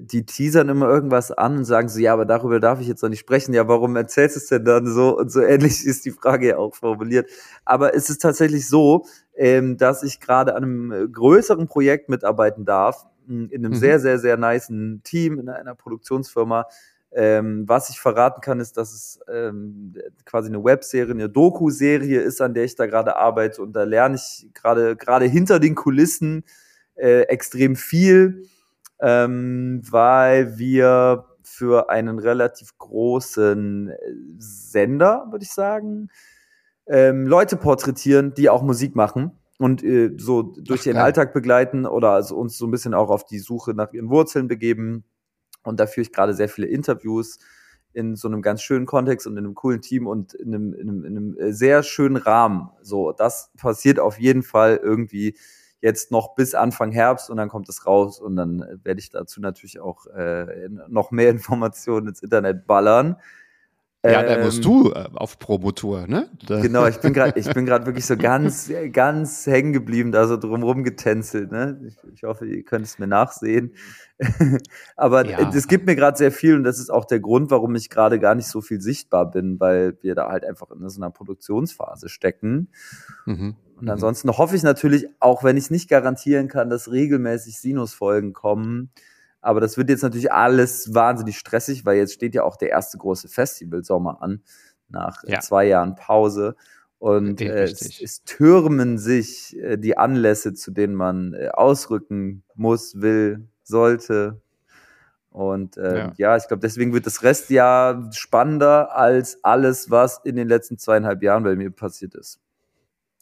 die 0.00 0.24
teasern 0.24 0.70
immer 0.70 0.88
irgendwas 0.88 1.32
an 1.32 1.58
und 1.58 1.64
sagen 1.64 1.88
so, 1.90 1.98
ja, 2.00 2.14
aber 2.14 2.24
darüber 2.24 2.60
darf 2.60 2.80
ich 2.80 2.88
jetzt 2.88 3.02
noch 3.02 3.10
nicht 3.10 3.20
sprechen. 3.20 3.52
Ja, 3.52 3.68
warum 3.68 3.94
erzählst 3.96 4.36
du 4.36 4.40
es 4.40 4.46
denn 4.46 4.64
dann 4.64 4.86
so? 4.86 5.18
Und 5.18 5.30
so 5.30 5.40
ähnlich 5.40 5.84
ist 5.84 6.06
die 6.06 6.10
Frage 6.10 6.48
ja 6.48 6.56
auch 6.56 6.74
formuliert. 6.74 7.28
Aber 7.66 7.94
es 7.94 8.08
ist 8.08 8.22
tatsächlich 8.22 8.68
so, 8.68 9.04
ähm, 9.36 9.76
dass 9.76 10.02
ich 10.02 10.18
gerade 10.18 10.54
an 10.54 10.64
einem 10.64 11.12
größeren 11.12 11.68
Projekt 11.68 12.08
mitarbeiten 12.08 12.64
darf, 12.64 13.06
in 13.28 13.50
einem 13.52 13.72
mhm. 13.72 13.76
sehr, 13.76 14.00
sehr, 14.00 14.18
sehr 14.18 14.38
niceen 14.38 15.02
Team, 15.04 15.38
in 15.38 15.50
einer 15.50 15.74
Produktionsfirma, 15.74 16.66
ähm, 17.12 17.64
was 17.66 17.88
ich 17.88 18.00
verraten 18.00 18.40
kann, 18.40 18.60
ist, 18.60 18.76
dass 18.76 18.92
es 18.92 19.20
ähm, 19.32 19.94
quasi 20.24 20.48
eine 20.48 20.62
Webserie, 20.62 21.12
eine 21.12 21.28
Doku-Serie 21.28 22.20
ist, 22.20 22.40
an 22.40 22.54
der 22.54 22.64
ich 22.64 22.76
da 22.76 22.86
gerade 22.86 23.16
arbeite. 23.16 23.62
Und 23.62 23.72
da 23.72 23.84
lerne 23.84 24.16
ich 24.16 24.48
gerade 24.52 24.94
gerade 24.96 25.24
hinter 25.24 25.58
den 25.58 25.74
Kulissen 25.74 26.44
äh, 26.96 27.22
extrem 27.22 27.76
viel, 27.76 28.46
ähm, 29.00 29.80
weil 29.88 30.58
wir 30.58 31.24
für 31.42 31.88
einen 31.88 32.18
relativ 32.18 32.76
großen 32.76 33.88
äh, 33.88 33.96
Sender, 34.38 35.26
würde 35.30 35.44
ich 35.44 35.52
sagen, 35.52 36.08
ähm, 36.86 37.26
Leute 37.26 37.56
porträtieren, 37.56 38.34
die 38.34 38.50
auch 38.50 38.62
Musik 38.62 38.94
machen 38.94 39.32
und 39.58 39.82
äh, 39.82 40.12
so 40.18 40.42
durch 40.42 40.80
Ach, 40.80 40.84
den 40.84 40.96
Alltag 40.98 41.32
begleiten 41.32 41.86
oder 41.86 42.10
also 42.10 42.36
uns 42.36 42.58
so 42.58 42.66
ein 42.66 42.70
bisschen 42.70 42.92
auch 42.92 43.08
auf 43.08 43.24
die 43.24 43.38
Suche 43.38 43.72
nach 43.72 43.92
ihren 43.92 44.10
Wurzeln 44.10 44.46
begeben 44.46 45.04
und 45.68 45.78
da 45.78 45.86
führe 45.86 46.02
ich 46.02 46.12
gerade 46.12 46.34
sehr 46.34 46.48
viele 46.48 46.66
Interviews 46.66 47.38
in 47.92 48.16
so 48.16 48.28
einem 48.28 48.42
ganz 48.42 48.62
schönen 48.62 48.86
Kontext 48.86 49.26
und 49.26 49.34
in 49.34 49.44
einem 49.44 49.54
coolen 49.54 49.80
Team 49.80 50.06
und 50.06 50.34
in 50.34 50.54
einem, 50.54 50.74
in 50.74 50.88
einem, 50.88 51.04
in 51.04 51.16
einem 51.16 51.38
äh, 51.38 51.52
sehr 51.52 51.82
schönen 51.82 52.16
Rahmen. 52.16 52.70
So, 52.82 53.12
das 53.12 53.50
passiert 53.56 53.98
auf 53.98 54.18
jeden 54.18 54.42
Fall 54.42 54.78
irgendwie 54.82 55.36
jetzt 55.80 56.10
noch 56.10 56.34
bis 56.34 56.54
Anfang 56.54 56.92
Herbst 56.92 57.30
und 57.30 57.36
dann 57.36 57.48
kommt 57.48 57.68
es 57.68 57.86
raus 57.86 58.20
und 58.20 58.36
dann 58.36 58.62
äh, 58.62 58.76
werde 58.84 59.00
ich 59.00 59.10
dazu 59.10 59.40
natürlich 59.40 59.80
auch 59.80 60.06
äh, 60.06 60.68
noch 60.88 61.10
mehr 61.10 61.30
Informationen 61.30 62.08
ins 62.08 62.22
Internet 62.22 62.66
ballern. 62.66 63.16
Ja, 64.04 64.22
da 64.22 64.44
musst 64.44 64.58
ähm, 64.58 64.62
du 64.62 64.92
äh, 64.92 65.08
auf 65.14 65.40
Promotour, 65.40 66.06
ne? 66.06 66.30
Genau, 66.46 66.86
ich 66.86 66.98
bin 66.98 67.12
gerade, 67.12 67.38
ich 67.38 67.52
bin 67.52 67.66
gerade 67.66 67.84
wirklich 67.84 68.06
so 68.06 68.16
ganz, 68.16 68.70
ganz 68.92 69.44
hängen 69.46 69.72
geblieben, 69.72 70.12
da 70.12 70.28
so 70.28 70.36
drumrum 70.36 70.84
getänzelt, 70.84 71.50
ne? 71.50 71.80
Ich, 71.84 71.96
ich 72.14 72.22
hoffe, 72.22 72.46
ihr 72.46 72.62
könnt 72.62 72.84
es 72.84 73.00
mir 73.00 73.08
nachsehen. 73.08 73.74
Aber 74.96 75.26
ja. 75.26 75.50
es 75.52 75.66
gibt 75.66 75.86
mir 75.86 75.96
gerade 75.96 76.16
sehr 76.16 76.30
viel 76.30 76.54
und 76.54 76.62
das 76.62 76.78
ist 76.78 76.90
auch 76.90 77.06
der 77.06 77.18
Grund, 77.18 77.50
warum 77.50 77.74
ich 77.74 77.90
gerade 77.90 78.20
gar 78.20 78.36
nicht 78.36 78.46
so 78.46 78.60
viel 78.60 78.80
sichtbar 78.80 79.30
bin, 79.30 79.58
weil 79.58 79.98
wir 80.00 80.14
da 80.14 80.28
halt 80.28 80.44
einfach 80.44 80.70
in 80.70 80.88
so 80.88 81.00
einer 81.00 81.10
Produktionsphase 81.10 82.08
stecken. 82.08 82.68
Mhm. 83.26 83.56
Und 83.76 83.82
mhm. 83.82 83.90
ansonsten 83.90 84.30
hoffe 84.30 84.54
ich 84.54 84.62
natürlich, 84.62 85.08
auch 85.18 85.42
wenn 85.42 85.56
ich 85.56 85.64
es 85.64 85.70
nicht 85.70 85.90
garantieren 85.90 86.46
kann, 86.46 86.70
dass 86.70 86.90
regelmäßig 86.90 87.58
Sinus-Folgen 87.58 88.32
kommen, 88.32 88.90
aber 89.40 89.60
das 89.60 89.76
wird 89.76 89.90
jetzt 89.90 90.02
natürlich 90.02 90.32
alles 90.32 90.94
wahnsinnig 90.94 91.38
stressig, 91.38 91.84
weil 91.84 91.96
jetzt 91.96 92.14
steht 92.14 92.34
ja 92.34 92.42
auch 92.42 92.56
der 92.56 92.70
erste 92.70 92.98
große 92.98 93.28
Festivalsommer 93.28 94.22
an, 94.22 94.42
nach 94.88 95.22
äh, 95.24 95.32
ja. 95.32 95.40
zwei 95.40 95.66
Jahren 95.66 95.94
Pause. 95.94 96.56
Und 96.98 97.40
äh, 97.40 97.62
es, 97.62 98.00
es, 98.00 98.24
türmen 98.24 98.98
sich 98.98 99.56
äh, 99.56 99.76
die 99.76 99.96
Anlässe, 99.96 100.54
zu 100.54 100.72
denen 100.72 100.94
man 100.94 101.32
äh, 101.34 101.48
ausrücken 101.52 102.42
muss, 102.56 103.00
will, 103.00 103.46
sollte. 103.62 104.40
Und 105.30 105.76
äh, 105.76 105.98
ja. 105.98 106.12
ja. 106.16 106.36
ich 106.36 106.48
glaube, 106.48 106.60
deswegen 106.60 106.92
wird 106.92 107.06
das 107.06 107.22
Restjahr 107.22 108.10
spannender 108.12 108.96
als 108.96 109.38
alles, 109.44 109.90
was 109.90 110.20
in 110.24 110.34
den 110.34 110.48
letzten 110.48 110.78
zweieinhalb 110.78 111.22
Jahren 111.22 111.44
bei 111.44 111.54
mir 111.54 111.70
passiert 111.70 112.16
ist. 112.16 112.40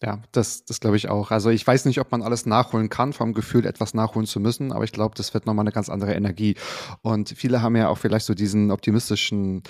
Ja, 0.02 0.20
das, 0.32 0.64
das 0.66 0.80
glaube 0.80 0.96
ich 0.98 1.08
auch. 1.08 1.30
Also 1.30 1.48
ich 1.48 1.66
weiß 1.66 1.86
nicht, 1.86 2.00
ob 2.00 2.12
man 2.12 2.22
alles 2.22 2.44
nachholen 2.44 2.90
kann, 2.90 3.14
vom 3.14 3.32
Gefühl, 3.32 3.64
etwas 3.64 3.94
nachholen 3.94 4.26
zu 4.26 4.40
müssen, 4.40 4.72
aber 4.72 4.84
ich 4.84 4.92
glaube, 4.92 5.14
das 5.16 5.32
wird 5.32 5.46
nochmal 5.46 5.62
eine 5.62 5.72
ganz 5.72 5.88
andere 5.88 6.14
Energie. 6.14 6.54
Und 7.00 7.30
viele 7.30 7.62
haben 7.62 7.76
ja 7.76 7.88
auch 7.88 7.96
vielleicht 7.96 8.26
so 8.26 8.34
diesen 8.34 8.70
optimistischen 8.70 9.62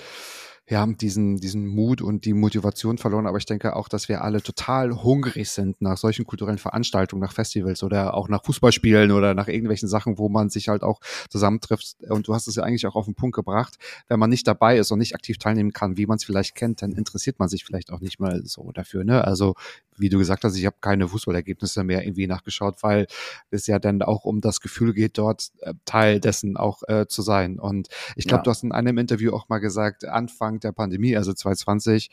ja, 0.69 0.85
diesen, 0.85 1.37
diesen 1.37 1.65
Mut 1.65 2.01
und 2.01 2.25
die 2.25 2.33
Motivation 2.33 2.97
verloren. 2.97 3.25
Aber 3.25 3.37
ich 3.37 3.45
denke 3.45 3.75
auch, 3.75 3.87
dass 3.87 4.09
wir 4.09 4.21
alle 4.21 4.41
total 4.41 5.01
hungrig 5.01 5.49
sind 5.49 5.81
nach 5.81 5.97
solchen 5.97 6.25
kulturellen 6.25 6.57
Veranstaltungen, 6.57 7.21
nach 7.21 7.31
Festivals 7.31 7.83
oder 7.83 8.13
auch 8.13 8.27
nach 8.27 8.43
Fußballspielen 8.43 9.11
oder 9.11 9.33
nach 9.33 9.47
irgendwelchen 9.47 9.87
Sachen, 9.87 10.17
wo 10.17 10.27
man 10.27 10.49
sich 10.49 10.67
halt 10.67 10.83
auch 10.83 10.99
zusammentrifft. 11.29 11.95
Und 12.09 12.27
du 12.27 12.33
hast 12.33 12.47
es 12.47 12.55
ja 12.55 12.63
eigentlich 12.63 12.85
auch 12.85 12.95
auf 12.95 13.05
den 13.05 13.15
Punkt 13.15 13.35
gebracht. 13.35 13.77
Wenn 14.09 14.19
man 14.19 14.29
nicht 14.29 14.45
dabei 14.45 14.77
ist 14.77 14.91
und 14.91 14.99
nicht 14.99 15.15
aktiv 15.15 15.37
teilnehmen 15.37 15.71
kann, 15.71 15.95
wie 15.95 16.05
man 16.05 16.17
es 16.17 16.25
vielleicht 16.25 16.55
kennt, 16.55 16.81
dann 16.81 16.91
interessiert 16.91 17.39
man 17.39 17.47
sich 17.47 17.63
vielleicht 17.63 17.93
auch 17.93 18.01
nicht 18.01 18.19
mal 18.19 18.41
so 18.43 18.71
dafür. 18.73 19.05
Ne? 19.05 19.23
Also, 19.23 19.55
wie 19.97 20.09
du 20.09 20.17
gesagt 20.17 20.43
hast, 20.43 20.55
ich 20.55 20.65
habe 20.65 20.75
keine 20.81 21.07
Fußballergebnisse 21.07 21.83
mehr 21.83 22.03
irgendwie 22.03 22.27
nachgeschaut, 22.27 22.83
weil 22.83 23.07
es 23.49 23.67
ja 23.67 23.79
dann 23.79 24.01
auch 24.01 24.25
um 24.25 24.41
das 24.41 24.61
Gefühl 24.61 24.93
geht, 24.93 25.17
dort 25.17 25.49
äh, 25.61 25.73
Teil 25.85 26.19
dessen 26.19 26.57
auch 26.57 26.83
äh, 26.87 27.07
zu 27.07 27.21
sein. 27.21 27.57
Und 27.57 27.87
ich 28.15 28.25
glaube, 28.25 28.41
ja. 28.41 28.43
du 28.43 28.51
hast 28.51 28.63
in 28.63 28.71
einem 28.71 28.97
Interview 28.97 29.33
auch 29.33 29.49
mal 29.49 29.59
gesagt, 29.59 30.05
Anfang 30.05 30.56
der 30.63 30.71
Pandemie, 30.71 31.15
also 31.15 31.33
2020, 31.33 32.09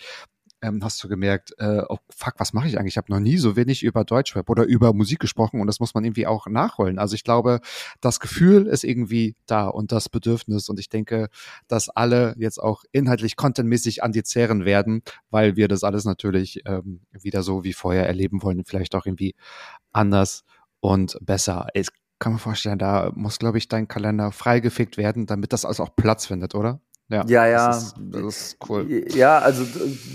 ähm, 0.64 0.82
hast 0.82 1.03
du 1.05 1.09
gemerkt, 1.09 1.55
äh, 1.59 1.82
oh 1.88 1.99
fuck, 2.09 2.34
was 2.38 2.53
mache 2.55 2.68
ich 2.68 2.78
eigentlich? 2.78 2.95
Ich 2.95 2.97
habe 2.97 3.12
noch 3.12 3.20
nie 3.20 3.36
so 3.36 3.55
wenig 3.55 3.82
über 3.82 4.05
Deutschrap 4.05 4.49
oder 4.49 4.64
über 4.64 4.95
Musik 4.95 5.18
gesprochen 5.18 5.61
und 5.61 5.66
das 5.66 5.78
muss 5.78 5.95
man 5.95 6.05
irgendwie 6.05 6.26
auch 6.26 6.47
nachholen. 6.47 6.99
Also 6.99 7.14
ich 7.14 7.24
glaube, 7.24 7.61
das 8.01 8.18
Gefühl 8.18 8.66
ist 8.66 8.82
irgendwie 8.82 9.36
da 9.47 9.66
und 9.66 9.92
das 9.92 10.09
Bedürfnis 10.09 10.68
und 10.70 10.80
ich 10.80 10.88
denke, 10.88 11.28
dass 11.68 11.90
alle 11.90 12.34
jetzt 12.38 12.59
auch 12.59 12.84
inhaltlich 12.92 13.36
contentmäßig 13.36 14.03
an 14.03 14.12
die 14.12 14.22
zehren 14.22 14.64
werden, 14.64 15.03
weil 15.30 15.57
wir 15.57 15.68
das 15.68 15.84
alles 15.84 16.07
natürlich 16.07 16.62
ähm, 16.66 17.01
wieder 17.12 17.42
so 17.42 17.62
wie 17.64 17.74
vorher 17.74 18.07
erleben 18.07 18.42
wollen, 18.42 18.64
vielleicht 18.64 18.95
auch 18.95 19.05
irgendwie 19.07 19.34
anders 19.92 20.45
und 20.80 21.18
besser. 21.20 21.66
Ich 21.74 21.88
kann 22.18 22.32
mir 22.32 22.38
vorstellen, 22.38 22.78
da 22.78 23.12
muss, 23.14 23.38
glaube 23.38 23.59
ich, 23.59 23.68
dein 23.68 23.88
Kalender 23.88 24.32
freigefickt 24.32 24.97
werden, 24.97 25.26
damit 25.26 25.53
das 25.53 25.66
also 25.66 25.82
auch 25.82 25.95
Platz 25.95 26.26
findet, 26.26 26.55
oder? 26.55 26.80
Ja, 27.09 27.24
ja. 27.26 27.46
ja. 27.46 27.66
Das, 27.68 27.82
ist, 27.82 27.94
das 27.98 28.22
ist 28.22 28.57
cool. 28.68 29.05
Ja, 29.14 29.38
also 29.38 29.64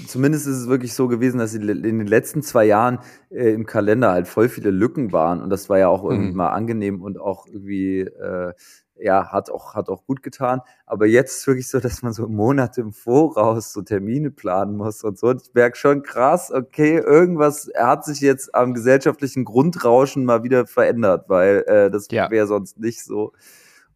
zumindest 0.07 0.47
ist 0.47 0.57
es 0.57 0.67
wirklich 0.67 0.93
so 0.93 1.07
gewesen, 1.07 1.37
dass 1.37 1.53
in 1.53 1.67
den 1.67 2.07
letzten 2.07 2.41
zwei 2.41 2.65
Jahren 2.65 2.99
äh, 3.29 3.53
im 3.53 3.65
Kalender 3.65 4.11
halt 4.11 4.27
voll 4.27 4.49
viele 4.49 4.71
Lücken 4.71 5.11
waren 5.11 5.41
und 5.41 5.49
das 5.49 5.69
war 5.69 5.77
ja 5.77 5.87
auch 5.87 6.03
irgendwie 6.03 6.31
mhm. 6.31 6.37
mal 6.37 6.49
angenehm 6.49 7.01
und 7.01 7.19
auch 7.19 7.45
irgendwie 7.47 7.99
äh, 7.99 8.53
ja, 9.01 9.31
hat 9.31 9.49
auch, 9.49 9.75
hat 9.75 9.89
auch 9.89 10.05
gut 10.05 10.21
getan. 10.23 10.61
Aber 10.85 11.05
jetzt 11.05 11.39
ist 11.39 11.47
wirklich 11.47 11.69
so, 11.69 11.79
dass 11.79 12.01
man 12.01 12.13
so 12.13 12.27
Monate 12.27 12.81
im 12.81 12.91
Voraus 12.91 13.73
so 13.73 13.81
Termine 13.81 14.31
planen 14.31 14.75
muss 14.75 15.03
und 15.03 15.17
so. 15.17 15.27
Und 15.27 15.41
ich 15.41 15.53
merke 15.53 15.77
schon 15.77 16.03
krass, 16.03 16.51
okay, 16.51 16.97
irgendwas 16.97 17.69
hat 17.77 18.05
sich 18.05 18.19
jetzt 18.19 18.53
am 18.53 18.73
gesellschaftlichen 18.73 19.45
Grundrauschen 19.45 20.25
mal 20.25 20.43
wieder 20.43 20.67
verändert, 20.67 21.29
weil 21.29 21.63
äh, 21.67 21.89
das 21.89 22.07
ja. 22.11 22.29
wäre 22.29 22.47
sonst 22.47 22.79
nicht 22.79 23.03
so. 23.03 23.33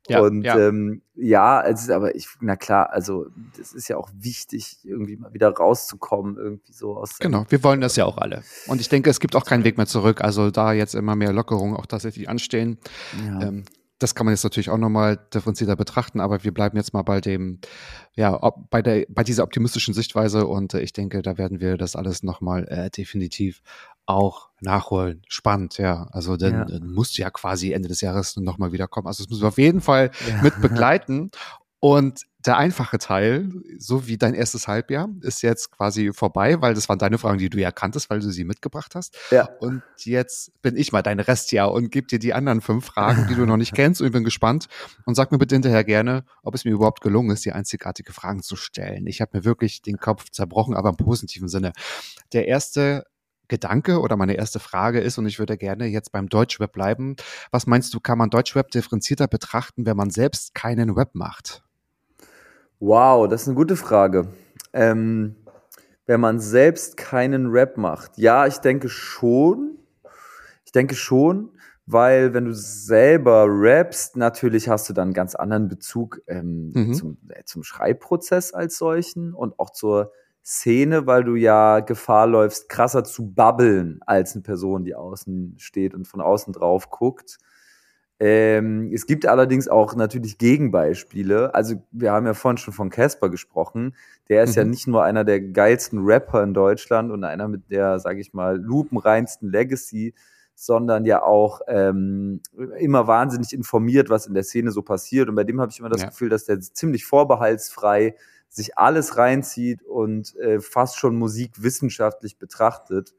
Ja, 0.08 0.22
und 0.22 0.42
ja. 0.42 0.58
Ähm, 0.58 1.02
ja, 1.16 1.62
es 1.62 1.84
ist 1.84 1.92
aber 1.92 2.16
ich, 2.16 2.28
na 2.42 2.56
klar, 2.56 2.92
also 2.92 3.28
das 3.58 3.72
ist 3.72 3.88
ja 3.88 3.98
auch 3.98 4.10
wichtig, 4.14 4.80
irgendwie 4.84 5.16
mal 5.16 5.34
wieder 5.34 5.50
rauszukommen, 5.50 6.38
irgendwie 6.38 6.74
so 6.74 6.98
aus. 6.98 7.20
Genau, 7.20 7.46
wir 7.50 7.64
wollen 7.64 7.82
das 7.82 7.96
ja 7.96 8.06
auch 8.06 8.18
alle. 8.18 8.44
Und 8.68 8.82
ich 8.82 8.90
denke, 8.90 9.10
es 9.10 9.20
gibt 9.20 9.36
auch 9.36 9.46
keinen 9.46 9.64
Weg 9.64 9.78
mehr 9.78 9.86
zurück. 9.86 10.22
Also 10.22 10.52
da 10.52 10.74
jetzt 10.74 10.96
immer 10.96 11.16
mehr 11.16 11.32
Lockerungen 11.32 11.76
auch 11.76 11.86
tatsächlich 11.86 12.28
anstehen. 12.28 12.80
Ja. 13.26 13.48
Ähm, 13.48 13.64
das 14.04 14.16
kann 14.16 14.26
man 14.26 14.34
jetzt 14.34 14.44
natürlich 14.44 14.70
auch 14.70 14.78
nochmal 14.78 15.18
differenzierter 15.34 15.78
betrachten, 15.78 16.20
aber 16.20 16.44
wir 16.44 16.54
bleiben 16.54 16.76
jetzt 16.76 16.94
mal 16.94 17.04
bei 17.04 17.22
dem, 17.22 17.60
ja, 18.16 18.38
bei 18.70 18.82
der, 18.82 19.06
bei 19.08 19.24
dieser 19.24 19.44
optimistischen 19.44 19.94
Sichtweise 19.94 20.46
und 20.46 20.74
äh, 20.74 20.82
ich 20.82 20.92
denke, 20.92 21.22
da 21.22 21.38
werden 21.38 21.62
wir 21.62 21.78
das 21.78 21.96
alles 21.96 22.22
nochmal 22.22 22.68
äh, 22.68 22.90
definitiv 22.90 23.62
auch 24.06 24.50
nachholen. 24.60 25.22
Spannend, 25.30 25.78
ja. 25.78 26.08
Also 26.12 26.36
dann 26.36 26.68
ja. 26.68 26.80
musst 26.82 27.18
du 27.18 27.22
ja 27.22 27.30
quasi 27.30 27.72
Ende 27.72 27.88
des 27.88 28.02
Jahres 28.02 28.36
nochmal 28.36 28.74
wiederkommen. 28.74 29.08
Also 29.08 29.24
das 29.24 29.30
müssen 29.30 29.44
wir 29.44 29.48
auf 29.48 29.58
jeden 29.58 29.80
Fall 29.80 30.12
ja. 30.28 30.42
mit 30.42 30.62
begleiten. 30.62 31.32
Und 31.80 32.26
der 32.46 32.58
einfache 32.58 32.98
Teil, 32.98 33.50
so 33.78 34.08
wie 34.08 34.18
dein 34.18 34.34
erstes 34.34 34.68
Halbjahr, 34.68 35.10
ist 35.22 35.42
jetzt 35.42 35.72
quasi 35.72 36.12
vorbei, 36.14 36.62
weil 36.62 36.74
das 36.74 36.90
waren 36.90 37.00
deine 37.00 37.18
Fragen, 37.18 37.38
die 37.38 37.50
du 37.50 37.60
ja 37.60 37.72
kanntest, 37.72 38.10
weil 38.10 38.20
du 38.20 38.30
sie 38.32 38.44
mitgebracht 38.44 38.96
hast. 38.96 39.18
Ja. 39.32 39.46
Und 39.60 39.82
jetzt 40.00 40.62
bin 40.62 40.76
ich 40.76 40.92
mal 40.92 41.02
dein 41.02 41.20
Restjahr 41.20 41.72
und 41.72 41.92
gebe 41.92 42.08
dir 42.08 42.20
die 42.20 42.34
anderen 42.34 42.62
fünf 42.62 42.86
Fragen, 42.86 43.28
die 43.28 43.36
du 43.36 43.46
noch 43.46 43.58
nicht 43.58 43.74
kennst 43.76 44.02
und 44.02 44.08
ich 44.08 44.14
bin 44.14 44.24
gespannt. 44.24 44.68
Und 45.06 45.16
sag 45.16 45.32
mir 45.32 45.38
bitte 45.38 45.56
hinterher 45.56 45.84
gerne, 45.84 46.26
ob 46.44 46.56
es 46.56 46.66
mir 46.66 46.72
überhaupt 46.72 47.02
gelungen 47.02 47.32
ist, 47.32 47.46
die 47.46 47.54
einzigartige 47.54 48.12
Fragen 48.14 48.44
zu 48.44 48.56
stellen. 48.56 49.08
Ich 49.08 49.22
habe 49.22 49.38
mir 49.38 49.46
wirklich 49.46 49.82
den 49.82 49.98
Kopf 49.98 50.30
zerbrochen, 50.30 50.76
aber 50.76 50.90
im 50.90 50.98
positiven 50.98 51.48
Sinne. 51.48 51.72
Der 52.34 52.48
erste 52.48 53.06
Gedanke 53.48 54.00
oder 54.00 54.16
meine 54.16 54.34
erste 54.34 54.60
Frage 54.60 55.00
ist, 55.00 55.18
und 55.18 55.28
ich 55.28 55.40
würde 55.40 55.58
gerne 55.58 55.86
jetzt 55.86 56.12
beim 56.12 56.28
Deutschweb 56.30 56.72
bleiben. 56.72 57.16
Was 57.52 57.68
meinst 57.68 57.94
du, 57.94 58.00
kann 58.00 58.18
man 58.18 58.30
Deutschweb 58.30 58.72
differenzierter 58.72 59.28
betrachten, 59.28 59.86
wenn 59.86 59.98
man 59.98 60.10
selbst 60.10 60.56
keinen 60.56 60.96
Web 60.96 61.12
macht? 61.14 61.63
Wow, 62.86 63.30
das 63.30 63.44
ist 63.44 63.48
eine 63.48 63.56
gute 63.56 63.78
Frage. 63.78 64.28
Ähm, 64.74 65.38
wenn 66.06 66.20
man 66.20 66.42
selbst 66.42 66.98
keinen 66.98 67.48
Rap 67.48 67.78
macht. 67.78 68.18
Ja, 68.18 68.46
ich 68.46 68.58
denke 68.58 68.90
schon. 68.90 69.78
Ich 70.66 70.74
denke 70.74 70.94
schon, 70.94 71.52
weil 71.86 72.34
wenn 72.34 72.44
du 72.44 72.54
selber 72.54 73.46
rappst, 73.48 74.18
natürlich 74.18 74.68
hast 74.68 74.90
du 74.90 74.94
dann 74.94 75.08
einen 75.08 75.14
ganz 75.14 75.34
anderen 75.34 75.70
Bezug 75.70 76.20
ähm, 76.28 76.72
mhm. 76.74 76.94
zum, 76.94 77.18
äh, 77.30 77.46
zum 77.46 77.64
Schreibprozess 77.64 78.54
als 78.54 78.78
solchen 78.78 79.34
und 79.34 79.58
auch 79.60 79.70
zur 79.70 80.12
Szene, 80.44 81.08
weil 81.08 81.24
du 81.24 81.36
ja 81.36 81.80
Gefahr 81.80 82.28
läufst, 82.28 82.68
krasser 82.68 83.06
zu 83.06 83.32
babbeln 83.32 84.02
als 84.06 84.34
eine 84.34 84.42
Person, 84.42 84.84
die 84.84 84.94
außen 84.94 85.56
steht 85.58 85.94
und 85.94 86.06
von 86.06 86.20
außen 86.20 86.52
drauf 86.52 86.90
guckt. 86.90 87.38
Ähm, 88.26 88.90
es 88.94 89.06
gibt 89.06 89.26
allerdings 89.26 89.68
auch 89.68 89.96
natürlich 89.96 90.38
Gegenbeispiele. 90.38 91.54
Also 91.54 91.84
wir 91.92 92.14
haben 92.14 92.26
ja 92.26 92.34
vorhin 92.34 92.58
schon 92.58 92.74
von 92.74 92.90
Casper 92.90 93.28
gesprochen. 93.28 93.98
Der 94.30 94.44
ist 94.46 94.52
mhm. 94.52 94.56
ja 94.56 94.64
nicht 94.64 94.88
nur 94.88 95.04
einer 95.04 95.26
der 95.26 95.42
geilsten 95.42 96.06
Rapper 96.06 96.42
in 96.42 96.54
Deutschland 96.54 97.12
und 97.12 97.26
einer 97.26 97.50
mit 97.50 97.70
der, 97.70 98.00
sage 98.00 98.22
ich 98.22 98.34
mal, 98.34 98.58
lupenreinsten 98.58 99.52
Legacy, 99.52 100.14
sondern 100.56 101.04
ja 101.04 101.22
auch 101.22 101.60
ähm, 101.68 102.40
immer 102.80 103.08
wahnsinnig 103.08 103.52
informiert, 103.52 104.10
was 104.10 104.26
in 104.26 104.36
der 104.36 104.44
Szene 104.44 104.72
so 104.72 104.84
passiert. 104.84 105.28
Und 105.28 105.36
bei 105.36 105.44
dem 105.44 105.60
habe 105.60 105.74
ich 105.74 105.80
immer 105.80 105.90
das 105.90 106.04
ja. 106.04 106.08
Gefühl, 106.08 106.30
dass 106.30 106.46
der 106.46 106.62
ziemlich 106.62 107.04
vorbehaltsfrei 107.04 108.16
sich 108.48 108.78
alles 108.78 109.18
reinzieht 109.18 109.84
und 109.84 110.34
äh, 110.38 110.62
fast 110.62 110.98
schon 110.98 111.18
Musik 111.18 111.62
wissenschaftlich 111.62 112.38
betrachtet. 112.38 113.16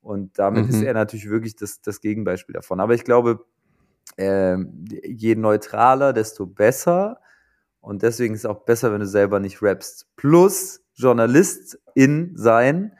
Und 0.00 0.38
damit 0.38 0.66
mhm. 0.66 0.70
ist 0.70 0.82
er 0.82 0.94
natürlich 0.94 1.28
wirklich 1.28 1.56
das, 1.56 1.80
das 1.80 2.00
Gegenbeispiel 2.00 2.52
davon. 2.52 2.78
Aber 2.78 2.94
ich 2.94 3.02
glaube, 3.02 3.44
äh, 4.16 4.56
je 5.04 5.34
neutraler, 5.34 6.12
desto 6.12 6.46
besser. 6.46 7.20
Und 7.80 8.02
deswegen 8.02 8.34
ist 8.34 8.40
es 8.40 8.46
auch 8.46 8.64
besser, 8.64 8.92
wenn 8.92 9.00
du 9.00 9.06
selber 9.06 9.40
nicht 9.40 9.62
rappst. 9.62 10.06
Plus 10.16 10.80
Journalist 10.94 11.78
in 11.94 12.32
sein, 12.36 12.92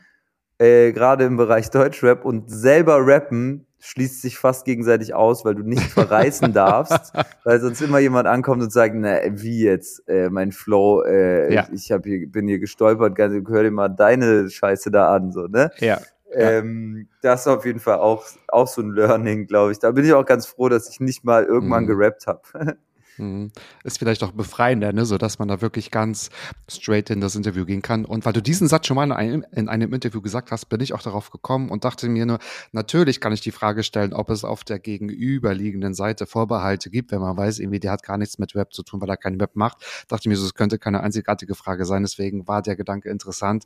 äh, 0.59 0.92
gerade 0.92 1.24
im 1.24 1.36
Bereich 1.36 1.70
Deutschrap 1.70 2.24
und 2.24 2.50
selber 2.50 2.98
rappen 3.00 3.66
schließt 3.84 4.22
sich 4.22 4.38
fast 4.38 4.64
gegenseitig 4.64 5.14
aus, 5.14 5.44
weil 5.44 5.55
du 5.55 5.62
nicht 5.62 5.82
verreißen 5.82 6.52
darfst, 6.55 7.12
weil 7.44 7.61
sonst 7.61 7.82
immer 7.82 7.98
jemand 7.98 8.26
ankommt 8.26 8.62
und 8.62 8.72
sagt, 8.72 8.94
na, 8.96 9.18
wie 9.28 9.62
jetzt, 9.62 10.09
äh, 10.09 10.30
mein 10.30 10.52
Flow, 10.52 11.02
äh, 11.02 11.52
ja. 11.52 11.68
ich 11.70 11.92
hab 11.92 12.05
hier, 12.05 12.26
bin 12.26 12.48
hier 12.48 12.59
gestolpert, 12.59 13.18
hör 13.18 13.62
dir 13.62 13.70
mal 13.70 13.88
deine 13.88 14.48
Scheiße 14.48 14.90
da 14.90 15.14
an, 15.14 15.32
so, 15.32 15.48
ne? 15.48 15.70
Ja. 15.80 16.00
Ähm, 16.35 17.09
das 17.22 17.43
ist 17.43 17.47
auf 17.47 17.64
jeden 17.64 17.80
Fall 17.80 17.99
auch, 17.99 18.24
auch 18.49 18.68
so 18.68 18.82
ein 18.82 18.91
Learning, 18.91 19.47
glaube 19.47 19.72
ich. 19.72 19.78
Da 19.78 19.91
bin 19.91 20.05
ich 20.05 20.12
auch 20.12 20.24
ganz 20.24 20.47
froh, 20.47 20.68
dass 20.68 20.89
ich 20.89 21.01
nicht 21.01 21.24
mal 21.24 21.45
irgendwann 21.45 21.85
mhm. 21.85 21.89
gerappt 21.89 22.26
habe. 22.26 22.43
Mhm. 23.16 23.53
Ist 23.85 23.99
vielleicht 23.99 24.22
auch 24.22 24.32
befreiender, 24.32 24.93
ne? 24.93 25.05
so 25.07 25.18
dass 25.18 25.39
man 25.39 25.49
da 25.49 25.61
wirklich 25.61 25.91
ganz 25.91 26.30
straight 26.68 27.11
in 27.11 27.20
das 27.20 27.37
Interview 27.37 27.64
gehen 27.64 27.82
kann. 27.82 28.05
Und 28.05 28.24
weil 28.24 28.32
du 28.32 28.43
diesen 28.43 28.68
Satz 28.68 28.87
schon 28.87 28.97
mal 28.97 29.05
in 29.05 29.12
einem, 29.12 29.45
in 29.53 29.68
einem 29.68 29.93
Interview 29.93 30.20
gesagt 30.20 30.51
hast, 30.51 30.66
bin 30.66 30.80
ich 30.80 30.95
auch 30.95 31.03
darauf 31.03 31.30
gekommen 31.30 31.70
und 31.70 31.85
dachte 31.85 32.09
mir 32.09 32.26
nur, 32.26 32.39
natürlich 32.72 33.20
kann 33.20 33.32
ich 33.32 33.41
die 33.41 33.53
Frage 33.53 33.82
stellen, 33.82 34.12
ob 34.12 34.30
es 34.30 34.45
auf 34.45 34.64
der 34.64 34.78
gegenüberliegenden 34.78 35.95
Seite 35.95 36.26
Vorbehalte 36.26 36.91
gibt, 36.91 37.12
wenn 37.12 37.20
man 37.20 37.37
weiß, 37.37 37.61
irgendwie, 37.61 37.80
der 37.80 37.93
hat 37.93 38.03
gar 38.03 38.18
nichts 38.18 38.39
mit 38.39 38.55
Web 38.55 38.72
zu 38.72 38.82
tun, 38.82 39.01
weil 39.01 39.11
er 39.11 39.16
keinen 39.16 39.41
Web 39.41 39.55
macht. 39.55 39.85
Dachte 40.09 40.28
mir 40.28 40.37
so, 40.37 40.45
es 40.45 40.55
könnte 40.55 40.78
keine 40.78 41.01
einzigartige 41.01 41.55
Frage 41.55 41.85
sein. 41.85 42.03
Deswegen 42.03 42.49
war 42.49 42.62
der 42.62 42.76
Gedanke 42.76 43.11
interessant 43.11 43.64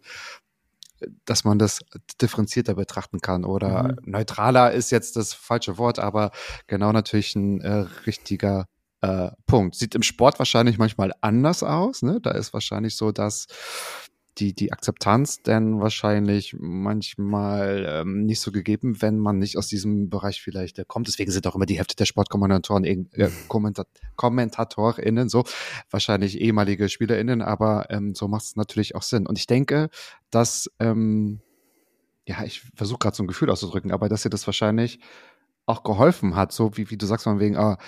dass 1.25 1.45
man 1.45 1.59
das 1.59 1.81
differenzierter 2.21 2.75
betrachten 2.75 3.21
kann 3.21 3.45
oder 3.45 3.85
mhm. 3.85 3.97
neutraler 4.05 4.73
ist 4.73 4.91
jetzt 4.91 5.17
das 5.17 5.33
falsche 5.33 5.79
Wort, 5.79 5.99
aber 5.99 6.31
genau 6.67 6.93
natürlich 6.93 7.35
ein 7.37 7.61
äh, 7.61 7.87
richtiger 8.07 8.67
äh, 9.01 9.31
Punkt. 9.47 9.77
Sieht 9.77 9.95
im 9.95 10.03
Sport 10.03 10.39
wahrscheinlich 10.39 10.79
manchmal 10.79 11.13
anders 11.21 11.63
aus. 11.63 12.03
Ne? 12.03 12.21
Da 12.21 12.33
ist 12.33 12.53
wahrscheinlich 12.53 12.97
so, 12.97 13.13
dass 13.13 13.47
die, 14.39 14.55
die 14.55 14.73
Akzeptanz 14.73 15.43
denn 15.43 15.81
wahrscheinlich 15.81 16.57
manchmal 16.59 17.85
ähm, 17.89 18.25
nicht 18.25 18.41
so 18.41 18.53
gegeben, 18.53 19.03
wenn 19.03 19.19
man 19.19 19.39
nicht 19.39 19.57
aus 19.57 19.69
diesem 19.69 20.09
Bereich 20.09 20.41
vielleicht 20.41 20.79
äh, 20.79 20.85
kommt. 20.87 21.09
Deswegen 21.09 21.31
sind 21.31 21.47
auch 21.47 21.55
immer 21.55 21.67
die 21.67 21.79
Hälfte 21.79 21.97
der 21.97 22.05
Sportkommentatoren, 22.05 22.85
äh, 22.85 23.31
Kommentat 23.49 23.89
KommentatorInnen 24.17 25.29
so, 25.29 25.45
wahrscheinlich 25.91 26.41
ehemalige 26.41 26.89
SpielerInnen, 26.89 27.43
aber 27.43 27.91
ähm, 27.91 28.15
so 28.15 28.29
macht 28.29 28.45
es 28.45 28.57
natürlich 28.57 28.95
auch 28.95 29.03
Sinn. 29.03 29.27
Und 29.27 29.39
ich 29.39 29.47
denke, 29.47 29.91
dass, 30.31 30.71
ähm, 30.79 31.41
ja, 32.27 32.45
ich 32.45 32.63
versuche 32.75 32.99
gerade 32.99 33.17
so 33.17 33.23
ein 33.23 33.29
Gefühl 33.29 33.51
auszudrücken, 33.51 33.93
aber 33.93 34.09
dass 34.09 34.25
ihr 34.25 34.31
das 34.31 34.47
wahrscheinlich 34.47 35.01
auch 35.67 35.83
geholfen 35.83 36.35
hat, 36.35 36.53
so 36.53 36.77
wie, 36.77 36.91
wie 36.91 36.97
du 36.97 37.07
sagst, 37.07 37.25
von 37.25 37.41
wegen, 37.41 37.57
ah, 37.57 37.79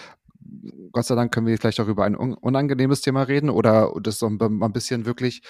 Gott 0.92 1.04
sei 1.04 1.14
Dank 1.14 1.32
können 1.32 1.46
wir 1.46 1.56
vielleicht 1.58 1.80
auch 1.80 1.86
über 1.86 2.04
ein 2.04 2.14
unangenehmes 2.14 3.00
Thema 3.00 3.22
reden 3.22 3.50
oder 3.50 3.92
das 4.02 4.18
so 4.18 4.26
ein 4.26 4.72
bisschen 4.72 5.06
wirklich 5.06 5.42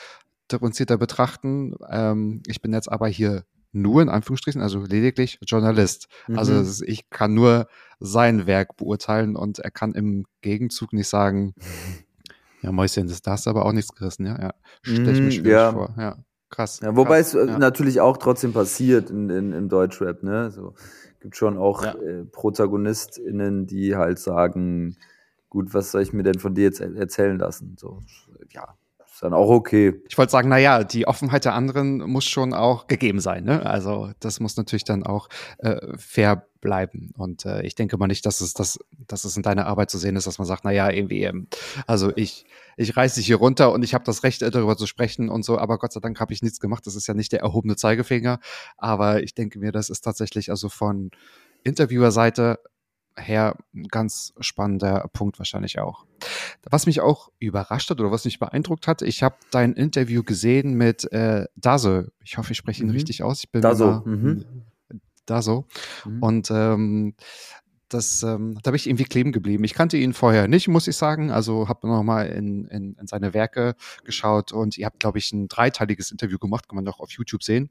differenzierter 0.52 0.98
betrachten. 0.98 1.74
Ähm, 1.88 2.42
ich 2.46 2.60
bin 2.60 2.72
jetzt 2.72 2.90
aber 2.90 3.08
hier 3.08 3.44
nur 3.72 4.02
in 4.02 4.08
Anführungsstrichen, 4.08 4.60
also 4.60 4.80
lediglich 4.80 5.38
Journalist. 5.46 6.08
Also 6.28 6.52
mhm. 6.52 6.58
Also 6.58 6.84
ich 6.84 7.08
kann 7.10 7.34
nur 7.34 7.68
sein 8.00 8.46
Werk 8.46 8.76
beurteilen 8.76 9.36
und 9.36 9.58
er 9.60 9.70
kann 9.70 9.92
im 9.92 10.24
Gegenzug 10.40 10.92
nicht 10.92 11.08
sagen, 11.08 11.54
ja, 12.62 12.72
Mäuschen, 12.72 13.08
das, 13.08 13.22
da 13.22 13.32
hast 13.32 13.46
du 13.46 13.50
aber 13.50 13.64
auch 13.64 13.72
nichts 13.72 13.94
gerissen, 13.94 14.26
ja. 14.26 14.40
ja. 14.40 14.54
Stell 14.82 15.08
ich 15.08 15.20
mir 15.20 15.26
mhm, 15.26 15.30
schwierig 15.30 15.52
ja. 15.52 15.72
vor. 15.72 15.94
Ja, 15.96 16.16
krass. 16.50 16.80
Ja, 16.82 16.96
wobei 16.96 17.22
krass, 17.22 17.34
es 17.34 17.48
ja. 17.48 17.58
natürlich 17.58 18.00
auch 18.00 18.16
trotzdem 18.16 18.52
passiert 18.52 19.10
in, 19.10 19.30
in, 19.30 19.52
im 19.52 19.68
Deutschrap, 19.68 20.22
ne? 20.22 20.50
So 20.50 20.74
gibt 21.20 21.36
schon 21.36 21.58
auch 21.58 21.84
ja. 21.84 21.94
äh, 21.94 22.24
ProtagonistInnen, 22.24 23.66
die 23.66 23.94
halt 23.94 24.18
sagen, 24.18 24.96
gut, 25.48 25.74
was 25.74 25.92
soll 25.92 26.02
ich 26.02 26.12
mir 26.12 26.22
denn 26.22 26.38
von 26.38 26.54
dir 26.54 26.64
jetzt 26.64 26.80
erzählen 26.80 27.38
lassen? 27.38 27.76
So, 27.78 28.00
ja, 28.50 28.74
ist 29.20 29.24
dann 29.24 29.34
auch 29.34 29.50
okay. 29.50 30.00
Ich 30.08 30.16
wollte 30.16 30.32
sagen, 30.32 30.48
naja, 30.48 30.82
die 30.82 31.06
Offenheit 31.06 31.44
der 31.44 31.52
anderen 31.52 31.98
muss 31.98 32.24
schon 32.24 32.54
auch 32.54 32.86
gegeben 32.86 33.20
sein. 33.20 33.44
Ne? 33.44 33.66
Also 33.66 34.12
das 34.18 34.40
muss 34.40 34.56
natürlich 34.56 34.84
dann 34.84 35.02
auch 35.02 35.28
äh, 35.58 35.76
fair 35.98 36.46
bleiben. 36.62 37.12
Und 37.18 37.44
äh, 37.44 37.60
ich 37.66 37.74
denke 37.74 37.98
mal 37.98 38.06
nicht, 38.06 38.24
dass 38.24 38.40
es, 38.40 38.54
dass, 38.54 38.78
dass 39.06 39.24
es 39.24 39.36
in 39.36 39.42
deiner 39.42 39.66
Arbeit 39.66 39.90
zu 39.90 39.98
sehen 39.98 40.16
ist, 40.16 40.26
dass 40.26 40.38
man 40.38 40.46
sagt, 40.46 40.64
naja, 40.64 40.88
irgendwie, 40.88 41.24
ähm, 41.24 41.48
also 41.86 42.10
ich, 42.16 42.46
ich 42.78 42.96
reiße 42.96 43.16
dich 43.16 43.26
hier 43.26 43.36
runter 43.36 43.72
und 43.72 43.82
ich 43.82 43.92
habe 43.92 44.04
das 44.04 44.22
Recht, 44.22 44.40
äh, 44.40 44.50
darüber 44.50 44.78
zu 44.78 44.86
sprechen 44.86 45.28
und 45.28 45.44
so, 45.44 45.58
aber 45.58 45.76
Gott 45.76 45.92
sei 45.92 46.00
Dank 46.00 46.18
habe 46.18 46.32
ich 46.32 46.40
nichts 46.40 46.58
gemacht. 46.58 46.86
Das 46.86 46.96
ist 46.96 47.06
ja 47.06 47.12
nicht 47.12 47.32
der 47.32 47.40
erhobene 47.40 47.76
Zeigefinger. 47.76 48.40
Aber 48.78 49.22
ich 49.22 49.34
denke 49.34 49.58
mir, 49.58 49.70
das 49.70 49.90
ist 49.90 50.00
tatsächlich 50.00 50.48
also 50.48 50.70
von 50.70 51.10
Interviewerseite 51.62 52.58
her 53.20 53.56
ein 53.74 53.84
ganz 53.84 54.32
spannender 54.40 55.08
Punkt 55.12 55.38
wahrscheinlich 55.38 55.78
auch. 55.78 56.04
Was 56.68 56.86
mich 56.86 57.00
auch 57.00 57.30
überrascht 57.38 57.90
hat 57.90 58.00
oder 58.00 58.10
was 58.10 58.24
mich 58.24 58.38
beeindruckt 58.38 58.86
hat, 58.86 59.02
ich 59.02 59.22
habe 59.22 59.36
dein 59.50 59.72
Interview 59.74 60.22
gesehen 60.22 60.74
mit 60.74 61.10
äh, 61.12 61.46
Daso. 61.56 62.04
Ich 62.24 62.38
hoffe, 62.38 62.52
ich 62.52 62.58
spreche 62.58 62.82
ihn 62.82 62.88
mhm. 62.88 62.94
richtig 62.94 63.22
aus. 63.22 63.44
Ich 63.44 63.50
bin 63.50 63.62
Daso. 63.62 64.02
Mhm. 64.04 64.44
Daso. 65.26 65.66
Mhm. 66.04 66.22
Und 66.22 66.50
ähm, 66.50 67.14
das, 67.88 68.22
ähm, 68.22 68.58
da 68.62 68.70
bin 68.70 68.76
ich 68.76 68.86
irgendwie 68.86 69.04
kleben 69.04 69.32
geblieben. 69.32 69.64
Ich 69.64 69.74
kannte 69.74 69.96
ihn 69.96 70.12
vorher 70.12 70.48
nicht, 70.48 70.68
muss 70.68 70.86
ich 70.86 70.96
sagen. 70.96 71.30
Also 71.30 71.68
habe 71.68 71.88
nochmal 71.88 72.28
in, 72.28 72.64
in, 72.66 72.94
in 72.94 73.06
seine 73.06 73.34
Werke 73.34 73.74
geschaut 74.04 74.52
und 74.52 74.78
ihr 74.78 74.86
habt, 74.86 75.00
glaube 75.00 75.18
ich, 75.18 75.32
ein 75.32 75.48
dreiteiliges 75.48 76.10
Interview 76.10 76.38
gemacht, 76.38 76.68
kann 76.68 76.76
man 76.76 76.84
doch 76.84 77.00
auf 77.00 77.10
YouTube 77.10 77.42
sehen. 77.42 77.70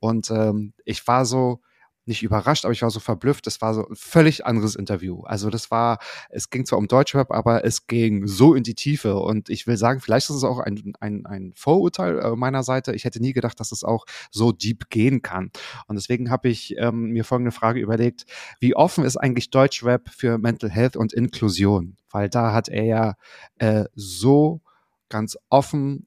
Und 0.00 0.30
ähm, 0.30 0.74
ich 0.84 1.06
war 1.06 1.24
so, 1.24 1.60
nicht 2.06 2.22
überrascht, 2.22 2.64
aber 2.64 2.72
ich 2.72 2.82
war 2.82 2.90
so 2.90 3.00
verblüfft. 3.00 3.46
Das 3.46 3.60
war 3.60 3.74
so 3.74 3.86
ein 3.86 3.96
völlig 3.96 4.46
anderes 4.46 4.76
Interview. 4.76 5.22
Also 5.22 5.50
das 5.50 5.70
war, 5.70 5.98
es 6.30 6.50
ging 6.50 6.66
zwar 6.66 6.78
um 6.78 6.88
Deutschrap, 6.88 7.30
aber 7.30 7.64
es 7.64 7.86
ging 7.86 8.26
so 8.26 8.54
in 8.54 8.62
die 8.62 8.74
Tiefe. 8.74 9.16
Und 9.16 9.48
ich 9.48 9.66
will 9.66 9.76
sagen, 9.76 10.00
vielleicht 10.00 10.30
ist 10.30 10.36
es 10.36 10.44
auch 10.44 10.58
ein, 10.58 10.92
ein, 11.00 11.26
ein 11.26 11.52
Vorurteil 11.54 12.18
äh, 12.18 12.36
meiner 12.36 12.62
Seite. 12.62 12.94
Ich 12.94 13.04
hätte 13.04 13.20
nie 13.20 13.32
gedacht, 13.32 13.58
dass 13.60 13.72
es 13.72 13.84
auch 13.84 14.04
so 14.30 14.52
deep 14.52 14.90
gehen 14.90 15.22
kann. 15.22 15.50
Und 15.86 15.96
deswegen 15.96 16.30
habe 16.30 16.48
ich 16.48 16.76
ähm, 16.78 17.10
mir 17.10 17.24
folgende 17.24 17.52
Frage 17.52 17.80
überlegt. 17.80 18.24
Wie 18.60 18.76
offen 18.76 19.04
ist 19.04 19.16
eigentlich 19.16 19.50
Deutschrap 19.50 20.08
für 20.10 20.38
Mental 20.38 20.70
Health 20.70 20.96
und 20.96 21.12
Inklusion? 21.12 21.96
Weil 22.10 22.28
da 22.28 22.52
hat 22.52 22.68
er 22.68 22.84
ja 22.84 23.14
äh, 23.58 23.84
so 23.94 24.60
ganz 25.08 25.36
offen 25.48 26.06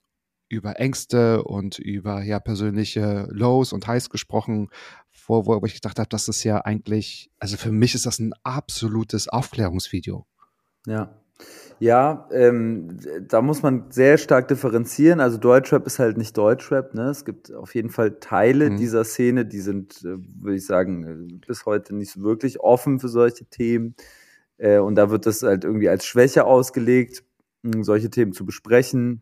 über 0.50 0.80
Ängste 0.80 1.44
und 1.44 1.78
über 1.78 2.24
ja 2.24 2.40
persönliche 2.40 3.28
Lows 3.32 3.74
und 3.74 3.88
Highs 3.88 4.10
gesprochen, 4.10 4.70
wo, 5.28 5.46
wo 5.46 5.66
ich 5.66 5.76
gedacht 5.76 6.00
habe, 6.00 6.10
das 6.10 6.28
ist 6.28 6.44
ja 6.44 6.62
eigentlich, 6.62 7.30
also 7.40 7.58
für 7.58 7.72
mich 7.72 7.96
ist 7.96 8.06
das 8.06 8.20
ein 8.20 8.34
absolutes 8.44 9.28
Aufklärungsvideo. 9.28 10.26
Ja. 10.86 11.10
Ja, 11.80 12.28
ähm, 12.32 12.98
da 13.28 13.44
muss 13.44 13.62
man 13.62 13.92
sehr 13.92 14.18
stark 14.18 14.48
differenzieren. 14.48 15.20
Also 15.20 15.38
Deutschrap 15.38 15.86
ist 15.86 16.00
halt 16.00 16.18
nicht 16.18 16.36
Deutschrap. 16.36 16.96
Ne? 16.96 17.10
Es 17.10 17.24
gibt 17.24 17.54
auf 17.54 17.76
jeden 17.76 17.92
Fall 17.92 18.20
Teile 18.20 18.72
mhm. 18.72 18.78
dieser 18.78 19.04
Szene, 19.04 19.46
die 19.46 19.60
sind, 19.60 20.00
äh, 20.04 20.18
würde 20.42 20.56
ich 20.56 20.66
sagen, 20.66 21.04
äh, 21.04 21.36
bis 21.46 21.68
heute 21.68 21.96
nicht 21.96 22.12
so 22.12 22.22
wirklich 22.22 22.60
offen 22.62 23.00
für 23.00 23.10
solche 23.10 23.46
Themen. 23.46 23.96
Äh, 24.58 24.80
und 24.80 24.96
da 24.96 25.12
wird 25.12 25.28
das 25.28 25.44
halt 25.44 25.66
irgendwie 25.66 25.88
als 25.88 26.06
Schwäche 26.06 26.46
ausgelegt, 26.46 27.24
solche 27.82 28.10
Themen 28.10 28.34
zu 28.34 28.44
besprechen 28.44 29.22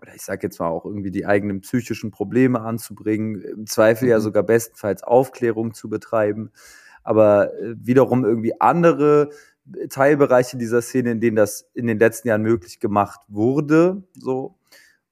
oder 0.00 0.14
ich 0.14 0.22
sage 0.22 0.46
jetzt 0.46 0.58
mal 0.60 0.68
auch 0.68 0.84
irgendwie 0.84 1.10
die 1.10 1.26
eigenen 1.26 1.60
psychischen 1.60 2.10
Probleme 2.10 2.60
anzubringen, 2.60 3.40
im 3.42 3.66
Zweifel 3.66 4.04
mhm. 4.04 4.10
ja 4.10 4.20
sogar 4.20 4.42
bestenfalls 4.42 5.02
Aufklärung 5.02 5.74
zu 5.74 5.88
betreiben, 5.88 6.50
aber 7.02 7.54
äh, 7.60 7.74
wiederum 7.78 8.24
irgendwie 8.24 8.60
andere 8.60 9.30
Teilbereiche 9.88 10.56
dieser 10.56 10.82
Szene, 10.82 11.12
in 11.12 11.20
denen 11.20 11.36
das 11.36 11.70
in 11.74 11.86
den 11.86 11.98
letzten 11.98 12.28
Jahren 12.28 12.42
möglich 12.42 12.80
gemacht 12.80 13.20
wurde, 13.28 14.02
so 14.14 14.56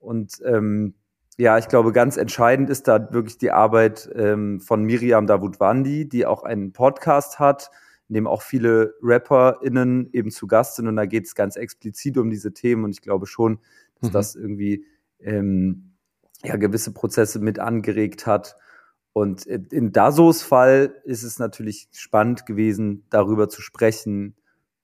und 0.00 0.40
ähm, 0.44 0.94
ja, 1.40 1.56
ich 1.56 1.68
glaube, 1.68 1.92
ganz 1.92 2.16
entscheidend 2.16 2.68
ist 2.68 2.88
da 2.88 3.12
wirklich 3.12 3.38
die 3.38 3.52
Arbeit 3.52 4.10
ähm, 4.14 4.60
von 4.60 4.82
Miriam 4.82 5.28
Davutwandi, 5.28 6.08
die 6.08 6.26
auch 6.26 6.42
einen 6.42 6.72
Podcast 6.72 7.38
hat, 7.38 7.70
in 8.08 8.14
dem 8.14 8.26
auch 8.26 8.42
viele 8.42 8.96
RapperInnen 9.02 10.10
eben 10.12 10.32
zu 10.32 10.48
Gast 10.48 10.76
sind. 10.76 10.88
Und 10.88 10.96
da 10.96 11.06
geht 11.06 11.26
es 11.26 11.36
ganz 11.36 11.54
explizit 11.54 12.18
um 12.18 12.28
diese 12.28 12.52
Themen. 12.52 12.82
Und 12.82 12.90
ich 12.90 13.02
glaube 13.02 13.26
schon, 13.26 13.60
dass 14.00 14.10
mhm. 14.10 14.12
das 14.12 14.34
irgendwie 14.36 14.84
ähm, 15.20 15.94
ja, 16.42 16.56
gewisse 16.56 16.92
Prozesse 16.92 17.38
mit 17.40 17.58
angeregt 17.58 18.26
hat. 18.26 18.56
Und 19.12 19.46
in 19.46 19.90
Dasos 19.92 20.42
Fall 20.42 20.94
ist 21.04 21.24
es 21.24 21.38
natürlich 21.38 21.88
spannend 21.92 22.46
gewesen, 22.46 23.04
darüber 23.10 23.48
zu 23.48 23.62
sprechen, 23.62 24.36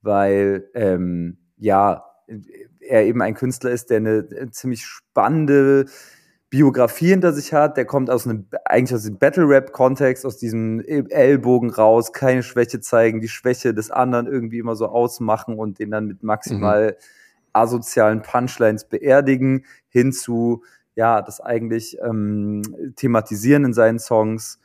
weil 0.02 0.68
ähm, 0.74 1.38
ja, 1.56 2.04
er 2.80 3.04
eben 3.04 3.22
ein 3.22 3.34
Künstler 3.34 3.70
ist, 3.70 3.90
der 3.90 3.98
eine 3.98 4.16
äh, 4.16 4.50
ziemlich 4.50 4.84
spannende 4.84 5.84
Biografie 6.50 7.08
hinter 7.08 7.32
sich 7.32 7.52
hat. 7.52 7.76
Der 7.76 7.84
kommt 7.84 8.10
aus 8.10 8.26
einem, 8.26 8.46
eigentlich 8.64 8.94
aus 8.94 9.04
dem 9.04 9.18
Battle-Rap-Kontext, 9.18 10.26
aus 10.26 10.38
diesem 10.38 10.80
Ellbogen 10.80 11.70
raus, 11.70 12.12
keine 12.12 12.42
Schwäche 12.42 12.80
zeigen, 12.80 13.20
die 13.20 13.28
Schwäche 13.28 13.72
des 13.72 13.90
anderen 13.92 14.26
irgendwie 14.26 14.58
immer 14.58 14.74
so 14.74 14.86
ausmachen 14.86 15.58
und 15.58 15.78
den 15.78 15.90
dann 15.90 16.06
mit 16.06 16.22
maximal 16.24 16.92
mhm 16.92 17.23
asozialen 17.54 18.22
Punchlines 18.22 18.88
beerdigen, 18.88 19.64
hin 19.88 20.12
zu, 20.12 20.64
ja, 20.94 21.22
das 21.22 21.40
eigentlich 21.40 21.98
ähm, 22.02 22.62
thematisieren 22.96 23.64
in 23.64 23.72
seinen 23.72 23.98
Songs, 23.98 24.58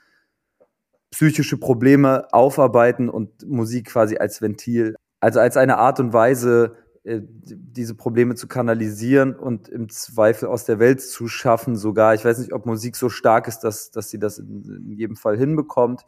psychische 1.11 1.57
Probleme 1.57 2.27
aufarbeiten 2.31 3.09
und 3.09 3.47
Musik 3.47 3.87
quasi 3.87 4.17
als 4.17 4.41
Ventil. 4.41 4.95
Also 5.19 5.39
als 5.39 5.57
eine 5.57 5.77
Art 5.77 5.99
und 5.99 6.13
Weise, 6.13 6.75
äh, 7.03 7.21
diese 7.23 7.95
Probleme 7.95 8.35
zu 8.35 8.47
kanalisieren 8.47 9.35
und 9.35 9.69
im 9.69 9.89
Zweifel 9.89 10.47
aus 10.47 10.65
der 10.65 10.79
Welt 10.79 11.01
zu 11.01 11.27
schaffen, 11.27 11.75
sogar. 11.75 12.13
Ich 12.13 12.25
weiß 12.25 12.39
nicht, 12.39 12.53
ob 12.53 12.65
Musik 12.65 12.95
so 12.95 13.09
stark 13.09 13.47
ist, 13.47 13.61
dass, 13.61 13.91
dass 13.91 14.09
sie 14.09 14.19
das 14.19 14.37
in, 14.37 14.63
in 14.63 14.97
jedem 14.97 15.15
Fall 15.15 15.37
hinbekommt. 15.37 16.05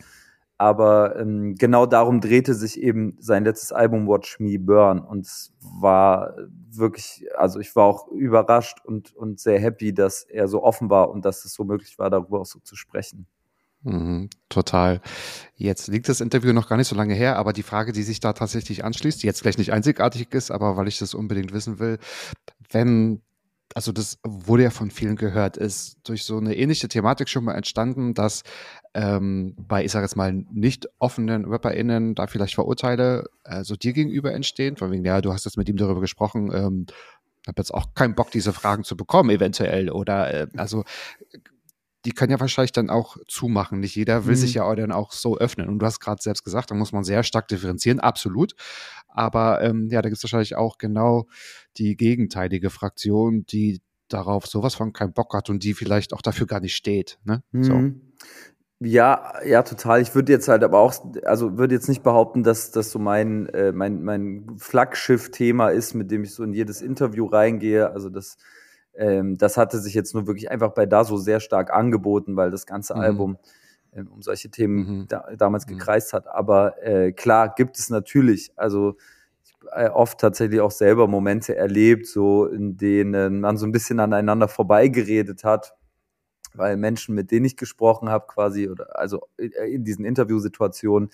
Aber 0.62 1.20
ähm, 1.20 1.55
genau 1.55 1.88
darum 1.88 2.22
drehte 2.22 2.53
sich 2.53 2.80
eben 2.80 3.18
sein 3.20 3.45
letztes 3.45 3.72
Album 3.72 4.07
Watch 4.07 4.39
Me 4.39 4.59
Burn. 4.59 4.99
Und 4.99 5.26
es 5.26 5.51
war 5.59 6.36
wirklich, 6.70 7.26
also 7.36 7.59
ich 7.59 7.76
war 7.76 7.86
auch 7.86 8.07
überrascht 8.09 8.78
und, 8.86 9.12
und 9.16 9.39
sehr 9.39 9.59
happy, 9.59 9.91
dass 9.91 10.22
er 10.22 10.47
so 10.47 10.62
offen 10.62 10.91
war 10.91 11.09
und 11.09 11.26
dass 11.26 11.45
es 11.45 11.55
so 11.55 11.64
möglich 11.64 11.97
war, 11.97 12.12
darüber 12.12 12.41
auch 12.41 12.45
so 12.45 12.59
zu 12.59 12.76
sprechen. 12.76 13.26
Mhm, 13.82 14.30
total. 14.49 15.01
Jetzt 15.55 15.88
liegt 15.88 16.07
das 16.07 16.22
Interview 16.22 16.53
noch 16.53 16.70
gar 16.70 16.78
nicht 16.78 16.89
so 16.89 16.95
lange 16.95 17.16
her, 17.16 17.38
aber 17.38 17.53
die 17.53 17.64
Frage, 17.64 17.91
die 17.91 18.03
sich 18.03 18.20
da 18.20 18.34
tatsächlich 18.34 18.86
anschließt, 18.86 19.24
die 19.24 19.26
jetzt 19.26 19.41
vielleicht 19.41 19.57
nicht 19.57 19.74
einzigartig 19.74 20.32
ist, 20.32 20.51
aber 20.51 20.78
weil 20.78 20.88
ich 20.88 20.99
das 20.99 21.16
unbedingt 21.16 21.53
wissen 21.53 21.80
will, 21.80 21.97
wenn 22.70 23.24
also 23.74 23.91
das 23.91 24.20
wurde 24.24 24.64
ja 24.64 24.70
von 24.70 24.91
vielen 24.91 25.16
gehört, 25.16 25.57
ist 25.57 25.97
durch 26.03 26.24
so 26.24 26.38
eine 26.38 26.55
ähnliche 26.55 26.88
Thematik 26.88 27.30
schon 27.30 27.43
mal 27.43 27.55
entstanden, 27.55 28.14
dass 28.14 28.43
ähm, 28.94 29.56
bei, 29.58 29.86
ich 29.86 29.92
sage 29.92 30.06
jetzt 30.06 30.16
mal, 30.16 30.34
nicht 30.34 30.88
offenen 31.00 31.46
RapperInnen 31.46 32.16
da 32.16 32.28
vielleicht 32.28 32.56
Verurteile 32.56 33.30
äh, 33.44 33.64
so 33.64 33.76
dir 33.76 33.94
gegenüber 33.94 34.34
entstehen, 34.34 34.78
von 34.78 34.92
wegen, 34.92 35.06
ja, 35.06 35.22
du 35.22 35.32
hast 35.32 35.46
jetzt 35.46 35.58
mit 35.58 35.70
ihm 35.70 35.78
darüber 35.78 36.02
gesprochen, 36.02 36.52
ähm, 36.54 36.86
habe 37.48 37.60
jetzt 37.60 37.74
auch 37.74 37.94
keinen 37.94 38.16
Bock, 38.16 38.32
diese 38.32 38.54
Fragen 38.54 38.84
zu 38.84 38.96
bekommen, 38.98 39.30
eventuell. 39.30 39.89
Oder 39.89 40.34
äh, 40.34 40.48
also 40.58 40.84
die 42.06 42.12
können 42.12 42.32
ja 42.32 42.39
wahrscheinlich 42.39 42.72
dann 42.72 42.89
auch 42.89 43.18
zumachen. 43.28 43.80
Nicht 43.80 43.96
jeder 43.96 44.26
will 44.26 44.36
mhm. 44.36 44.39
sich 44.39 44.56
ja 44.56 44.64
auch 44.64 44.76
dann 44.76 44.92
auch 44.92 45.12
so 45.12 45.38
öffnen. 45.38 45.70
Und 45.70 45.80
du 45.80 45.86
hast 45.86 46.00
gerade 46.00 46.22
selbst 46.22 46.44
gesagt, 46.44 46.72
da 46.72 46.76
muss 46.76 46.92
man 46.92 47.04
sehr 47.04 47.24
stark 47.24 47.48
differenzieren, 47.48 48.00
absolut. 48.00 48.56
Aber 49.08 49.62
ähm, 49.62 49.88
ja, 49.92 50.02
da 50.02 50.10
gibt 50.10 50.18
es 50.18 50.24
wahrscheinlich 50.24 50.56
auch 50.56 50.78
genau 50.78 51.28
die 51.78 51.96
gegenteilige 51.96 52.70
Fraktion, 52.70 53.46
die 53.46 53.82
darauf 54.08 54.48
sowas 54.48 54.76
von 54.76 54.94
keinen 54.94 55.14
Bock 55.14 55.34
hat 55.34 55.50
und 55.50 55.64
die 55.64 55.74
vielleicht 55.74 56.14
auch 56.14 56.22
dafür 56.22 56.48
gar 56.48 56.60
nicht 56.60 56.76
steht. 56.76 57.20
Ne? 57.24 57.44
Mhm. 57.52 57.64
So. 57.64 57.92
Ja, 58.84 59.34
ja, 59.46 59.62
total. 59.62 60.02
Ich 60.02 60.16
würde 60.16 60.32
jetzt 60.32 60.48
halt 60.48 60.64
aber 60.64 60.80
auch, 60.80 60.96
also 61.24 61.60
würde 61.60 61.76
jetzt 61.76 61.88
nicht 61.88 62.02
behaupten, 62.02 62.42
dass 62.42 62.72
das 62.72 62.90
so 62.90 62.98
mein, 62.98 63.46
äh, 63.50 63.72
mein, 63.72 64.02
mein 64.02 64.56
Flaggschiff-Thema 64.58 65.70
ist, 65.70 65.94
mit 65.94 66.10
dem 66.10 66.24
ich 66.24 66.34
so 66.34 66.44
in 66.44 66.52
jedes 66.52 66.82
Interview 66.82 67.28
reingehe. 67.28 67.92
Also 67.92 68.10
das, 68.10 68.38
ähm, 68.96 69.38
das 69.38 69.56
hatte 69.56 69.78
sich 69.78 69.94
jetzt 69.94 70.16
nur 70.16 70.26
wirklich 70.26 70.50
einfach 70.50 70.72
bei 70.74 70.88
da 70.88 71.04
so 71.04 71.18
sehr 71.18 71.40
stark 71.40 71.72
angeboten, 71.72 72.36
weil 72.36 72.50
das 72.50 72.66
ganze 72.66 72.96
mhm. 72.96 73.02
Album 73.02 73.38
äh, 73.92 74.02
um 74.02 74.24
solche 74.24 74.50
Themen 74.50 74.78
mhm. 75.02 75.06
da, 75.08 75.28
damals 75.38 75.68
mhm. 75.68 75.78
gekreist 75.78 76.12
hat. 76.12 76.28
Aber 76.28 76.84
äh, 76.84 77.12
klar 77.12 77.54
gibt 77.54 77.78
es 77.78 77.92
natürlich, 77.92 78.52
also 78.56 78.98
äh, 79.74 79.90
oft 79.90 80.20
tatsächlich 80.20 80.60
auch 80.60 80.72
selber 80.72 81.08
Momente 81.08 81.56
erlebt, 81.56 82.08
so 82.08 82.48
in 82.48 82.78
denen 82.78 83.42
man 83.42 83.58
so 83.58 83.68
ein 83.68 83.72
bisschen 83.72 84.00
aneinander 84.00 84.48
vorbeigeredet 84.48 85.44
hat 85.44 85.76
weil 86.54 86.78
Menschen, 86.78 87.16
mit 87.16 87.32
denen 87.32 87.45
ich 87.45 87.58
gesprochen 87.58 88.10
habe, 88.10 88.26
quasi, 88.28 88.70
oder 88.70 88.99
also 88.99 89.28
äh, 89.38 89.74
in 89.74 89.84
diesen 89.84 90.06
Interviewsituationen, 90.06 91.10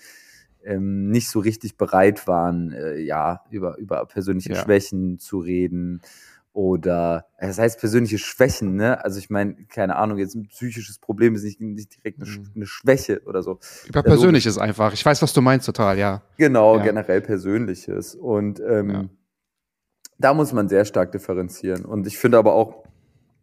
ähm, 0.64 1.10
nicht 1.10 1.30
so 1.30 1.38
richtig 1.40 1.76
bereit 1.76 2.26
waren, 2.26 2.72
äh, 2.72 2.98
ja, 2.98 3.44
über, 3.50 3.78
über 3.78 4.04
persönliche 4.06 4.52
ja. 4.52 4.62
Schwächen 4.62 5.18
zu 5.18 5.38
reden. 5.38 6.02
Oder 6.52 7.26
das 7.40 7.58
heißt 7.58 7.78
persönliche 7.78 8.18
Schwächen, 8.18 8.74
ne? 8.74 9.04
Also 9.04 9.20
ich 9.20 9.30
meine, 9.30 9.54
keine 9.68 9.94
Ahnung, 9.94 10.18
jetzt 10.18 10.34
ein 10.34 10.48
psychisches 10.48 10.98
Problem 10.98 11.36
ist 11.36 11.44
nicht, 11.44 11.60
nicht 11.60 11.96
direkt 11.96 12.20
eine, 12.20 12.28
mhm. 12.28 12.50
eine 12.56 12.66
Schwäche 12.66 13.22
oder 13.26 13.44
so. 13.44 13.60
Über 13.86 14.02
Persönliches 14.02 14.58
einfach. 14.58 14.92
Ich 14.92 15.04
weiß, 15.04 15.22
was 15.22 15.32
du 15.32 15.40
meinst, 15.40 15.66
total, 15.66 15.98
ja. 15.98 16.22
Genau, 16.36 16.78
ja. 16.78 16.82
generell 16.82 17.20
Persönliches. 17.20 18.16
Und 18.16 18.60
ähm, 18.60 19.10
da 20.18 20.34
muss 20.34 20.52
man 20.52 20.68
sehr 20.68 20.84
stark 20.84 21.12
differenzieren. 21.12 21.84
Und 21.84 22.06
ich 22.08 22.18
finde 22.18 22.38
aber 22.38 22.54
auch, 22.54 22.82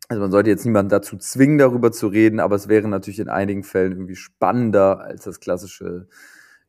Also 0.08 0.22
man 0.22 0.32
sollte 0.32 0.50
jetzt 0.50 0.66
niemanden 0.66 0.90
dazu 0.90 1.18
zwingen, 1.18 1.58
darüber 1.58 1.92
zu 1.92 2.08
reden, 2.08 2.40
aber 2.40 2.56
es 2.56 2.68
wäre 2.68 2.88
natürlich 2.88 3.20
in 3.20 3.30
einigen 3.30 3.64
Fällen 3.64 3.94
irgendwie 3.94 4.16
spannender 4.16 5.00
als 5.00 5.24
das 5.24 5.40
klassische 5.40 6.08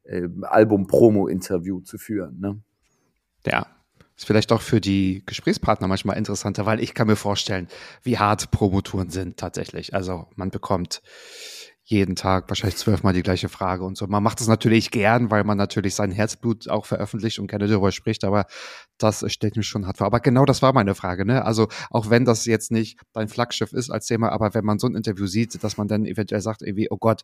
äh, 0.05 0.29
Album-Promo-Interview 0.43 1.81
zu 1.81 1.99
führen. 1.99 2.41
Ne? 2.41 2.59
Ja, 3.45 3.67
ist 4.17 4.27
vielleicht 4.27 4.53
auch 4.53 4.63
für 4.63 4.81
die 4.81 5.23
Gesprächspartner 5.27 5.89
manchmal 5.89 6.17
interessanter, 6.17 6.65
weil 6.65 6.81
ich 6.81 6.95
kann 6.95 7.07
mir 7.07 7.17
vorstellen, 7.17 7.69
wie 8.03 8.17
hart 8.17 8.51
Promotouren 8.51 9.11
sind 9.11 9.37
tatsächlich. 9.37 9.93
Also 9.95 10.27
man 10.37 10.51
bekommt 10.51 11.03
jeden 11.89 12.17
Tag 12.17 12.49
wahrscheinlich 12.49 12.79
zwölfmal 12.79 13.13
die 13.13 13.23
gleiche 13.23 13.49
Frage 13.49 13.85
und 13.85 13.97
so. 13.97 14.09
Man 14.09 14.21
macht 14.21 14.41
es 14.41 14.49
natürlich 14.49 14.91
gern, 14.91 15.31
weil 15.31 15.45
man 15.45 15.57
natürlich 15.57 15.95
sein 15.95 16.11
Herzblut 16.11 16.69
auch 16.69 16.85
veröffentlicht 16.85 17.39
und 17.39 17.47
gerne 17.47 17.69
darüber 17.69 17.93
spricht, 17.93 18.25
aber 18.25 18.47
das 18.99 19.25
stellt 19.33 19.55
mich 19.57 19.69
schon 19.69 19.87
hart 19.87 19.99
vor. 19.99 20.09
Aber 20.09 20.19
genau 20.19 20.45
das 20.45 20.63
war 20.63 20.73
meine 20.73 20.97
Frage, 20.97 21.25
ne? 21.25 21.45
Also 21.45 21.69
auch 21.91 22.11
wenn 22.11 22.25
das 22.25 22.45
jetzt 22.45 22.73
nicht 22.73 22.99
dein 23.13 23.29
Flaggschiff 23.29 23.73
ist 23.73 23.91
als 23.91 24.07
Thema, 24.07 24.33
aber 24.33 24.53
wenn 24.53 24.65
man 24.65 24.81
so 24.81 24.89
ein 24.89 24.97
Interview 24.97 25.27
sieht, 25.29 25.63
dass 25.63 25.77
man 25.77 25.87
dann 25.87 26.07
eventuell 26.07 26.41
sagt, 26.41 26.63
irgendwie, 26.63 26.89
oh 26.91 26.97
Gott, 26.97 27.23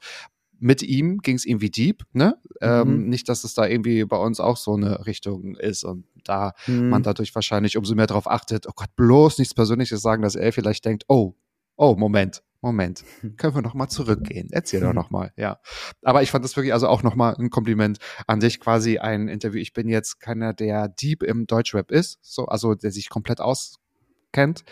mit 0.61 0.85
ihm 0.85 1.19
ging 1.19 1.35
es 1.35 1.45
irgendwie 1.45 1.71
deep, 1.71 2.05
ne? 2.13 2.37
Ähm, 2.61 2.89
mhm. 2.89 2.95
Ähm, 2.95 3.09
nicht, 3.09 3.29
dass 3.29 3.43
es 3.43 3.55
da 3.55 3.67
irgendwie 3.67 4.05
bei 4.05 4.17
uns 4.17 4.39
auch 4.39 4.57
so 4.57 4.75
eine 4.75 5.07
Richtung 5.07 5.57
ist 5.57 5.83
und 5.83 6.05
da 6.23 6.53
mhm. 6.69 6.89
man 6.89 7.03
dadurch 7.03 7.35
wahrscheinlich 7.35 7.77
umso 7.77 7.97
mehr 7.97 8.07
darauf 8.07 8.31
achtet, 8.31 8.69
oh 8.69 8.73
Gott, 8.77 8.95
bloß 8.95 9.39
nichts 9.39 9.55
Persönliches 9.55 10.03
sagen, 10.03 10.23
dass 10.23 10.37
er 10.37 10.53
vielleicht 10.53 10.85
denkt, 10.85 11.03
oh, 11.09 11.35
oh, 11.75 11.97
Moment, 11.97 12.45
Moment, 12.63 13.05
können 13.37 13.55
wir 13.55 13.63
noch 13.63 13.75
mal 13.75 13.89
zurückgehen? 13.89 14.49
Erzähl 14.53 14.81
doch 14.81 14.93
noch 14.95 15.11
mal, 15.11 15.33
ja. 15.37 15.59
Aber 16.03 16.23
ich 16.23 16.31
fand 16.31 16.45
das 16.45 16.57
wirklich 16.57 16.73
also 16.73 16.89
auch 16.89 17.03
noch 17.03 17.17
mal 17.17 17.35
ein 17.35 17.51
Kompliment 17.51 17.99
an 18.27 18.41
dich, 18.41 18.61
quasi 18.61 18.99
ein 18.99 19.29
Interview. 19.29 19.61
Ich 19.61 19.73
bin 19.75 19.89
jetzt 19.89 20.21
keiner, 20.21 20.55
der 20.55 20.89
deep 20.89 21.23
im 21.23 21.47
Deutschrap 21.47 21.91
ist, 21.91 22.19
so 22.23 22.47
also 22.47 22.75
der 22.75 22.93
sich 22.93 23.11
komplett 23.11 23.41
auskennt. 23.41 24.65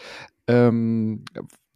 Ähm, 0.47 1.25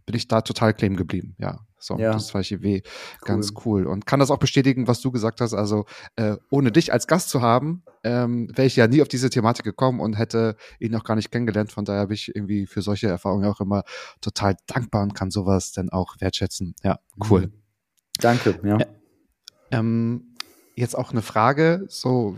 bin 0.06 0.16
ich 0.16 0.28
da 0.28 0.40
total 0.40 0.72
kleben 0.72 0.96
geblieben, 0.96 1.34
ja. 1.38 1.60
So, 1.78 1.98
ja. 1.98 2.12
das 2.12 2.32
war 2.32 2.40
ich 2.40 2.62
weh. 2.62 2.80
Ganz 3.22 3.52
cool. 3.64 3.86
Und 3.86 4.06
kann 4.06 4.18
das 4.18 4.30
auch 4.30 4.38
bestätigen, 4.38 4.88
was 4.88 5.02
du 5.02 5.10
gesagt 5.10 5.42
hast. 5.42 5.52
Also, 5.52 5.84
äh, 6.16 6.36
ohne 6.48 6.72
dich 6.72 6.94
als 6.94 7.06
Gast 7.06 7.28
zu 7.28 7.42
haben, 7.42 7.82
ähm, 8.05 8.48
wäre 8.55 8.66
ich 8.66 8.76
ja 8.76 8.86
nie 8.86 9.02
auf 9.02 9.09
diese 9.09 9.30
Thematik 9.30 9.64
gekommen 9.64 10.00
und 10.00 10.14
hätte 10.14 10.57
ihn 10.78 10.92
noch 10.92 11.05
gar 11.05 11.16
nicht 11.16 11.30
kennengelernt. 11.30 11.72
Von 11.72 11.84
daher 11.84 12.07
bin 12.07 12.14
ich 12.14 12.34
irgendwie 12.34 12.66
für 12.66 12.82
solche 12.82 13.09
Erfahrungen 13.09 13.46
auch 13.46 13.61
immer 13.61 13.82
total 14.20 14.57
dankbar 14.66 15.02
und 15.02 15.14
kann 15.14 15.30
sowas 15.30 15.72
dann 15.72 15.90
auch 15.90 16.16
wertschätzen. 16.20 16.74
Ja, 16.82 17.00
cool. 17.28 17.46
Mhm. 17.46 17.52
Danke, 18.20 18.61
ja. 18.62 18.78
ähm, 19.72 20.36
jetzt 20.76 20.96
auch 20.96 21.11
eine 21.11 21.22
Frage 21.22 21.84
so 21.88 22.36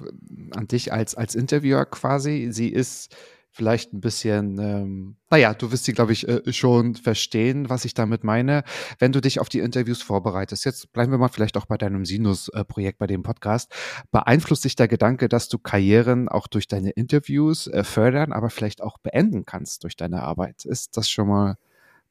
an 0.53 0.69
dich 0.69 0.93
als, 0.93 1.15
als 1.15 1.35
Interviewer 1.35 1.85
quasi. 1.85 2.49
Sie 2.51 2.69
ist 2.69 3.15
vielleicht 3.57 3.95
ein 3.95 4.03
bisschen, 4.03 4.59
ähm, 4.59 5.17
naja, 5.31 5.55
du 5.55 5.73
wirst 5.73 5.87
sie, 5.87 5.95
glaube 5.95 6.13
ich, 6.13 6.29
äh, 6.29 6.53
schon 6.53 6.95
verstehen, 6.95 7.71
was 7.71 7.87
ich 7.87 7.95
damit 7.95 8.23
meine, 8.23 8.65
wenn 8.99 9.13
du 9.13 9.23
dich 9.23 9.41
auf 9.41 9.49
die 9.49 9.61
Interviews 9.61 10.03
vorbereitest. 10.03 10.67
Jetzt 10.67 10.93
bleiben 10.93 11.11
wir 11.11 11.17
mal 11.17 11.29
vielleicht 11.29 11.57
auch 11.57 11.65
bei 11.65 11.79
deinem 11.79 12.05
Sinus-Projekt, 12.05 12.99
bei 12.99 13.07
dem 13.07 13.23
Podcast. 13.23 13.73
Beeinflusst 14.13 14.65
dich 14.65 14.77
der 14.77 14.89
Gedanke, 14.89 15.31
dass 15.31 15.49
du 15.49 15.59
Karrieren 15.59 16.29
auch 16.29 16.49
durch 16.49 16.69
deine 16.69 16.91
Interviews 16.91 17.67
äh, 17.67 17.83
fördern, 17.83 18.33
aber 18.33 18.51
vielleicht 18.51 18.83
auch 18.83 18.99
beenden 18.99 19.47
kannst 19.47 19.85
durch 19.85 19.97
deine 19.97 20.23
Arbeit? 20.23 20.67
Ist 20.67 20.99
das 20.99 21.09
schon 21.09 21.29
mal 21.29 21.57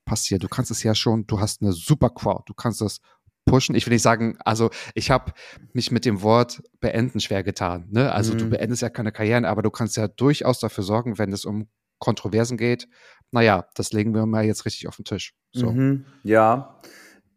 passiert? 0.04 0.44
Du 0.44 0.48
kannst 0.48 0.72
es 0.72 0.82
ja 0.82 0.96
schon, 0.96 1.28
du 1.28 1.40
hast 1.40 1.62
eine 1.62 1.74
super 1.74 2.10
Crowd, 2.10 2.44
du 2.48 2.56
kannst 2.56 2.82
das 2.82 3.02
pushen. 3.46 3.76
Ich 3.76 3.86
will 3.86 3.94
nicht 3.94 4.02
sagen, 4.02 4.38
also 4.44 4.70
ich 4.94 5.12
habe 5.12 5.32
mich 5.74 5.92
mit 5.92 6.06
dem 6.06 6.22
Wort 6.22 6.64
beenden 6.80 7.20
schwer 7.20 7.44
getan. 7.44 7.88
Ne? 7.92 8.12
Also 8.12 8.34
mhm. 8.34 8.38
du 8.40 8.50
beendest 8.50 8.82
ja 8.82 8.90
keine 8.90 9.12
Karrieren, 9.12 9.46
aber 9.46 9.62
du 9.62 9.70
kannst 9.70 9.98
ja 9.98 10.08
durchaus 10.08 10.60
dafür 10.60 10.84
sorgen, 10.84 11.18
wenn 11.18 11.32
es 11.32 11.46
um 11.46 11.68
Kontroversen 12.00 12.58
geht. 12.58 12.88
Naja, 13.32 13.68
das 13.76 13.94
legen 13.94 14.14
wir 14.14 14.26
mal 14.26 14.46
jetzt 14.46 14.66
richtig 14.66 14.88
auf 14.88 14.98
den 14.98 15.06
Tisch. 15.06 15.34
So. 15.54 15.72
Mhm. 15.72 16.06
Ja. 16.24 16.80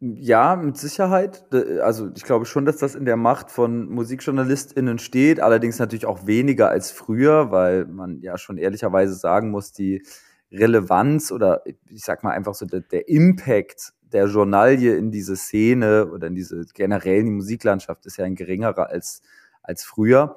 Ja, 0.01 0.55
mit 0.55 0.77
Sicherheit. 0.77 1.53
Also 1.83 2.11
ich 2.15 2.23
glaube 2.23 2.47
schon, 2.47 2.65
dass 2.65 2.77
das 2.77 2.95
in 2.95 3.05
der 3.05 3.17
Macht 3.17 3.51
von 3.51 3.89
MusikjournalistInnen 3.89 4.99
steht, 4.99 5.41
allerdings 5.41 5.81
natürlich 5.81 6.07
auch 6.07 6.25
weniger 6.25 6.71
als 6.71 6.93
früher, 6.93 7.51
weil 7.51 7.85
man 7.87 8.21
ja 8.21 8.39
schon 8.39 8.59
ehrlicherweise 8.59 9.15
sagen 9.15 9.51
muss, 9.51 9.73
die 9.73 10.05
Relevanz 10.53 11.33
oder 11.33 11.63
ich 11.89 12.05
sag 12.05 12.23
mal 12.23 12.31
einfach 12.31 12.55
so 12.55 12.65
der, 12.65 12.81
der 12.81 13.09
Impact 13.09 13.93
der 14.13 14.27
Journalie 14.27 14.97
in 14.97 15.11
diese 15.11 15.37
Szene 15.37 16.11
oder 16.11 16.27
in 16.27 16.35
diese 16.35 16.65
generell 16.75 17.21
in 17.21 17.27
die 17.27 17.33
Musiklandschaft 17.33 18.07
ist 18.07 18.17
ja 18.17 18.25
ein 18.25 18.35
geringerer 18.35 18.89
als, 18.89 19.23
als 19.63 19.85
früher. 19.85 20.37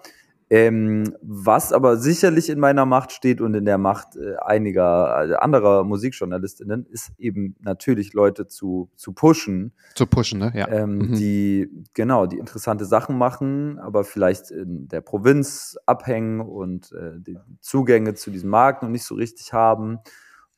Ähm, 0.54 1.16
was 1.22 1.72
aber 1.72 1.96
sicherlich 1.96 2.50
in 2.50 2.60
meiner 2.60 2.86
Macht 2.86 3.14
steht 3.14 3.40
und 3.40 3.54
in 3.54 3.64
der 3.64 3.78
Macht 3.78 4.18
äh, 4.18 4.36
einiger 4.36 5.16
also 5.16 5.36
anderer 5.36 5.86
Musikjournalistinnen, 5.86 6.86
ist 6.88 7.14
eben 7.18 7.56
natürlich 7.62 8.12
Leute 8.12 8.48
zu, 8.48 8.90
zu 8.98 9.14
pushen. 9.14 9.72
Zu 9.96 10.08
pushen, 10.08 10.40
ne? 10.40 10.52
Ja. 10.54 10.68
Ähm, 10.68 10.98
mhm. 10.98 11.14
Die, 11.14 11.70
genau, 11.94 12.26
die 12.26 12.38
interessante 12.38 12.84
Sachen 12.84 13.18
machen, 13.18 13.80
aber 13.80 14.04
vielleicht 14.04 14.52
in 14.52 14.90
der 14.90 15.00
Provinz 15.00 15.78
abhängen 15.86 16.42
und 16.42 16.92
äh, 16.92 17.14
die 17.18 17.38
Zugänge 17.62 18.16
zu 18.16 18.30
diesem 18.30 18.50
Markt 18.50 18.84
noch 18.84 18.90
nicht 18.90 19.06
so 19.06 19.16
richtig 19.16 19.54
haben 19.54 20.00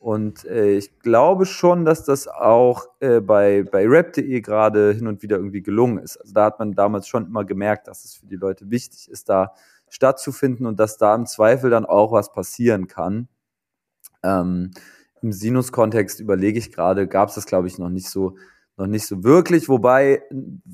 und 0.03 0.43
äh, 0.43 0.73
ich 0.73 0.99
glaube 0.99 1.45
schon, 1.45 1.85
dass 1.85 2.03
das 2.03 2.27
auch 2.27 2.87
äh, 2.99 3.21
bei, 3.21 3.63
bei 3.63 3.87
rap.de 3.87 4.41
gerade 4.41 4.91
hin 4.91 5.07
und 5.07 5.23
wieder 5.23 5.37
irgendwie 5.37 5.61
gelungen 5.61 5.97
ist. 5.97 6.17
Also 6.17 6.33
da 6.33 6.43
hat 6.43 6.59
man 6.59 6.73
damals 6.73 7.07
schon 7.07 7.25
immer 7.25 7.45
gemerkt, 7.45 7.87
dass 7.87 8.03
es 8.03 8.15
für 8.15 8.25
die 8.25 8.35
Leute 8.35 8.69
wichtig 8.69 9.09
ist, 9.09 9.29
da 9.29 9.53
stattzufinden 9.87 10.65
und 10.65 10.77
dass 10.77 10.97
da 10.97 11.15
im 11.15 11.25
Zweifel 11.25 11.69
dann 11.69 11.85
auch 11.85 12.11
was 12.11 12.33
passieren 12.33 12.87
kann. 12.87 13.29
Ähm, 14.23 14.71
Im 15.21 15.31
Sinus-Kontext 15.31 16.19
überlege 16.19 16.59
ich 16.59 16.73
gerade, 16.73 17.07
gab 17.07 17.29
es 17.29 17.35
das, 17.35 17.45
glaube 17.45 17.67
ich, 17.67 17.77
noch 17.77 17.87
nicht 17.89 18.09
so, 18.09 18.35
noch 18.75 18.87
nicht 18.87 19.07
so 19.07 19.23
wirklich, 19.23 19.69
wobei 19.69 20.21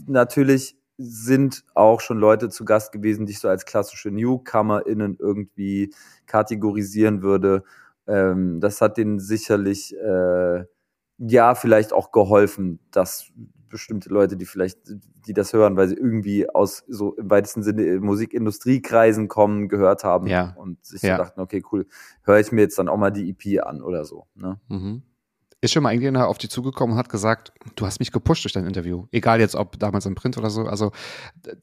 natürlich 0.07 0.75
sind 0.97 1.65
auch 1.75 2.01
schon 2.01 2.17
Leute 2.17 2.49
zu 2.49 2.65
Gast 2.65 2.91
gewesen, 2.91 3.27
die 3.27 3.33
ich 3.33 3.39
so 3.39 3.47
als 3.47 3.65
klassische 3.65 4.09
NewcomerInnen 4.09 5.17
irgendwie 5.19 5.93
kategorisieren 6.25 7.21
würde 7.21 7.63
ähm, 8.09 8.59
das 8.59 8.81
hat 8.81 8.97
denen 8.97 9.19
sicherlich 9.19 9.95
äh, 9.95 10.65
ja 11.17 11.55
vielleicht 11.55 11.93
auch 11.93 12.11
geholfen, 12.11 12.79
dass 12.91 13.31
bestimmte 13.69 14.09
Leute, 14.09 14.35
die 14.35 14.45
vielleicht, 14.45 14.79
die 15.27 15.33
das 15.33 15.53
hören, 15.53 15.77
weil 15.77 15.87
sie 15.87 15.95
irgendwie 15.95 16.49
aus 16.49 16.83
so 16.87 17.15
im 17.15 17.29
weitesten 17.29 17.61
Sinne 17.61 17.99
Musikindustriekreisen 17.99 19.27
kommen, 19.27 19.69
gehört 19.69 20.03
haben 20.03 20.27
ja. 20.27 20.55
und 20.57 20.83
sich 20.83 21.03
ja. 21.03 21.15
so 21.15 21.23
dachten, 21.23 21.39
okay, 21.39 21.63
cool, 21.71 21.85
höre 22.23 22.39
ich 22.39 22.51
mir 22.51 22.61
jetzt 22.61 22.79
dann 22.79 22.89
auch 22.89 22.97
mal 22.97 23.11
die 23.11 23.29
EP 23.29 23.63
an 23.63 23.81
oder 23.81 24.05
so. 24.05 24.25
Ne? 24.33 24.59
Mhm. 24.69 25.03
Ist 25.61 25.73
schon 25.73 25.83
mal 25.83 25.91
irgendjemand 25.91 26.25
auf 26.25 26.37
die 26.37 26.49
zugekommen 26.49 26.93
und 26.93 26.99
hat 26.99 27.09
gesagt, 27.09 27.51
du 27.75 27.85
hast 27.85 27.99
mich 27.99 28.11
gepusht 28.11 28.43
durch 28.45 28.53
dein 28.53 28.65
Interview. 28.65 29.07
Egal 29.11 29.39
jetzt, 29.39 29.55
ob 29.55 29.77
damals 29.77 30.05
im 30.05 30.15
Print 30.15 30.37
oder 30.37 30.49
so. 30.49 30.63
Also 30.63 30.91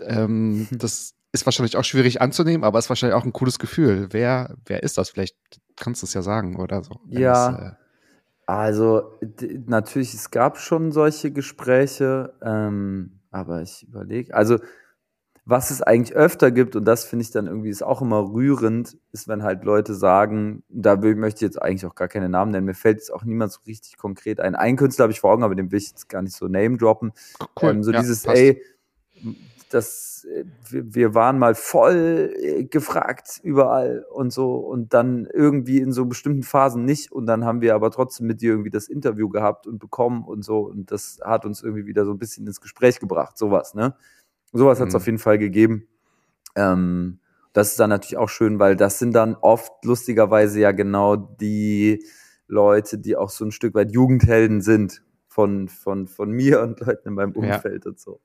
ähm, 0.01 0.69
das 0.79 1.16
ist 1.37 1.47
wahrscheinlich 1.47 1.77
auch 1.77 1.85
schwierig 1.85 2.21
anzunehmen, 2.21 2.65
aber 2.65 2.79
ist 2.79 2.89
wahrscheinlich 2.89 3.15
auch 3.15 3.25
ein 3.25 3.33
cooles 3.33 3.59
Gefühl. 3.59 4.09
Wer, 4.11 4.57
wer 4.65 4.83
ist 4.83 4.99
das? 4.99 5.11
Vielleicht 5.11 5.37
kannst 5.77 6.03
du 6.03 6.07
es 6.07 6.15
ja 6.15 6.23
sagen 6.23 6.57
oder 6.57 6.83
so. 6.83 7.01
Ja. 7.09 7.51
Es, 7.51 7.59
äh 7.59 7.73
also 8.47 9.19
natürlich, 9.67 10.15
es 10.15 10.31
gab 10.31 10.59
schon 10.59 10.93
solche 10.93 11.33
Gespräche, 11.33 12.33
ähm, 12.43 13.19
aber 13.33 13.63
ich 13.63 13.83
überlege, 13.83 14.33
also 14.35 14.59
was 15.49 15.71
es 15.71 15.81
eigentlich 15.81 16.17
öfter 16.17 16.51
gibt, 16.51 16.75
und 16.75 16.85
das 16.85 17.05
finde 17.05 17.25
ich 17.25 17.31
dann 17.31 17.47
irgendwie 17.47 17.71
ist 17.71 17.83
auch 17.83 18.03
immer 18.03 18.33
rührend, 18.33 18.99
ist, 19.13 19.29
wenn 19.29 19.45
halt 19.45 19.65
Leute 19.65 19.95
sagen, 19.95 20.65
da 20.69 20.97
möchte 20.97 21.39
ich 21.39 21.43
jetzt 21.43 21.63
eigentlich 21.63 21.87
auch 21.87 21.95
gar 21.95 22.09
keine 22.09 22.29
Namen 22.29 22.51
nennen, 22.51 22.67
mir 22.67 22.75
fällt 22.75 22.99
jetzt 22.99 23.13
auch 23.13 23.25
niemand 23.25 23.53
so 23.53 23.61
richtig 23.67 23.97
konkret 23.97 24.41
ein. 24.41 24.57
Ein 24.57 24.77
Künstler 24.77 25.05
habe 25.05 25.13
ich 25.13 25.21
vor 25.21 25.33
Augen, 25.33 25.45
aber 25.45 25.55
den 25.55 25.71
will 25.71 25.79
ich 25.79 25.91
jetzt 25.91 26.09
gar 26.09 26.23
nicht 26.23 26.35
so 26.35 26.49
name 26.49 26.77
droppen. 26.77 27.13
Cool. 27.61 27.71
Ähm, 27.71 27.83
so 27.85 27.93
ja, 27.93 28.01
dieses, 28.01 28.25
passt. 28.25 28.37
ey, 28.37 28.63
das, 29.71 30.27
äh, 30.31 30.45
wir 30.71 31.15
waren 31.15 31.39
mal 31.39 31.55
voll 31.55 32.35
äh, 32.37 32.65
gefragt 32.65 33.41
überall 33.43 34.05
und 34.13 34.33
so 34.33 34.57
und 34.57 34.95
dann 34.95 35.27
irgendwie 35.33 35.79
in 35.79 35.93
so 35.93 36.07
bestimmten 36.07 36.43
Phasen 36.43 36.85
nicht 36.85 37.13
und 37.13 37.27
dann 37.27 37.45
haben 37.45 37.61
wir 37.61 37.75
aber 37.75 37.91
trotzdem 37.91 38.27
mit 38.27 38.41
dir 38.41 38.51
irgendwie 38.51 38.71
das 38.71 38.89
Interview 38.89 39.29
gehabt 39.29 39.67
und 39.67 39.79
bekommen 39.79 40.25
und 40.25 40.45
so 40.45 40.61
und 40.61 40.91
das 40.91 41.19
hat 41.25 41.45
uns 41.45 41.63
irgendwie 41.63 41.87
wieder 41.87 42.05
so 42.05 42.13
ein 42.13 42.19
bisschen 42.19 42.47
ins 42.47 42.61
Gespräch 42.61 43.01
gebracht, 43.01 43.37
sowas, 43.39 43.75
ne? 43.75 43.97
Sowas 44.53 44.81
hat 44.81 44.89
es 44.89 44.95
mhm. 44.95 44.97
auf 44.97 45.07
jeden 45.07 45.19
Fall 45.19 45.39
gegeben. 45.39 45.89
Ähm, 46.55 47.19
das 47.53 47.71
ist 47.71 47.81
dann 47.81 47.91
natürlich 47.91 48.17
auch 48.17 48.29
schön, 48.29 48.59
weil 48.59 48.77
das 48.77 48.99
sind 48.99 49.15
dann 49.15 49.35
oft 49.35 49.85
lustigerweise 49.85 50.61
ja 50.61 50.73
genau 50.73 51.17
die 51.17 52.05
Leute, 52.49 52.99
die 52.99 53.17
auch 53.17 53.31
so 53.31 53.45
ein 53.45 53.51
Stück 53.51 53.75
weit 53.75 53.93
Jugendhelden 53.93 54.61
sind 54.61 55.03
von, 55.27 55.69
von, 55.69 56.07
von 56.07 56.31
mir 56.31 56.63
und 56.63 56.81
Leuten 56.81 57.09
in 57.09 57.15
meinem 57.15 57.33
Umfeld 57.33 57.85
ja. 57.85 57.91
und 57.91 57.99
so. 57.99 58.21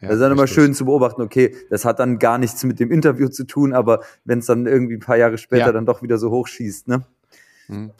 Ja, 0.00 0.08
das 0.08 0.16
ist 0.16 0.20
dann 0.20 0.32
immer 0.32 0.46
schön 0.46 0.74
zu 0.74 0.84
beobachten, 0.84 1.22
okay, 1.22 1.56
das 1.70 1.84
hat 1.86 1.98
dann 2.00 2.18
gar 2.18 2.36
nichts 2.36 2.62
mit 2.64 2.78
dem 2.80 2.90
Interview 2.90 3.28
zu 3.28 3.44
tun, 3.44 3.72
aber 3.72 4.00
wenn 4.24 4.40
es 4.40 4.46
dann 4.46 4.66
irgendwie 4.66 4.94
ein 4.94 5.00
paar 5.00 5.16
Jahre 5.16 5.38
später 5.38 5.66
ja. 5.66 5.72
dann 5.72 5.86
doch 5.86 6.02
wieder 6.02 6.18
so 6.18 6.30
hochschießt, 6.30 6.88
ne? 6.88 7.06
Mhm. 7.68 7.92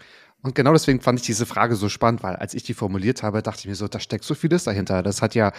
Und 0.43 0.55
genau 0.55 0.73
deswegen 0.73 1.01
fand 1.01 1.19
ich 1.19 1.27
diese 1.27 1.47
Frage 1.47 1.75
so 1.75 1.89
spannend, 1.89 2.23
weil 2.23 2.37
als 2.37 2.55
ich 2.55 2.63
die 2.63 2.75
formuliert 2.75 3.23
habe, 3.23 3.43
dachte 3.43 3.61
ich 3.61 3.67
mir 3.67 3.75
so, 3.75 3.89
da 3.89 3.99
steckt 3.99 4.25
so 4.25 4.35
vieles 4.35 4.65
dahinter. 4.65 5.03
Das 5.03 5.23
hat 5.23 5.35
ja 5.35 5.53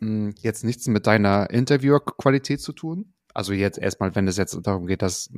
mh, 0.00 0.08
hm, 0.08 0.34
jetzt 0.40 0.62
nichts 0.62 0.86
mit 0.86 1.06
deiner 1.06 1.50
Interviewer-Qualität 1.50 2.60
zu 2.60 2.72
tun, 2.72 3.12
Also 3.34 3.52
jetzt 3.52 3.78
erstmal, 3.78 4.14
wenn 4.14 4.26
es 4.26 4.36
jetzt 4.36 4.58
darum 4.62 4.86
geht, 4.86 5.02
dass 5.02 5.30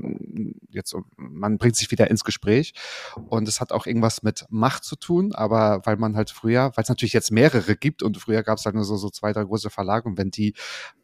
jetzt 0.70 0.94
man 1.16 1.58
bringt 1.58 1.76
sich 1.76 1.90
wieder 1.90 2.10
ins 2.10 2.24
Gespräch 2.24 2.72
und 3.28 3.48
es 3.48 3.60
hat 3.60 3.72
auch 3.72 3.86
irgendwas 3.86 4.22
mit 4.22 4.46
Macht 4.48 4.84
zu 4.84 4.96
tun, 4.96 5.34
aber 5.34 5.82
weil 5.84 5.96
man 5.96 6.16
halt 6.16 6.30
früher, 6.30 6.72
weil 6.74 6.82
es 6.82 6.88
natürlich 6.88 7.12
jetzt 7.12 7.30
mehrere 7.32 7.76
gibt 7.76 8.02
und 8.02 8.16
früher 8.18 8.42
gab 8.42 8.58
es 8.58 8.64
halt 8.64 8.74
nur 8.74 8.84
so, 8.84 8.96
so 8.96 9.10
zwei, 9.10 9.32
drei 9.32 9.44
große 9.44 9.70
Verlage 9.70 10.08
und 10.08 10.18
wenn 10.18 10.30
die 10.30 10.54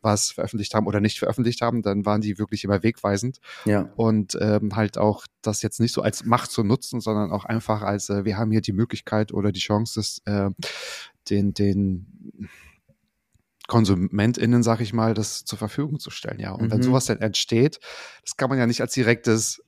was 0.01 0.31
veröffentlicht 0.31 0.75
haben 0.75 0.87
oder 0.87 1.01
nicht 1.01 1.19
veröffentlicht 1.19 1.61
haben, 1.61 1.83
dann 1.83 2.07
waren 2.07 2.21
die 2.21 2.39
wirklich 2.39 2.65
immer 2.65 2.83
wegweisend. 2.83 3.41
Ja. 3.65 3.91
Und 3.97 4.39
ähm, 4.41 4.77
halt 4.77 4.99
auch 4.99 5.27
das 5.43 5.63
jetzt 5.63 5.81
nicht 5.81 5.93
so 5.93 6.03
als 6.03 6.25
Macht 6.25 6.51
zu 6.51 6.63
nutzen, 6.63 7.01
sondern 7.01 7.33
auch 7.33 7.45
einfach 7.45 7.83
als 7.83 8.09
äh, 8.09 8.25
wir 8.25 8.37
haben 8.37 8.51
hier 8.51 8.61
die 8.61 8.73
Möglichkeit 8.73 9.33
oder 9.33 9.53
die 9.53 9.61
Chance, 9.61 10.01
das, 10.01 10.23
äh, 10.25 10.51
den, 11.29 11.55
den 11.55 12.49
KonsumentInnen, 13.69 14.63
sag 14.63 14.81
ich 14.81 14.93
mal, 14.93 15.15
das 15.15 15.45
zur 15.45 15.59
Verfügung 15.59 15.99
zu 15.99 16.11
stellen. 16.11 16.39
Ja, 16.41 16.53
und 16.53 16.67
Mhm. 16.67 16.71
wenn 16.71 16.83
sowas 16.83 17.07
dann 17.07 17.19
entsteht, 17.21 17.81
das 18.23 18.37
kann 18.37 18.49
man 18.49 18.59
ja 18.59 18.67
nicht 18.67 18.81
als 18.81 18.95
direktes 18.95 19.63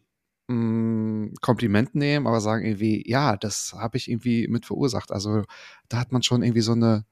mh, 0.49 1.32
Kompliment 1.40 1.94
nehmen, 1.94 2.26
aber 2.26 2.40
sagen 2.40 2.64
irgendwie, 2.64 3.09
ja, 3.09 3.36
das 3.36 3.74
habe 3.74 3.96
ich 3.96 4.11
irgendwie 4.11 4.49
mit 4.49 4.66
verursacht. 4.66 5.12
Also 5.12 5.42
da 5.88 5.99
hat 5.99 6.12
man 6.12 6.22
schon 6.22 6.42
irgendwie 6.42 6.62
so 6.62 6.72
eine 6.72 7.05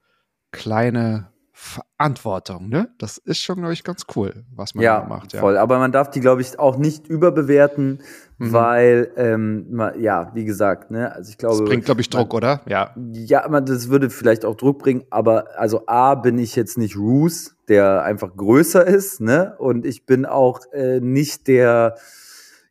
kleine 0.53 1.32
Verantwortung, 1.59 2.69
ne? 2.69 2.91
Das 2.99 3.17
ist 3.17 3.39
schon, 3.41 3.57
glaube 3.57 3.73
ich, 3.73 3.83
ganz 3.83 4.05
cool, 4.15 4.45
was 4.55 4.75
man 4.75 4.85
da 4.85 5.01
Ja, 5.01 5.07
macht. 5.09 5.33
Ja. 5.33 5.41
voll. 5.41 5.57
Aber 5.57 5.79
man 5.79 5.91
darf 5.91 6.11
die, 6.11 6.21
glaube 6.21 6.43
ich, 6.43 6.59
auch 6.59 6.77
nicht 6.77 7.09
überbewerten, 7.09 8.03
Mhm. 8.39 8.53
weil, 8.53 9.11
ähm, 9.17 9.67
ma- 9.71 9.95
ja, 9.95 10.31
wie 10.35 10.45
gesagt, 10.45 10.91
ne, 10.91 11.11
also 11.15 11.31
ich 11.31 11.39
glaube. 11.39 11.57
Das 11.61 11.65
bringt, 11.67 11.87
glaube 11.87 12.03
ich, 12.03 12.13
man- 12.13 12.23
Druck, 12.23 12.35
oder? 12.35 12.61
Ja. 12.67 12.95
Ja, 13.13 13.49
man, 13.49 13.65
das 13.65 13.89
würde 13.89 14.11
vielleicht 14.11 14.45
auch 14.45 14.55
Druck 14.55 14.81
bringen, 14.81 15.05
aber 15.11 15.47
also 15.59 15.85
A 15.87 16.15
bin 16.15 16.39
ich 16.39 16.57
jetzt 16.57 16.77
nicht 16.77 16.97
Roos, 16.97 17.57
der 17.69 18.03
einfach 18.03 18.37
größer 18.37 18.87
ist, 18.87 19.21
ne? 19.23 19.55
Und 19.59 19.87
ich 19.87 20.05
bin 20.05 20.27
auch 20.27 20.61
äh, 20.73 21.01
nicht 21.01 21.49
der 21.49 21.95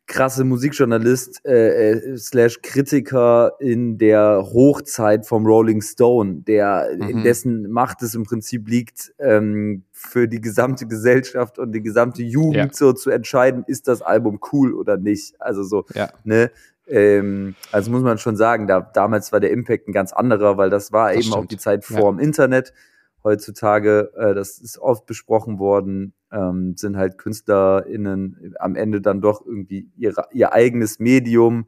krasse 0.06 0.44
Musikjournalist 0.44 1.44
äh, 1.44 1.90
äh, 1.90 2.16
slash 2.16 2.60
Kritiker 2.62 3.54
in 3.58 3.98
der 3.98 4.42
Hochzeit 4.52 5.26
vom 5.26 5.44
Rolling 5.46 5.82
Stone, 5.82 6.42
der 6.46 6.90
in 6.90 7.18
Mhm. 7.18 7.22
dessen 7.24 7.70
Macht 7.70 8.02
es 8.02 8.14
im 8.14 8.22
Prinzip 8.22 8.68
liegt, 8.68 9.12
ähm, 9.18 9.82
für 9.92 10.28
die 10.28 10.40
gesamte 10.40 10.86
Gesellschaft 10.86 11.58
und 11.58 11.72
die 11.72 11.82
gesamte 11.82 12.22
Jugend 12.22 12.54
Ja. 12.56 12.68
so 12.72 12.92
zu 12.92 13.10
entscheiden, 13.10 13.64
ist 13.66 13.88
das 13.88 14.00
Album 14.02 14.38
cool 14.52 14.74
oder 14.74 14.96
nicht. 14.96 15.34
Also 15.40 15.64
so, 15.64 15.84
Ja. 15.94 16.08
ne? 16.24 16.50
Ähm, 16.86 17.56
also 17.72 17.90
muss 17.90 18.02
man 18.02 18.16
schon 18.18 18.36
sagen, 18.36 18.68
da, 18.68 18.80
damals 18.80 19.32
war 19.32 19.40
der 19.40 19.50
Impact 19.50 19.88
ein 19.88 19.92
ganz 19.92 20.12
anderer, 20.12 20.56
weil 20.56 20.70
das 20.70 20.92
war 20.92 21.12
Das 21.12 21.24
eben 21.24 21.32
auch 21.34 21.38
stimmt. 21.38 21.50
die 21.50 21.56
Zeit 21.58 21.84
Ja. 21.88 21.98
vor 21.98 22.12
dem 22.12 22.20
Internet. 22.20 22.72
Heutzutage, 23.24 24.12
äh, 24.16 24.34
das 24.34 24.58
ist 24.58 24.78
oft 24.78 25.04
besprochen 25.06 25.58
worden, 25.58 26.12
ähm, 26.32 26.76
sind 26.76 26.96
halt 26.96 27.18
KünstlerInnen 27.18 28.54
am 28.58 28.76
Ende 28.76 29.00
dann 29.00 29.20
doch 29.20 29.44
irgendwie 29.44 29.90
ihre, 29.96 30.26
ihr 30.32 30.52
eigenes 30.52 30.98
Medium. 30.98 31.66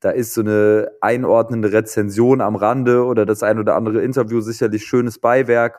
Da 0.00 0.10
ist 0.10 0.32
so 0.34 0.40
eine 0.40 0.90
einordnende 1.00 1.72
Rezension 1.72 2.40
am 2.40 2.56
Rande 2.56 3.04
oder 3.04 3.26
das 3.26 3.42
ein 3.42 3.58
oder 3.58 3.76
andere 3.76 4.02
Interview 4.02 4.40
sicherlich 4.40 4.84
schönes 4.84 5.18
Beiwerk. 5.18 5.78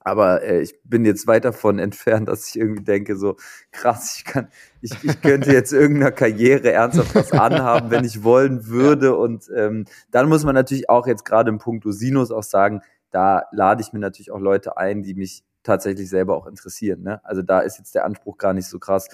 Aber 0.00 0.42
äh, 0.42 0.60
ich 0.60 0.78
bin 0.84 1.04
jetzt 1.04 1.26
weit 1.26 1.44
davon 1.44 1.78
entfernt, 1.80 2.28
dass 2.28 2.48
ich 2.48 2.58
irgendwie 2.58 2.84
denke, 2.84 3.16
so 3.16 3.36
krass, 3.72 4.16
ich 4.18 4.24
kann, 4.24 4.48
ich, 4.80 4.92
ich 5.02 5.20
könnte 5.20 5.52
jetzt 5.52 5.72
irgendeiner 5.72 6.12
Karriere 6.12 6.72
ernsthaft 6.72 7.14
was 7.14 7.32
anhaben, 7.32 7.90
wenn 7.90 8.04
ich 8.04 8.22
wollen 8.22 8.66
würde. 8.68 9.16
Und 9.16 9.50
ähm, 9.54 9.86
dann 10.10 10.28
muss 10.28 10.44
man 10.44 10.54
natürlich 10.54 10.88
auch 10.88 11.06
jetzt 11.06 11.24
gerade 11.24 11.50
im 11.50 11.58
Punkt 11.58 11.84
Sinus 11.86 12.30
auch 12.30 12.42
sagen, 12.42 12.82
da 13.10 13.44
lade 13.52 13.80
ich 13.82 13.92
mir 13.92 14.00
natürlich 14.00 14.30
auch 14.30 14.40
Leute 14.40 14.76
ein, 14.76 15.02
die 15.02 15.14
mich 15.14 15.44
tatsächlich 15.64 16.08
selber 16.08 16.36
auch 16.36 16.46
interessieren. 16.46 17.02
Ne? 17.02 17.20
Also 17.24 17.42
da 17.42 17.60
ist 17.60 17.78
jetzt 17.78 17.94
der 17.94 18.04
Anspruch 18.04 18.38
gar 18.38 18.52
nicht 18.52 18.66
so 18.68 18.78
krass, 18.78 19.08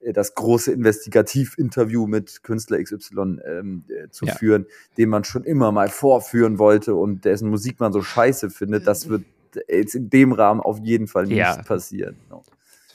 äh, 0.00 0.12
das 0.12 0.34
große 0.34 0.70
Investigativ-Interview 0.72 2.06
mit 2.06 2.42
Künstler 2.44 2.82
XY 2.82 3.40
ähm, 3.44 3.84
äh, 3.88 4.08
zu 4.10 4.26
Ja. 4.26 4.34
führen, 4.34 4.66
den 4.96 5.08
man 5.08 5.24
schon 5.24 5.44
immer 5.44 5.72
mal 5.72 5.88
vorführen 5.88 6.58
wollte 6.58 6.94
und 6.94 7.24
dessen 7.24 7.50
Musik 7.50 7.80
man 7.80 7.92
so 7.92 8.02
scheiße 8.02 8.50
findet. 8.50 8.86
Das 8.86 9.08
wird 9.08 9.24
jetzt 9.68 9.94
in 9.94 10.10
dem 10.10 10.32
Rahmen 10.32 10.60
auf 10.60 10.78
jeden 10.78 11.06
Fall 11.08 11.24
nicht 11.26 11.36
Ja. 11.38 11.62
passieren. 11.62 12.16
No. 12.30 12.42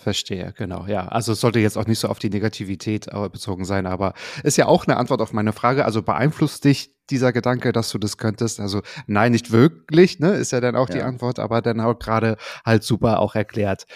Verstehe, 0.02 0.54
genau, 0.58 0.86
ja. 0.88 1.10
Also 1.10 1.34
es 1.34 1.41
sollte 1.41 1.60
jetzt 1.60 1.78
auch 1.78 1.86
nicht 1.86 2.00
so 2.00 2.08
auf 2.08 2.20
die 2.20 2.30
Negativität 2.30 3.08
äh, 3.10 3.28
bezogen 3.28 3.66
sein, 3.66 3.86
aber 3.86 4.14
ist 4.43 4.56
ja 4.56 4.66
auch 4.66 4.88
eine 4.88 4.95
Antwort 4.95 5.22
auf 5.22 5.34
meine 5.34 5.52
Frage. 5.52 5.84
Also 5.84 6.02
beeinflusst 6.02 6.64
dich 6.64 6.95
dieser 7.10 7.34
Gedanke, 7.34 7.74
dass 7.74 7.89
du 7.89 7.97
das 7.97 8.18
könntest? 8.18 8.62
Also 8.62 8.82
nein, 9.08 9.34
nicht 9.34 9.52
wirklich, 9.52 10.20
ne? 10.20 10.32
Ist 10.32 10.54
ja 10.54 10.62
dann 10.62 10.78
auch 10.78 10.88
die 10.88 11.00
Ja. 11.00 11.06
Antwort, 11.06 11.38
aber 11.38 11.62
dann 11.62 11.82
auch 11.82 12.00
gerade 12.00 12.38
halt 12.66 12.84
super 12.84 13.20
auch 13.20 13.36
erklärt. 13.36 13.88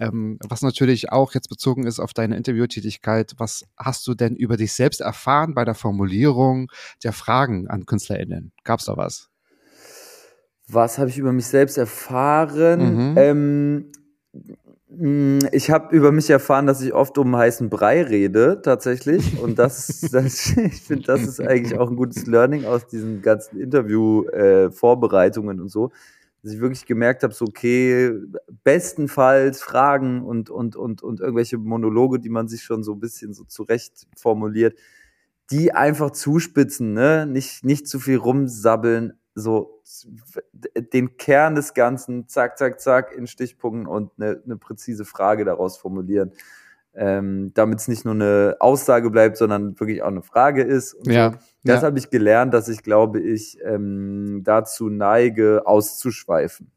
Ähm, 0.00 0.38
was 0.48 0.62
natürlich 0.62 1.12
auch 1.12 1.34
jetzt 1.34 1.50
bezogen 1.50 1.86
ist 1.86 2.00
auf 2.00 2.14
deine 2.14 2.36
Interviewtätigkeit, 2.36 3.34
was 3.36 3.66
hast 3.76 4.06
du 4.06 4.14
denn 4.14 4.34
über 4.34 4.56
dich 4.56 4.72
selbst 4.72 5.02
erfahren 5.02 5.52
bei 5.54 5.66
der 5.66 5.74
Formulierung 5.74 6.72
der 7.04 7.12
Fragen 7.12 7.68
an 7.68 7.84
KünstlerInnen? 7.84 8.52
Gab's 8.64 8.86
da 8.86 8.96
was? 8.96 9.28
Was 10.66 10.96
habe 10.96 11.10
ich 11.10 11.18
über 11.18 11.34
mich 11.34 11.46
selbst 11.46 11.76
erfahren? 11.76 13.10
Mhm. 13.10 13.14
Ähm, 13.18 13.92
ich 15.52 15.70
habe 15.70 15.96
über 15.96 16.12
mich 16.12 16.28
erfahren, 16.28 16.66
dass 16.66 16.82
ich 16.82 16.92
oft 16.92 17.16
um 17.16 17.36
heißen 17.36 17.70
Brei 17.70 18.02
rede, 18.02 18.60
tatsächlich. 18.62 19.40
Und 19.40 19.58
das, 19.58 20.00
das 20.12 20.54
ich 20.56 20.82
finde, 20.82 21.04
das 21.04 21.22
ist 21.22 21.40
eigentlich 21.40 21.78
auch 21.78 21.88
ein 21.88 21.96
gutes 21.96 22.26
Learning 22.26 22.64
aus 22.64 22.86
diesen 22.86 23.22
ganzen 23.22 23.58
Interview-Vorbereitungen 23.58 25.60
und 25.60 25.70
so. 25.70 25.90
Dass 26.42 26.52
ich 26.52 26.60
wirklich 26.60 26.86
gemerkt 26.86 27.22
habe, 27.22 27.32
so, 27.32 27.46
okay, 27.46 28.12
bestenfalls 28.64 29.62
Fragen 29.62 30.24
und, 30.24 30.50
und, 30.50 30.76
und, 30.76 31.02
und 31.02 31.20
irgendwelche 31.20 31.56
Monologe, 31.56 32.18
die 32.18 32.30
man 32.30 32.48
sich 32.48 32.62
schon 32.62 32.82
so 32.82 32.92
ein 32.92 33.00
bisschen 33.00 33.32
so 33.32 33.44
zurecht 33.44 34.06
formuliert, 34.16 34.76
die 35.50 35.72
einfach 35.72 36.10
zuspitzen, 36.10 36.92
ne? 36.92 37.26
Nicht, 37.26 37.64
nicht 37.64 37.88
zu 37.88 38.00
viel 38.00 38.16
rumsabbeln, 38.16 39.14
so 39.34 39.80
den 40.92 41.16
Kern 41.16 41.54
des 41.54 41.74
Ganzen, 41.74 42.28
zack, 42.28 42.58
zack, 42.58 42.80
zack, 42.80 43.12
in 43.12 43.26
Stichpunkten 43.26 43.86
und 43.86 44.10
eine, 44.18 44.42
eine 44.44 44.56
präzise 44.56 45.04
Frage 45.04 45.44
daraus 45.44 45.76
formulieren. 45.76 46.32
Ähm, 46.94 47.52
Damit 47.54 47.80
es 47.80 47.88
nicht 47.88 48.04
nur 48.04 48.14
eine 48.14 48.56
Aussage 48.60 49.10
bleibt, 49.10 49.38
sondern 49.38 49.80
wirklich 49.80 50.02
auch 50.02 50.08
eine 50.08 50.22
Frage 50.22 50.62
ist. 50.62 50.96
Ja, 51.06 51.32
so. 51.32 51.38
Das 51.64 51.80
ja. 51.80 51.86
habe 51.86 51.98
ich 51.98 52.10
gelernt, 52.10 52.52
dass 52.52 52.68
ich 52.68 52.82
glaube 52.82 53.20
ich 53.20 53.58
ähm, 53.64 54.42
dazu 54.44 54.90
neige, 54.90 55.62
auszuschweifen. 55.66 56.70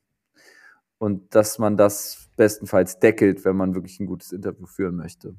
Und 0.98 1.36
dass 1.36 1.60
man 1.60 1.76
das 1.76 2.30
bestenfalls 2.38 3.00
deckelt, 3.00 3.44
wenn 3.44 3.58
man 3.58 3.76
wirklich 3.76 4.00
ein 4.00 4.06
gutes 4.06 4.32
Interview 4.32 4.66
führen 4.66 4.96
möchte. 4.96 5.36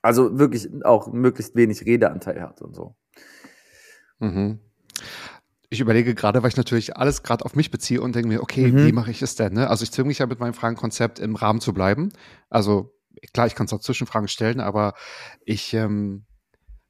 Also 0.00 0.38
wirklich 0.38 0.70
auch 0.84 1.12
möglichst 1.12 1.54
wenig 1.54 1.84
Redeanteil 1.84 2.40
hat 2.40 2.62
und 2.62 2.74
so. 2.74 2.94
Mhm. 4.18 4.60
Ich 5.70 5.80
überlege 5.80 6.14
gerade, 6.14 6.42
weil 6.42 6.50
ich 6.50 6.56
natürlich 6.56 6.96
alles 6.96 7.22
gerade 7.22 7.44
auf 7.44 7.56
mich 7.56 7.70
beziehe 7.70 8.00
und 8.00 8.14
denke 8.14 8.28
mir, 8.28 8.42
okay, 8.42 8.70
Mhm. 8.70 8.86
wie 8.86 8.92
mache 8.92 9.10
ich 9.10 9.22
es 9.22 9.34
denn? 9.34 9.54
Ne? 9.54 9.68
Also 9.68 9.82
ich 9.82 9.92
zwinge 9.92 10.08
mich 10.08 10.18
ja 10.18 10.26
mit 10.26 10.38
meinem 10.40 10.54
Fragenkonzept 10.54 11.18
im 11.18 11.36
Rahmen 11.36 11.60
zu 11.60 11.72
bleiben. 11.72 12.10
Also 12.50 12.94
klar, 13.32 13.46
ich 13.46 13.54
kann 13.54 13.66
zwar 13.68 13.80
Zwischenfragen 13.80 14.28
stellen, 14.28 14.60
aber 14.60 14.94
ich, 15.44 15.72
ähm, 15.74 16.24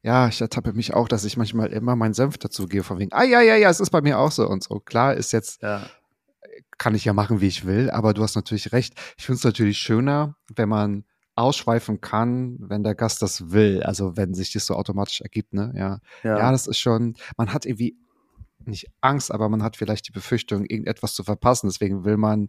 ja, 0.02 0.28
ich 0.28 0.40
ertappe 0.40 0.72
mich 0.74 0.92
auch, 0.92 1.08
dass 1.08 1.24
ich 1.24 1.36
manchmal 1.36 1.68
immer 1.72 1.96
meinen 1.96 2.14
Senf 2.14 2.36
dazu 2.36 2.66
gehe, 2.66 2.82
von 2.82 2.98
wegen, 2.98 3.12
ah 3.12 3.24
ja, 3.24 3.40
ja, 3.40 3.56
ja, 3.56 3.70
es 3.70 3.80
ist 3.80 3.90
bei 3.90 4.02
mir 4.02 4.18
auch 4.18 4.32
so 4.32 4.46
und 4.48 4.62
so. 4.62 4.80
Klar 4.80 5.14
ist 5.14 5.32
jetzt, 5.32 5.62
Ja. 5.62 5.86
kann 6.76 6.94
ich 6.94 7.04
ja 7.04 7.12
machen, 7.12 7.40
wie 7.40 7.46
ich 7.46 7.64
will, 7.66 7.90
aber 7.90 8.12
du 8.12 8.22
hast 8.22 8.34
natürlich 8.34 8.72
recht. 8.72 8.94
Ich 9.16 9.24
finde 9.26 9.38
es 9.38 9.44
natürlich 9.44 9.78
schöner, 9.78 10.36
wenn 10.54 10.68
man 10.68 11.04
ausschweifen 11.36 12.00
kann, 12.00 12.56
wenn 12.60 12.84
der 12.84 12.94
Gast 12.94 13.22
das 13.22 13.50
will. 13.50 13.82
Also 13.82 14.16
wenn 14.16 14.34
sich 14.34 14.52
das 14.52 14.66
so 14.66 14.74
automatisch 14.74 15.20
ergibt, 15.20 15.52
ne? 15.52 15.72
Ja. 15.76 15.98
Ja, 16.22 16.52
das 16.52 16.66
ist 16.68 16.78
schon, 16.78 17.14
man 17.36 17.52
hat 17.52 17.64
irgendwie 17.66 17.96
nicht 18.68 18.86
Angst, 19.00 19.32
aber 19.32 19.48
man 19.48 19.62
hat 19.62 19.76
vielleicht 19.76 20.08
die 20.08 20.12
Befürchtung, 20.12 20.64
irgendetwas 20.64 21.14
zu 21.14 21.24
verpassen. 21.24 21.68
Deswegen 21.68 22.04
will 22.04 22.16
man, 22.16 22.48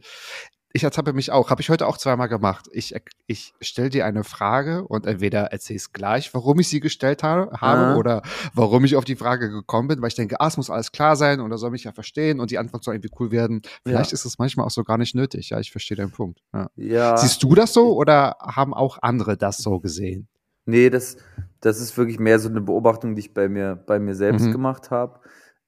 ich 0.74 0.84
ertappe 0.84 1.14
mich 1.14 1.32
auch, 1.32 1.50
habe 1.52 1.62
ich 1.62 1.70
heute 1.70 1.88
auch 1.88 1.98
zweimal 1.98 2.28
gemacht. 2.28 2.68
Ich, 2.74 2.94
ich 3.28 3.54
stelle 3.62 3.90
dir 3.90 4.06
eine 4.06 4.26
Frage 4.26 4.86
und 4.86 5.06
entweder 5.06 5.44
erzählst 5.54 5.94
gleich, 5.94 6.34
warum 6.34 6.60
ich 6.60 6.68
sie 6.68 6.82
gestellt 6.82 7.24
habe, 7.24 7.50
habe 7.62 7.82
Aha. 7.82 7.96
oder 7.96 8.22
warum 8.54 8.84
ich 8.84 8.98
auf 8.98 9.06
die 9.06 9.16
Frage 9.16 9.50
gekommen 9.50 9.88
bin, 9.88 10.02
weil 10.02 10.10
ich 10.10 10.16
denke, 10.16 10.42
ah, 10.42 10.48
es 10.48 10.58
muss 10.58 10.70
alles 10.70 10.92
klar 10.92 11.16
sein 11.16 11.40
und 11.40 11.50
er 11.52 11.58
soll 11.58 11.72
mich 11.72 11.86
ja 11.86 11.94
verstehen 11.94 12.42
und 12.42 12.52
die 12.52 12.58
Antwort 12.58 12.84
soll 12.84 12.96
irgendwie 12.96 13.12
cool 13.20 13.32
werden. 13.32 13.62
Vielleicht 13.86 14.12
Ja. 14.12 14.16
ist 14.16 14.26
es 14.26 14.38
manchmal 14.38 14.66
auch 14.66 14.72
so 14.72 14.84
gar 14.84 14.98
nicht 14.98 15.16
nötig. 15.16 15.50
Ja, 15.52 15.60
ich 15.62 15.72
verstehe 15.72 15.96
deinen 15.96 16.12
Punkt. 16.12 16.42
Ja. 16.54 16.68
ja. 16.76 17.18
Siehst 17.18 17.42
du 17.42 17.56
das 17.56 17.72
so 17.74 17.96
oder 17.96 18.36
haben 18.42 18.74
auch 18.74 18.98
andere 19.02 19.38
das 19.38 19.58
so 19.60 19.80
gesehen? 19.80 20.28
Nee, 20.66 20.90
das, 20.90 21.16
das 21.62 21.80
ist 21.80 21.96
wirklich 21.96 22.20
mehr 22.20 22.40
so 22.40 22.50
eine 22.50 22.60
Beobachtung, 22.60 23.14
die 23.16 23.20
ich 23.20 23.34
bei 23.34 23.48
mir, 23.48 23.76
bei 23.76 24.00
mir 24.00 24.16
selbst 24.16 24.48
Mhm. 24.48 24.52
gemacht 24.52 24.90
habe. 24.92 25.20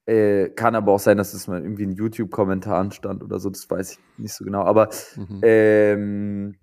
Äh, 0.08 0.48
kann 0.50 0.74
aber 0.74 0.92
auch 0.92 1.00
sein, 1.00 1.18
dass 1.18 1.34
es 1.34 1.48
mal 1.48 1.60
irgendwie 1.62 1.82
in 1.84 1.92
YouTube-Kommentaren 1.92 2.92
stand 2.92 3.22
oder 3.22 3.38
so, 3.38 3.50
das 3.50 3.68
weiß 3.68 3.92
ich 3.92 3.98
nicht 4.16 4.32
so 4.32 4.44
genau. 4.44 4.62
Aber 4.62 4.88
Mhm. 5.16 5.40
ähm, 5.42 6.54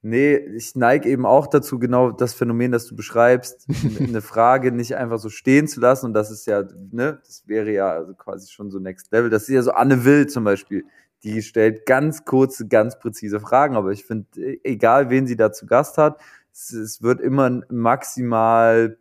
nee, 0.00 0.36
ich 0.36 0.74
neige 0.74 1.08
eben 1.08 1.26
auch 1.26 1.48
dazu, 1.48 1.78
genau 1.78 2.10
das 2.12 2.32
Phänomen, 2.32 2.72
das 2.72 2.86
du 2.86 2.96
beschreibst, 2.96 3.66
eine 4.00 4.22
Frage 4.22 4.72
nicht 4.72 4.96
einfach 4.96 5.18
so 5.18 5.28
stehen 5.28 5.68
zu 5.68 5.80
lassen. 5.80 6.06
Und 6.06 6.14
das 6.14 6.30
ist 6.30 6.46
ja, 6.46 6.62
ne, 6.90 7.20
das 7.26 7.42
wäre 7.46 7.70
ja 7.70 7.90
also 7.90 8.14
quasi 8.14 8.50
schon 8.50 8.70
so 8.70 8.78
Next 8.78 9.12
Level. 9.12 9.28
Das 9.28 9.42
ist 9.42 9.48
ja 9.50 9.62
so 9.62 9.72
Anne 9.72 10.04
Will 10.06 10.26
zum 10.26 10.44
Beispiel. 10.44 10.84
die 11.24 11.42
stellt 11.42 11.84
ganz 11.84 12.24
kurze, 12.24 12.68
ganz 12.68 12.98
präzise 12.98 13.40
Fragen, 13.40 13.76
aber 13.76 13.90
ich 13.90 14.04
finde, 14.06 14.28
egal 14.64 15.10
wen 15.10 15.26
sie 15.26 15.36
da 15.36 15.52
zu 15.52 15.66
Gast 15.66 15.98
hat, 15.98 16.18
es, 16.52 16.70
es 16.72 17.02
wird 17.02 17.20
immer 17.20 17.50
ein 17.50 17.64
maximal 17.70 18.96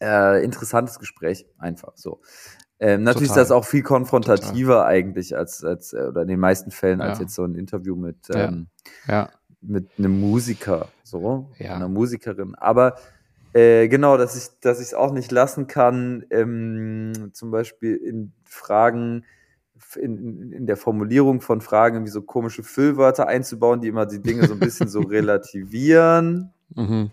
äh, 0.00 0.44
interessantes 0.44 0.98
Gespräch, 0.98 1.46
einfach 1.58 1.92
so. 1.96 2.20
Ähm, 2.82 3.04
natürlich 3.04 3.28
Total. 3.28 3.42
ist 3.44 3.50
das 3.50 3.56
auch 3.56 3.64
viel 3.64 3.84
konfrontativer 3.84 4.84
eigentlich 4.86 5.36
als, 5.36 5.62
als 5.62 5.92
äh, 5.92 6.02
oder 6.08 6.22
in 6.22 6.28
den 6.28 6.40
meisten 6.40 6.72
Fällen 6.72 7.00
als 7.00 7.18
Ja. 7.20 7.24
jetzt 7.24 7.34
so 7.36 7.44
ein 7.44 7.54
Interview 7.54 7.94
mit, 7.94 8.28
ähm, 8.34 8.66
Ja. 9.06 9.28
mit 9.60 9.88
einem 9.98 10.18
Musiker, 10.18 10.88
so, 11.04 11.48
einer 11.60 11.88
Musikerin. 11.88 12.56
Aber 12.56 12.96
äh, 13.52 13.86
genau, 13.86 14.16
dass 14.16 14.34
ich, 14.36 14.58
dass 14.60 14.80
ich 14.80 14.86
es 14.88 14.94
auch 14.94 15.12
nicht 15.12 15.30
lassen 15.30 15.68
kann, 15.68 16.24
ähm, 16.30 17.30
zum 17.32 17.52
Beispiel 17.52 17.94
in 17.94 18.32
Fragen, 18.44 19.26
in, 19.94 20.18
in, 20.18 20.52
in 20.52 20.66
der 20.66 20.76
Formulierung 20.76 21.40
von 21.40 21.60
Fragen 21.60 21.96
irgendwie 21.98 22.10
so 22.12 22.22
komische 22.22 22.64
Füllwörter 22.64 23.28
einzubauen, 23.28 23.80
die 23.80 23.88
immer 23.88 24.06
die 24.06 24.20
Dinge 24.20 24.44
so 24.48 24.54
ein 24.54 24.58
bisschen 24.60 24.88
so 24.88 25.00
relativieren. 25.02 26.52
Mhm. 26.74 27.10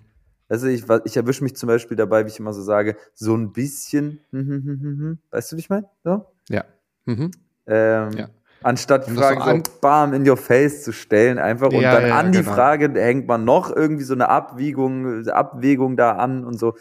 Also 0.50 0.68
ich, 0.68 0.84
ich 1.06 1.16
erwische 1.16 1.44
mich 1.44 1.56
zum 1.56 1.68
Beispiel 1.68 1.96
dabei, 1.96 2.26
wie 2.26 2.30
ich 2.30 2.40
immer 2.40 2.54
so 2.54 2.62
sage, 2.64 2.98
so 3.14 3.36
ein 3.36 3.54
bisschen, 3.54 4.20
hm, 4.32 4.40
hm, 4.48 4.64
hm, 4.64 4.64
hm, 4.66 5.00
hm. 5.00 5.18
weißt 5.30 5.52
du, 5.52 5.56
wie 5.56 5.60
ich 5.62 5.70
meine? 5.70 5.88
So? 6.04 6.26
Ja. 6.50 6.66
Mhm. 7.06 7.32
Ähm, 7.68 8.12
Ja. 8.18 8.30
Anstatt 8.62 9.08
die 9.08 9.12
Um 9.12 9.18
Frage 9.18 9.42
so 9.42 9.56
so 9.56 9.80
bam 9.80 10.14
in 10.14 10.28
your 10.30 10.36
face 10.36 10.84
zu 10.84 10.92
stellen, 10.92 11.38
einfach 11.40 11.70
und 11.70 11.82
Ja, 11.82 11.94
dann 11.94 12.08
ja, 12.10 12.18
an 12.18 12.32
die 12.34 12.40
genau. 12.40 12.52
Frage 12.52 12.92
hängt 13.00 13.26
man 13.26 13.46
noch 13.46 13.74
irgendwie 13.74 14.04
so 14.04 14.14
eine 14.14 14.28
Abwägung, 14.28 15.26
Abwägung 15.30 15.96
da 15.96 16.18
an 16.18 16.44
und 16.44 16.60
so. 16.60 16.76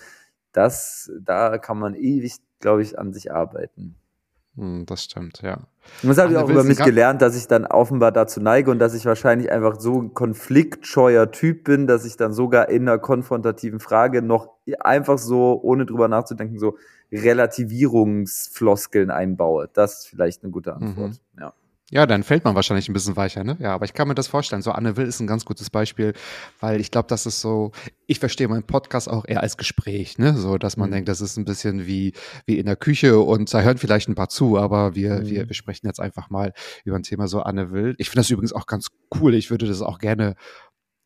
Das, 0.52 1.12
da 1.20 1.58
kann 1.58 1.78
man 1.78 1.94
ewig, 1.94 2.34
glaube 2.58 2.82
ich, 2.82 2.98
an 2.98 3.12
sich 3.12 3.30
arbeiten. 3.32 3.94
Hm, 4.56 4.86
Das 4.86 5.04
stimmt, 5.04 5.40
ja. 5.42 5.58
Und 6.02 6.10
das 6.10 6.18
habe 6.18 6.32
ich 6.32 6.38
auch 6.38 6.48
über 6.48 6.64
mich 6.64 6.78
gelernt, 6.78 7.22
dass 7.22 7.36
ich 7.36 7.48
dann 7.48 7.66
offenbar 7.66 8.12
dazu 8.12 8.40
neige 8.40 8.70
und 8.70 8.78
dass 8.78 8.94
ich 8.94 9.04
wahrscheinlich 9.04 9.50
einfach 9.50 9.80
so 9.80 10.00
ein 10.00 10.14
konfliktscheuer 10.14 11.30
Typ 11.32 11.64
bin, 11.64 11.86
dass 11.86 12.04
ich 12.04 12.16
dann 12.16 12.32
sogar 12.32 12.68
in 12.68 12.88
einer 12.88 12.98
konfrontativen 12.98 13.80
Frage 13.80 14.22
noch 14.22 14.50
einfach 14.80 15.18
so, 15.18 15.60
ohne 15.62 15.86
drüber 15.86 16.08
nachzudenken, 16.08 16.58
so 16.58 16.76
Relativierungsfloskeln 17.10 19.10
einbaue. 19.10 19.70
Das 19.72 20.00
ist 20.00 20.08
vielleicht 20.08 20.44
eine 20.44 20.52
gute 20.52 20.74
Antwort. 20.74 21.20
Ja. 21.38 21.54
Ja, 21.90 22.04
dann 22.04 22.22
fällt 22.22 22.44
man 22.44 22.54
wahrscheinlich 22.54 22.88
ein 22.90 22.92
bisschen 22.92 23.16
weicher, 23.16 23.44
ne? 23.44 23.56
Ja, 23.60 23.72
aber 23.74 23.86
ich 23.86 23.94
kann 23.94 24.08
mir 24.08 24.14
das 24.14 24.28
vorstellen. 24.28 24.60
So 24.60 24.72
Anne 24.72 24.98
Will 24.98 25.06
ist 25.06 25.20
ein 25.20 25.26
ganz 25.26 25.46
gutes 25.46 25.70
Beispiel, 25.70 26.12
weil 26.60 26.80
ich 26.82 26.90
glaube, 26.90 27.08
das 27.08 27.24
ist 27.24 27.40
so, 27.40 27.72
ich 28.06 28.18
verstehe 28.18 28.46
meinen 28.46 28.64
Podcast 28.64 29.08
auch 29.08 29.24
eher 29.26 29.40
als 29.42 29.56
Gespräch, 29.56 30.18
ne? 30.18 30.34
So, 30.36 30.58
dass 30.58 30.76
man 30.76 30.90
Mhm. 30.90 30.94
denkt, 30.94 31.08
das 31.08 31.22
ist 31.22 31.38
ein 31.38 31.46
bisschen 31.46 31.86
wie, 31.86 32.12
wie 32.44 32.58
in 32.58 32.66
der 32.66 32.76
Küche 32.76 33.18
und 33.20 33.52
da 33.54 33.62
hören 33.62 33.78
vielleicht 33.78 34.06
ein 34.08 34.14
paar 34.14 34.28
zu, 34.28 34.58
aber 34.58 34.94
wir, 34.94 35.20
Mhm. 35.20 35.26
wir, 35.28 35.48
wir 35.48 35.54
sprechen 35.54 35.86
jetzt 35.86 35.98
einfach 35.98 36.28
mal 36.28 36.52
über 36.84 36.96
ein 36.96 37.04
Thema 37.04 37.26
so 37.26 37.40
Anne 37.40 37.70
Will. 37.70 37.94
Ich 37.96 38.10
finde 38.10 38.20
das 38.20 38.28
übrigens 38.30 38.52
auch 38.52 38.66
ganz 38.66 38.88
cool. 39.18 39.34
Ich 39.34 39.50
würde 39.50 39.66
das 39.66 39.80
auch 39.80 39.98
gerne 39.98 40.34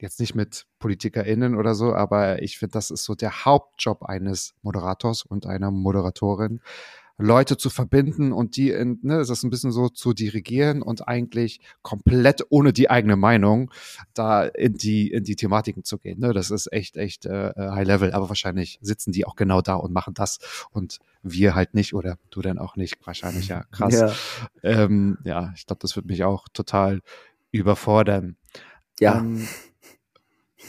jetzt 0.01 0.19
nicht 0.19 0.35
mit 0.35 0.67
PolitikerInnen 0.81 1.55
oder 1.57 1.77
so, 1.77 1.95
aber 1.95 2.43
ich 2.43 2.59
finde, 2.59 2.73
das 2.73 2.91
ist 2.91 3.05
so 3.05 3.15
der 3.15 3.45
Hauptjob 3.45 4.03
eines 4.03 4.55
Moderators 4.63 5.23
und 5.23 5.47
einer 5.47 5.71
Moderatorin, 5.71 6.61
Leute 7.23 7.57
zu 7.57 7.71
verbinden 7.71 8.33
und 8.33 8.57
die 8.57 8.71
in, 8.71 8.99
ne, 9.03 9.19
das 9.19 9.31
ist 9.31 9.45
ein 9.45 9.51
bisschen 9.51 9.73
so 9.73 9.89
zu 9.89 10.13
dirigieren 10.13 10.83
und 10.83 11.07
eigentlich 11.09 11.61
komplett 11.83 12.45
ohne 12.51 12.73
die 12.73 12.91
eigene 12.91 13.17
Meinung 13.17 13.71
da 14.13 14.45
in 14.45 14.75
die, 14.75 15.11
in 15.11 15.25
die 15.25 15.37
Thematiken 15.37 15.85
zu 15.85 15.99
gehen. 15.99 16.21
Ne? 16.21 16.33
Das 16.33 16.51
ist 16.51 16.73
echt, 16.73 16.97
echt 16.97 17.27
äh, 17.27 17.51
äh, 17.51 17.71
High 17.71 17.87
Level, 17.87 18.13
aber 18.13 18.29
wahrscheinlich 18.29 18.79
sitzen 18.83 19.13
die 19.13 19.25
auch 19.25 19.37
genau 19.37 19.63
da 19.63 19.75
und 19.75 19.93
machen 19.93 20.15
das 20.15 20.39
und 20.71 20.99
wir 21.23 21.55
halt 21.55 21.75
nicht 21.75 21.95
oder 21.95 22.19
du 22.31 22.43
dann 22.43 22.59
auch 22.59 22.77
nicht. 22.77 22.97
Wahrscheinlich 23.07 23.49
ja 23.49 23.65
krass. 23.71 23.95
Ja. 23.95 24.13
Ähm, 24.63 25.19
ja, 25.25 25.53
ich 25.55 25.67
glaube, 25.67 25.81
das 25.81 25.95
wird 25.97 26.07
mich 26.07 26.25
auch 26.25 26.49
total 26.53 27.01
überfordern. 27.53 28.37
ja. 28.99 29.19
Ähm, 29.19 29.47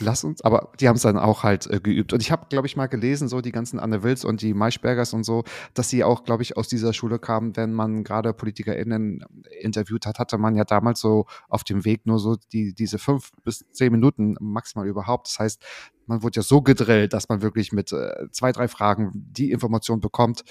lass 0.00 0.24
uns, 0.24 0.42
aber 0.42 0.70
die 0.80 0.88
haben 0.88 0.96
es 0.96 1.02
dann 1.02 1.18
auch 1.18 1.42
halt 1.42 1.66
äh, 1.70 1.80
geübt. 1.80 2.12
Und 2.12 2.20
ich 2.20 2.30
habe, 2.30 2.46
glaube 2.48 2.66
ich, 2.66 2.76
mal 2.76 2.86
gelesen, 2.86 3.28
so 3.28 3.40
die 3.40 3.52
ganzen 3.52 3.78
Anne 3.78 4.02
Wills 4.02 4.24
und 4.24 4.42
die 4.42 4.54
Maischbergers 4.54 5.14
und 5.14 5.24
so, 5.24 5.44
dass 5.74 5.88
sie 5.88 6.04
auch, 6.04 6.24
glaube 6.24 6.42
ich, 6.42 6.56
aus 6.56 6.68
dieser 6.68 6.92
Schule 6.92 7.18
kamen, 7.18 7.56
wenn 7.56 7.72
man 7.72 8.04
gerade 8.04 8.32
PolitikerInnen 8.32 9.24
interviewt 9.60 10.06
hat, 10.06 10.18
hatte 10.18 10.38
man 10.38 10.56
ja 10.56 10.64
damals 10.64 11.00
so 11.00 11.26
auf 11.48 11.64
dem 11.64 11.84
Weg 11.84 12.06
nur 12.06 12.18
so 12.18 12.36
die, 12.52 12.74
diese 12.74 12.98
fünf 12.98 13.30
bis 13.44 13.64
zehn 13.72 13.92
Minuten 13.92 14.36
maximal 14.40 14.86
überhaupt. 14.86 15.28
Das 15.28 15.38
heißt, 15.38 15.62
man 16.06 16.22
wurde 16.22 16.36
ja 16.36 16.42
so 16.42 16.62
gedrillt, 16.62 17.12
dass 17.12 17.28
man 17.28 17.42
wirklich 17.42 17.72
mit 17.72 17.92
äh, 17.92 18.30
zwei, 18.30 18.52
drei 18.52 18.68
Fragen 18.68 19.10
die 19.14 19.50
Information 19.50 20.00
bekommt, 20.00 20.44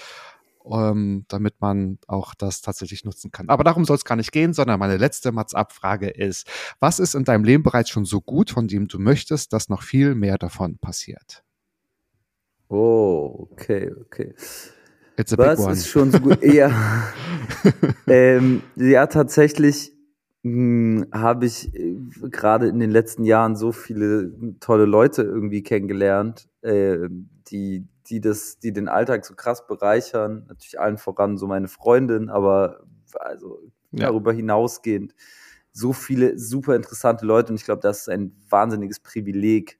ähm, 0.70 1.24
damit 1.28 1.60
man 1.60 1.98
auch 2.06 2.34
das 2.34 2.60
tatsächlich 2.62 3.04
nutzen 3.04 3.30
kann. 3.30 3.48
Aber 3.48 3.64
darum 3.64 3.84
soll 3.84 3.96
es 3.96 4.04
gar 4.04 4.16
nicht 4.16 4.32
gehen, 4.32 4.52
sondern 4.52 4.78
meine 4.78 4.96
letzte 4.96 5.32
Mats-Ab-Frage 5.32 6.08
ist, 6.08 6.46
was 6.80 6.98
ist 6.98 7.14
in 7.14 7.24
deinem 7.24 7.44
Leben 7.44 7.62
bereits 7.62 7.90
schon 7.90 8.04
so 8.04 8.20
gut, 8.20 8.50
von 8.50 8.68
dem 8.68 8.88
du 8.88 8.98
möchtest, 8.98 9.52
dass 9.52 9.68
noch 9.68 9.82
viel 9.82 10.14
mehr 10.14 10.38
davon 10.38 10.78
passiert? 10.78 11.44
Oh, 12.68 13.48
okay, 13.52 13.92
okay. 14.00 14.34
It's 15.16 15.32
a 15.32 15.38
Was 15.38 15.56
big 15.58 15.66
one. 15.66 15.72
ist 15.74 15.88
schon 15.88 16.10
so 16.10 16.18
gut? 16.18 16.42
ja. 16.42 17.12
ähm, 18.06 18.62
ja, 18.74 19.06
tatsächlich 19.06 19.93
habe 20.44 21.46
ich 21.46 21.74
äh, 21.74 21.96
gerade 22.30 22.68
in 22.68 22.78
den 22.78 22.90
letzten 22.90 23.24
Jahren 23.24 23.56
so 23.56 23.72
viele 23.72 24.32
tolle 24.60 24.84
Leute 24.84 25.22
irgendwie 25.22 25.62
kennengelernt, 25.62 26.48
äh, 26.62 27.08
die, 27.48 27.86
die 28.08 28.20
das, 28.20 28.58
die 28.58 28.72
den 28.72 28.88
Alltag 28.88 29.24
so 29.24 29.34
krass 29.34 29.66
bereichern. 29.66 30.44
Natürlich 30.48 30.78
allen 30.78 30.98
voran 30.98 31.38
so 31.38 31.46
meine 31.46 31.68
Freundin, 31.68 32.28
aber 32.28 32.84
also 33.18 33.60
Ja. 33.92 34.08
darüber 34.08 34.32
hinausgehend 34.32 35.14
so 35.72 35.92
viele 35.92 36.38
super 36.38 36.76
interessante 36.76 37.26
Leute 37.26 37.52
und 37.52 37.56
ich 37.56 37.64
glaube, 37.64 37.80
das 37.82 38.00
ist 38.02 38.08
ein 38.08 38.36
wahnsinniges 38.48 39.00
Privileg, 39.00 39.78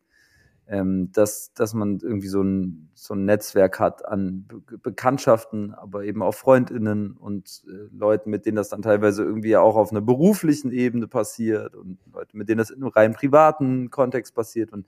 ähm, 0.67 1.13
dass, 1.13 1.53
dass 1.55 1.75
man 1.75 1.99
irgendwie 2.01 2.29
so 2.29 2.43
ein, 2.43 2.89
so 2.95 3.15
ein 3.15 3.25
Netzwerk 3.27 3.79
hat 3.81 4.07
an 4.07 4.47
Be 4.49 4.79
Bekanntschaften, 4.79 5.75
aber 5.75 6.05
eben 6.05 6.23
auch 6.23 6.35
FreundInnen 6.35 7.17
und 7.19 7.63
äh, 7.69 7.95
Leuten, 7.95 8.31
mit 8.31 8.47
denen 8.47 8.57
das 8.57 8.71
dann 8.71 8.83
teilweise 8.83 9.25
irgendwie 9.25 9.57
auch 9.57 9.77
auf 9.77 9.91
einer 9.91 10.01
beruflichen 10.01 10.73
Ebene 10.73 11.07
passiert 11.07 11.75
und 11.75 11.99
Leute, 12.13 12.37
mit 12.37 12.49
denen 12.49 12.59
das 12.59 12.71
in 12.71 12.77
einem 12.83 12.89
rein 12.89 13.13
privaten 13.13 13.91
Kontext 13.91 14.35
passiert 14.35 14.73
und 14.73 14.87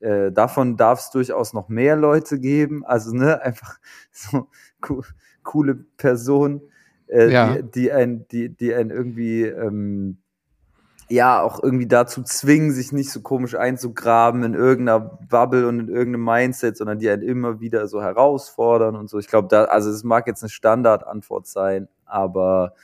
äh, 0.00 0.30
davon 0.30 0.76
darf 0.76 1.00
es 1.00 1.10
durchaus 1.10 1.52
noch 1.52 1.68
mehr 1.68 1.96
Leute 1.96 2.38
geben. 2.38 2.84
Also, 2.84 3.14
ne, 3.14 3.40
einfach 3.42 3.78
so 4.12 4.48
co 4.80 5.02
coole 5.42 5.74
Personen, 5.74 6.60
äh, 7.06 7.30
Ja. 7.32 7.56
die, 7.56 7.70
die 7.70 7.92
ein, 7.92 8.26
die, 8.28 8.50
die 8.50 8.74
einen 8.74 8.90
irgendwie 8.90 9.44
ähm, 9.44 10.18
ja 11.10 11.42
auch 11.42 11.62
irgendwie 11.62 11.86
dazu 11.86 12.22
zwingen, 12.22 12.72
sich 12.72 12.92
nicht 12.92 13.10
so 13.10 13.22
komisch 13.22 13.54
einzugraben 13.54 14.42
in 14.42 14.54
irgendeiner 14.54 15.00
Bubble 15.00 15.66
und 15.68 15.80
in 15.80 15.88
irgendeinem 15.88 16.24
Mindset, 16.24 16.76
sondern 16.76 16.98
die 16.98 17.08
einen 17.08 17.22
immer 17.22 17.60
wieder 17.60 17.86
so 17.88 18.02
herausfordern 18.02 18.96
und 18.96 19.08
so. 19.08 19.18
Ich 19.18 19.28
glaube, 19.28 19.48
da, 19.48 19.64
also 19.64 19.90
es 19.90 20.04
mag 20.04 20.26
jetzt 20.26 20.42
eine 20.42 20.50
Standardantwort 20.50 21.46
sein, 21.46 21.88
aber 22.04 22.74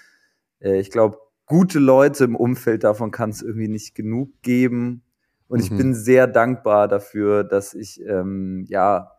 äh, 0.60 0.78
ich 0.80 0.90
glaube, 0.90 1.18
gute 1.46 1.78
Leute 1.78 2.24
im 2.24 2.36
Umfeld 2.36 2.84
davon 2.84 3.10
kann 3.10 3.30
es 3.30 3.42
irgendwie 3.42 3.68
nicht 3.68 3.94
genug 3.94 4.30
geben. 4.42 5.02
Und 5.48 5.60
ich 5.60 5.70
Mhm. 5.70 5.76
bin 5.76 5.94
sehr 5.94 6.26
dankbar 6.26 6.88
dafür, 6.88 7.44
dass 7.44 7.74
ich 7.74 8.00
ähm, 8.06 8.64
ja 8.68 9.12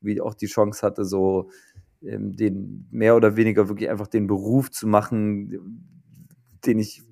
wie 0.00 0.20
auch 0.20 0.34
die 0.34 0.46
Chance 0.46 0.86
hatte, 0.86 1.04
so 1.04 1.50
ähm, 2.02 2.36
den 2.36 2.86
mehr 2.90 3.16
oder 3.16 3.36
weniger 3.36 3.68
wirklich 3.68 3.90
einfach 3.90 4.06
den 4.06 4.26
Beruf 4.26 4.70
zu 4.70 4.86
machen, 4.86 5.84
den 6.66 6.78
ich 6.78 7.02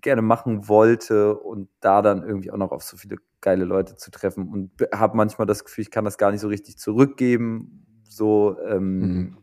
gerne 0.00 0.22
machen 0.22 0.68
wollte 0.68 1.36
und 1.36 1.68
da 1.80 2.02
dann 2.02 2.22
irgendwie 2.22 2.50
auch 2.50 2.56
noch 2.56 2.72
auf 2.72 2.82
so 2.82 2.96
viele 2.96 3.16
geile 3.40 3.64
Leute 3.64 3.96
zu 3.96 4.10
treffen 4.10 4.48
und 4.48 4.70
habe 4.94 5.16
manchmal 5.16 5.46
das 5.46 5.64
Gefühl, 5.64 5.82
ich 5.82 5.90
kann 5.90 6.04
das 6.04 6.18
gar 6.18 6.32
nicht 6.32 6.40
so 6.40 6.48
richtig 6.48 6.78
zurückgeben. 6.78 7.86
So, 8.08 8.56
ähm, 8.66 8.98
Mhm. 8.98 9.36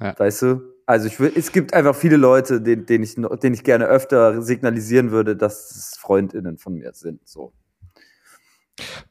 Ja. 0.00 0.18
weißt 0.18 0.42
du? 0.42 0.60
Also 0.86 1.06
ich 1.06 1.20
will, 1.20 1.32
es 1.36 1.52
gibt 1.52 1.74
einfach 1.74 1.94
viele 1.94 2.16
Leute, 2.16 2.60
denen, 2.60 2.86
denen 2.86 3.04
ich, 3.04 3.14
denen 3.14 3.54
ich 3.54 3.62
gerne 3.62 3.86
öfter 3.86 4.42
signalisieren 4.42 5.10
würde, 5.10 5.36
dass 5.36 5.70
es 5.70 5.96
FreundInnen 5.98 6.56
von 6.58 6.74
mir 6.74 6.92
sind. 6.94 7.20
So. 7.28 7.52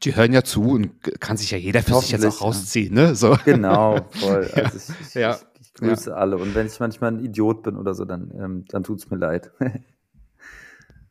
Die 0.03 0.15
hören 0.15 0.33
ja 0.33 0.43
zu 0.43 0.63
und 0.71 1.03
kann 1.19 1.37
sich 1.37 1.51
ja 1.51 1.57
jeder 1.57 1.81
für 1.83 1.99
sich 1.99 2.11
jetzt 2.11 2.25
auch 2.25 2.39
ja. 2.39 2.45
rausziehen, 2.47 2.93
ne? 2.93 3.15
So. 3.15 3.37
Genau, 3.45 4.07
voll. 4.11 4.49
Ja. 4.55 4.63
Also 4.63 4.77
ich, 4.77 5.07
ich, 5.07 5.13
Ja. 5.15 5.37
Grüße 5.77 6.15
alle. 6.15 6.37
Und 6.37 6.55
wenn 6.55 6.67
ich 6.67 6.79
manchmal 6.79 7.13
ein 7.13 7.19
Idiot 7.19 7.63
bin 7.63 7.75
oder 7.75 7.93
so, 7.93 8.05
dann, 8.05 8.31
ähm, 8.37 8.65
dann 8.67 8.83
tut's 8.83 9.09
mir 9.09 9.17
leid. 9.17 9.51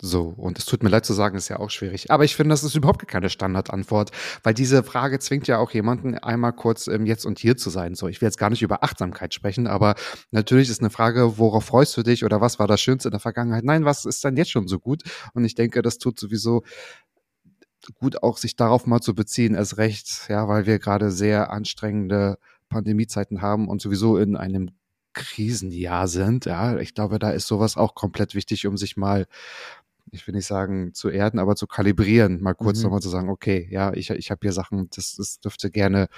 So, 0.02 0.34
und 0.36 0.58
es 0.58 0.66
tut 0.66 0.82
mir 0.82 0.90
leid 0.90 1.06
zu 1.06 1.14
sagen, 1.14 1.38
ist 1.38 1.48
ja 1.48 1.58
auch 1.58 1.70
schwierig. 1.70 2.10
Aber 2.10 2.24
ich 2.24 2.36
finde, 2.36 2.52
das 2.52 2.62
ist 2.62 2.74
überhaupt 2.74 3.06
keine 3.08 3.30
Standardantwort, 3.30 4.10
weil 4.42 4.52
diese 4.52 4.82
Frage 4.82 5.18
zwingt 5.20 5.46
ja 5.46 5.58
auch 5.58 5.70
jemanden, 5.70 6.18
einmal 6.18 6.52
kurz 6.52 6.86
im 6.86 7.06
Jetzt 7.06 7.24
und 7.24 7.38
Hier 7.38 7.56
zu 7.56 7.70
sein. 7.70 7.94
So, 7.94 8.06
ich 8.06 8.20
will 8.20 8.26
jetzt 8.26 8.36
gar 8.36 8.50
nicht 8.50 8.62
über 8.62 8.84
Achtsamkeit 8.84 9.32
sprechen, 9.32 9.66
aber 9.66 9.94
natürlich 10.32 10.68
ist 10.68 10.80
eine 10.80 10.90
Frage, 10.90 11.38
worauf 11.38 11.64
freust 11.64 11.96
du 11.96 12.02
dich 12.02 12.24
oder 12.24 12.42
was 12.42 12.58
war 12.58 12.66
das 12.66 12.80
Schönste 12.80 13.08
in 13.08 13.12
der 13.12 13.20
Vergangenheit? 13.20 13.64
Nein, 13.64 13.86
was 13.86 14.04
ist 14.04 14.22
denn 14.22 14.36
jetzt 14.36 14.50
schon 14.50 14.68
so 14.68 14.78
gut? 14.78 15.02
Und 15.32 15.46
ich 15.46 15.54
denke, 15.54 15.80
das 15.80 15.96
tut 15.96 16.20
sowieso 16.20 16.62
gut 17.94 18.22
auch, 18.22 18.36
sich 18.36 18.56
darauf 18.56 18.86
mal 18.86 19.00
zu 19.00 19.14
beziehen, 19.14 19.54
erst 19.54 19.78
recht, 19.78 20.26
ja, 20.28 20.46
weil 20.48 20.66
wir 20.66 20.78
gerade 20.78 21.10
sehr 21.10 21.50
anstrengende 21.50 22.36
Pandemiezeiten 22.68 23.42
haben 23.42 23.68
und 23.68 23.80
sowieso 23.80 24.16
in 24.18 24.36
einem 24.36 24.70
Krisenjahr 25.12 26.08
sind. 26.08 26.44
Ja, 26.46 26.78
ich 26.78 26.94
glaube, 26.94 27.18
da 27.18 27.30
ist 27.30 27.46
sowas 27.46 27.76
auch 27.76 27.94
komplett 27.94 28.34
wichtig, 28.34 28.66
um 28.66 28.76
sich 28.76 28.96
mal 28.96 29.26
ich 30.12 30.26
will 30.26 30.34
nicht 30.34 30.46
sagen 30.46 30.94
zu 30.94 31.08
erden, 31.08 31.40
aber 31.40 31.56
zu 31.56 31.66
kalibrieren, 31.66 32.40
mal 32.40 32.54
kurz 32.54 32.78
Mhm. 32.78 32.84
nochmal 32.84 33.00
zu 33.02 33.08
sagen, 33.08 33.28
okay, 33.28 33.66
ja, 33.70 33.92
ich, 33.92 34.10
ich 34.10 34.30
habe 34.30 34.38
hier 34.42 34.52
Sachen, 34.52 34.88
das, 34.94 35.16
das 35.16 35.40
dürfte 35.40 35.70
gerne 35.70 36.08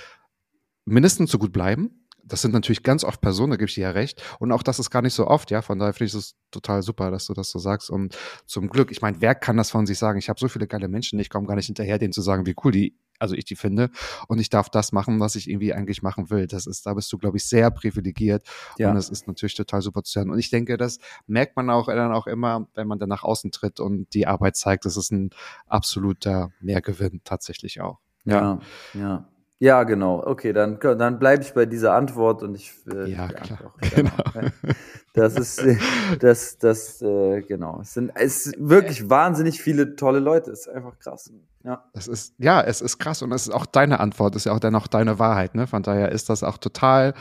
mindestens 0.85 1.31
so 1.31 1.39
gut 1.39 1.53
bleiben. 1.53 2.05
Das 2.23 2.43
sind 2.43 2.53
natürlich 2.53 2.83
ganz 2.83 3.05
oft 3.05 3.23
Personen, 3.23 3.53
da 3.53 3.57
gebe 3.57 3.69
ich 3.69 3.75
dir 3.75 3.85
ja 3.85 3.91
recht. 3.93 4.23
Und 4.39 4.53
auch 4.53 4.63
das 4.63 4.79
ist 4.79 4.91
gar 4.91 5.01
nicht 5.01 5.15
so 5.15 5.27
oft, 5.27 5.51
ja. 5.51 5.63
Von 5.63 5.79
daher 5.79 5.95
finde 5.95 6.09
ich 6.09 6.15
es 6.15 6.35
total 6.51 6.83
super, 6.83 7.11
dass 7.11 7.25
du 7.27 7.33
das 7.33 7.51
so 7.51 7.59
sagst. 7.59 7.89
Und 7.89 8.19
zum 8.45 8.69
Glück, 8.69 8.91
ich 8.91 9.01
meine, 9.01 9.23
wer 9.23 9.35
kann 9.35 9.57
das 9.57 9.71
von 9.71 9.87
sich 9.87 9.99
sagen? 9.99 10.19
Ich 10.19 10.29
habe 10.29 10.39
so 10.39 10.49
viele 10.49 10.67
geile 10.67 10.89
Menschen, 10.89 11.19
ich 11.19 11.31
komme 11.31 11.47
gar 11.47 11.57
nicht 11.57 11.67
hinterher, 11.67 11.99
denen 11.99 12.13
zu 12.13 12.21
sagen, 12.21 12.45
wie 12.45 12.55
cool 12.63 12.73
die, 12.73 12.95
also 13.19 13.35
ich 13.35 13.45
die 13.45 13.57
finde. 13.57 13.91
Und 14.29 14.39
ich 14.39 14.51
darf 14.51 14.71
das 14.71 14.93
machen, 14.93 15.21
was 15.21 15.35
ich 15.35 15.49
irgendwie 15.49 15.73
eigentlich 15.75 16.03
machen 16.03 16.31
will. 16.31 16.47
Das 16.47 16.67
ist, 16.67 16.87
da 16.87 16.95
bist 16.95 17.13
du, 17.13 17.19
glaube 17.19 17.37
ich, 17.37 17.45
sehr 17.45 17.71
privilegiert. 17.71 18.47
Ja. 18.79 18.89
Und 18.91 18.95
das 18.95 19.09
ist 19.09 19.27
natürlich 19.27 19.55
total 19.55 19.83
super 19.83 20.03
zu 20.03 20.21
hören. 20.21 20.31
Und 20.31 20.39
ich 20.39 20.51
denke, 20.51 20.77
das 20.77 20.99
merkt 21.27 21.57
man 21.57 21.71
auch 21.71 21.87
dann 21.87 22.13
auch 22.13 22.27
immer, 22.27 22.69
wenn 22.75 22.87
man 22.87 22.99
dann 22.99 23.09
nach 23.09 23.23
außen 23.23 23.51
tritt 23.51 23.81
und 23.81 24.13
die 24.15 24.27
Arbeit 24.27 24.57
zeigt. 24.57 24.85
Das 24.85 24.97
ist 24.97 25.11
ein 25.11 25.31
absoluter 25.67 26.51
Mehrgewinn 26.61 27.21
tatsächlich 27.25 27.81
auch. 27.81 27.99
Ja, 28.25 28.61
ja. 28.95 29.29
Ja, 29.61 29.83
genau. 29.83 30.25
Okay, 30.25 30.53
dann, 30.53 30.79
dann 30.79 31.19
bleibe 31.19 31.43
ich 31.43 31.53
bei 31.53 31.67
dieser 31.67 31.95
Antwort 31.95 32.45
und 32.45 32.55
ich 32.55 32.73
äh, 32.93 33.11
Ja, 33.11 33.27
klar. 33.27 33.59
auch, 33.67 33.77
genau. 33.95 34.13
Das 35.19 35.37
ist 35.37 35.59
äh, 35.59 35.77
das, 36.21 36.59
das, 36.59 37.03
äh, 37.03 37.43
genau. 37.43 37.81
Es 37.83 37.95
sind 37.95 38.13
es 38.15 38.45
sind 38.45 38.57
wirklich 38.59 39.09
wahnsinnig 39.11 39.61
viele 39.63 39.97
tolle 39.97 40.21
Leute. 40.21 40.51
Es 40.51 40.61
ist 40.61 40.69
einfach 40.69 40.99
krass. 40.99 41.31
Ja. 41.65 41.85
Das 41.93 42.09
ist, 42.09 42.35
ja, 42.39 42.63
es 42.63 42.81
ist 42.81 42.99
krass 42.99 43.23
und 43.23 43.33
es 43.33 43.49
ist 43.49 43.55
auch 43.55 43.67
deine 43.67 44.01
Antwort, 44.01 44.37
ist 44.37 44.47
ja 44.47 44.53
auch 44.53 44.61
dann 44.61 44.73
deine 44.89 45.19
Wahrheit, 45.19 45.55
ne? 45.55 45.67
Von 45.67 45.83
daher 45.83 46.13
ist 46.13 46.31
das 46.31 46.43
auch 46.43 46.57
total, 46.57 47.15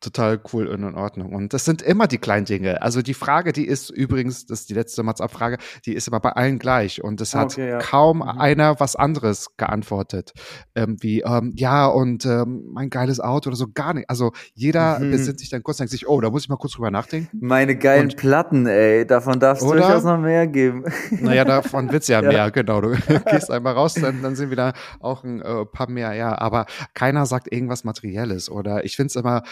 total 0.00 0.40
cool 0.52 0.66
und 0.66 0.82
in 0.82 0.94
Ordnung. 0.94 1.32
Und 1.34 1.52
das 1.52 1.64
sind 1.64 1.82
immer 1.82 2.06
die 2.06 2.18
kleinen 2.18 2.46
Dinge. 2.46 2.82
Also 2.82 3.02
die 3.02 3.14
Frage, 3.14 3.52
die 3.52 3.66
ist 3.66 3.90
übrigens, 3.90 4.46
das 4.46 4.60
ist 4.60 4.70
die 4.70 4.74
letzte 4.74 5.02
Mats-Abfrage, 5.02 5.58
die 5.86 5.94
ist 5.94 6.08
immer 6.08 6.20
bei 6.20 6.30
allen 6.32 6.58
gleich. 6.58 7.02
Und 7.04 7.20
es 7.20 7.34
hat 7.34 7.52
Okay, 7.52 7.68
ja. 7.70 7.78
kaum 7.78 8.18
Mhm. 8.18 8.22
einer 8.40 8.80
was 8.80 8.96
anderes 8.96 9.56
geantwortet. 9.56 10.32
Ähm, 10.74 10.96
wie, 11.00 11.20
ähm, 11.20 11.52
ja, 11.54 11.86
und 11.86 12.24
ähm, 12.26 12.64
mein 12.72 12.90
geiles 12.90 13.20
Auto 13.20 13.48
oder 13.50 13.56
so, 13.56 13.66
gar 13.72 13.94
nicht. 13.94 14.08
Also 14.10 14.32
jeder 14.54 14.98
Mhm. 14.98 15.10
besinnt 15.10 15.38
sich 15.38 15.50
dann 15.50 15.62
kurz 15.62 15.76
und 15.78 15.84
denkt 15.84 15.92
sich, 15.92 16.08
oh, 16.08 16.20
da 16.20 16.30
muss 16.30 16.42
ich 16.44 16.48
mal 16.48 16.56
kurz 16.56 16.72
drüber 16.72 16.90
nachdenken. 16.90 17.38
Meine 17.40 17.76
geilen 17.76 18.04
Und- 18.08 18.16
Platten, 18.16 18.66
ey. 18.66 19.06
Davon 19.06 19.38
darfst 19.40 19.62
du 19.62 19.72
durchaus 19.72 20.04
noch 20.04 20.18
mehr 20.18 20.46
geben. 20.46 20.84
Naja, 21.20 21.44
davon 21.44 21.90
wird's 21.92 22.08
ja, 22.08 22.20
Ja. 22.22 22.28
mehr, 22.28 22.50
genau. 22.50 22.80
Du 22.80 22.90
gehst 23.30 23.50
einmal 23.50 23.74
raus, 23.74 23.94
dann, 23.94 24.22
dann 24.22 24.34
sind 24.36 24.50
wieder 24.50 24.72
auch 25.00 25.24
ein 25.24 25.40
äh, 25.42 25.66
paar 25.66 25.88
mehr, 25.90 26.14
ja. 26.14 26.36
Aber 26.38 26.66
keiner 26.94 27.26
sagt 27.26 27.52
irgendwas 27.52 27.84
Materielles. 27.84 28.50
Oder 28.50 28.84
ich 28.84 28.96
find's 28.96 29.16
immer, 29.16 29.42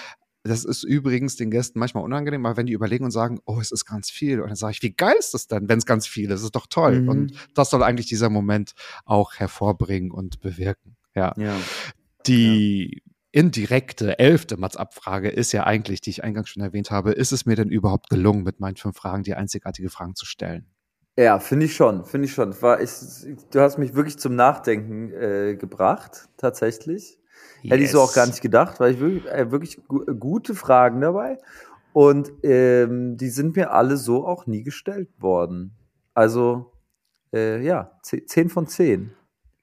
das 0.49 0.65
ist 0.65 0.83
übrigens 0.83 1.37
den 1.37 1.51
Gästen 1.51 1.79
manchmal 1.79 2.05
unangenehm, 2.05 2.43
weil 2.43 2.57
wenn 2.57 2.67
die 2.67 2.73
überlegen 2.73 3.05
und 3.05 3.11
sagen, 3.11 3.41
oh, 3.45 3.61
es 3.61 3.71
ist 3.71 3.85
ganz 3.85 4.11
viel, 4.11 4.41
und 4.41 4.49
dann 4.49 4.57
sage 4.57 4.73
ich, 4.73 4.83
wie 4.83 4.93
geil 4.93 5.15
ist 5.19 5.35
das 5.35 5.47
denn, 5.47 5.69
wenn 5.69 5.79
es 5.79 5.87
ganz 5.87 6.07
viel 6.07 6.25
ist? 6.25 6.41
Das 6.41 6.43
ist 6.43 6.57
doch 6.57 6.67
toll. 6.67 7.03
Mhm. 7.03 7.09
Und 7.09 7.33
das 7.55 7.71
soll 7.71 7.83
eigentlich 7.83 8.07
dieser 8.07 8.31
Moment 8.31 8.73
auch 9.05 9.35
hervorbringen 9.35 10.11
und 10.11 10.41
bewirken. 10.41 10.97
Ja. 11.15 11.33
Ja. 11.37 11.55
Die 12.27 13.03
indirekte 13.31 14.19
elfte 14.19 14.57
Mats-Abfrage 14.57 15.29
ist 15.29 15.53
ja 15.53 15.65
eigentlich, 15.65 16.01
die 16.01 16.11
ich 16.11 16.25
eingangs 16.25 16.49
schon 16.49 16.63
erwähnt 16.63 16.91
habe, 16.91 17.13
ist 17.13 17.33
es 17.33 17.47
mir 17.47 17.57
denn 17.57 17.69
überhaupt 17.69 18.11
gelungen, 18.11 18.43
mit 18.43 18.61
meinen 18.61 18.77
fünf 18.77 18.97
Fragen 18.97 19.23
die 19.23 19.35
einzigartige 19.35 19.91
Fragen 19.91 20.15
zu 20.15 20.27
stellen? 20.27 20.67
Ja, 21.19 21.41
finde 21.41 21.67
ich 21.67 21.75
schon, 21.75 22.05
finde 22.05 22.27
ich 22.27 22.33
schon. 22.33 22.61
War 22.63 22.81
ich, 22.81 22.91
du 23.51 23.61
hast 23.61 23.77
mich 23.77 23.95
wirklich 23.95 24.19
zum 24.19 24.37
Nachdenken 24.37 25.13
äh, 25.13 25.57
gebracht, 25.57 26.29
tatsächlich. 26.37 27.18
Hätte 27.62 27.82
ich 27.82 27.91
so 27.91 28.01
auch 28.01 28.14
gar 28.14 28.26
nicht 28.26 28.41
gedacht, 28.41 28.78
weil 28.80 28.95
ich 28.95 29.01
wirklich, 29.01 29.26
äh, 29.32 29.51
wirklich 29.51 29.80
gu 29.89 30.05
gute 30.18 30.55
Fragen 30.55 31.01
dabei. 31.01 31.39
Und 31.93 32.30
ähm, 32.45 33.16
die 33.16 33.30
sind 33.30 33.57
mir 33.57 33.72
alle 33.72 33.97
so 33.97 34.26
auch 34.26 34.47
nie 34.47 34.62
gestellt 34.62 35.09
worden. 35.18 35.76
Also, 36.14 36.72
äh, 37.34 37.61
ja, 37.64 37.99
ze- 38.03 38.24
10 38.24 38.49
von 38.51 38.66
10. 38.66 39.12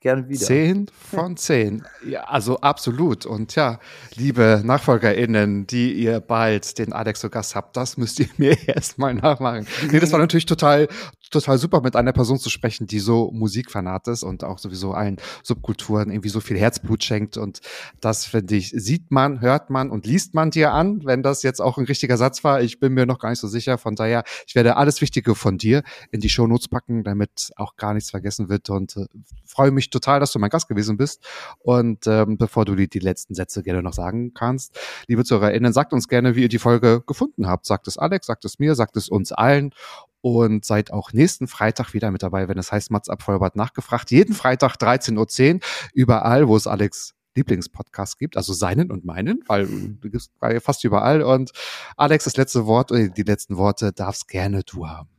Gerne 0.01 0.27
wieder. 0.29 0.45
Zehn 0.45 0.85
von 0.93 1.35
zehn. 1.35 1.83
Ja, 2.07 2.25
also 2.25 2.59
absolut. 2.61 3.25
Und 3.25 3.55
ja, 3.55 3.79
liebe 4.15 4.61
NachfolgerInnen, 4.63 5.65
die 5.65 5.93
ihr 5.93 6.19
bald 6.19 6.77
den 6.77 6.93
Alex 6.93 7.21
zu 7.21 7.29
Gast 7.31 7.55
habt, 7.55 7.75
das 7.75 7.97
müsst 7.97 8.19
ihr 8.19 8.27
mir 8.37 8.55
erstmal 8.67 9.15
nachmachen. 9.15 9.65
Nee, 9.91 9.99
das 9.99 10.11
war 10.11 10.19
natürlich 10.25 10.45
total, 10.45 10.87
total 11.29 11.57
super, 11.57 11.81
mit 11.81 11.95
einer 11.95 12.13
Person 12.13 12.39
zu 12.39 12.49
sprechen, 12.49 12.87
die 12.87 12.99
so 12.99 13.31
Musikfanat 13.31 14.07
ist 14.07 14.23
und 14.23 14.43
auch 14.43 14.57
sowieso 14.57 14.93
allen 14.93 15.17
Subkulturen 15.43 16.11
irgendwie 16.11 16.29
so 16.29 16.39
viel 16.39 16.57
Herzblut 16.57 17.03
schenkt. 17.03 17.37
Und 17.37 17.61
das, 18.01 18.25
finde 18.25 18.55
ich, 18.55 18.71
sieht 18.71 19.11
man, 19.11 19.41
hört 19.41 19.69
man 19.69 19.89
und 19.89 20.05
liest 20.05 20.33
man 20.33 20.51
dir 20.51 20.73
an, 20.73 21.01
wenn 21.05 21.23
das 21.23 21.43
jetzt 21.43 21.61
auch 21.61 21.77
ein 21.77 21.85
richtiger 21.85 22.17
Satz 22.17 22.43
war. 22.43 22.61
Ich 22.61 22.79
bin 22.79 22.93
mir 22.93 23.05
noch 23.05 23.19
gar 23.19 23.29
nicht 23.29 23.39
so 23.39 23.47
sicher. 23.47 23.77
Von 23.77 23.95
daher, 23.95 24.23
ich 24.47 24.55
werde 24.55 24.77
alles 24.77 25.01
Wichtige 25.01 25.35
von 25.35 25.57
dir 25.57 25.83
in 26.11 26.19
die 26.19 26.29
Shownotes 26.29 26.67
packen, 26.67 27.03
damit 27.03 27.51
auch 27.55 27.75
gar 27.75 27.93
nichts 27.93 28.09
vergessen 28.09 28.49
wird 28.49 28.69
und 28.69 28.97
äh, 28.97 29.05
freue 29.45 29.71
mich 29.71 29.89
total, 29.89 30.19
dass 30.19 30.31
du 30.31 30.39
mein 30.39 30.49
Gast 30.49 30.67
gewesen 30.67 30.97
bist. 30.97 31.23
Und 31.59 32.07
ähm, 32.07 32.37
bevor 32.37 32.65
du 32.65 32.75
die, 32.75 32.87
die 32.87 32.99
letzten 32.99 33.35
Sätze 33.35 33.63
gerne 33.63 33.83
noch 33.83 33.93
sagen 33.93 34.33
kannst, 34.33 34.77
liebe 35.07 35.23
ZuhörerInnen, 35.23 35.73
sagt 35.73 35.93
uns 35.93 36.07
gerne, 36.07 36.35
wie 36.35 36.43
ihr 36.43 36.49
die 36.49 36.59
Folge 36.59 37.03
gefunden 37.05 37.47
habt. 37.47 37.65
Sagt 37.65 37.87
es 37.87 37.97
Alex, 37.97 38.27
sagt 38.27 38.45
es 38.45 38.59
mir, 38.59 38.75
sagt 38.75 38.95
es 38.97 39.09
uns 39.09 39.31
allen. 39.31 39.71
Und 40.27 40.65
seid 40.65 40.91
auch 40.91 41.13
nächsten 41.13 41.45
Freitag 41.45 41.93
wieder 41.93 42.09
mit 42.09 42.23
dabei, 42.23 42.47
wenn 42.47 42.57
es 42.57 42.71
heißt 42.71 42.89
Mats 42.89 43.09
ab 43.09 43.21
Vollbart 43.21 43.55
nachgefragt. 43.55 44.09
Jeden 44.09 44.33
Freitag 44.33 44.77
13.10 44.77 45.53
Uhr, 45.53 45.59
überall, 45.93 46.47
wo 46.47 46.57
es 46.57 46.65
Alex 46.65 47.13
Lieblingspodcast 47.35 48.17
gibt, 48.17 48.35
also 48.35 48.51
seinen 48.51 48.89
und 48.89 49.05
meinen, 49.05 49.43
weil 49.45 49.67
du 49.67 50.09
gibst 50.09 50.31
fast 50.61 50.83
überall. 50.83 51.21
Und 51.21 51.51
Alex, 51.95 52.23
das 52.23 52.37
letzte 52.37 52.65
Wort, 52.65 52.89
äh, 52.89 53.11
die 53.11 53.21
letzten 53.21 53.57
Worte 53.57 53.93
darfst 53.93 54.27
gerne 54.27 54.63
du 54.63 54.87
haben. 54.87 55.09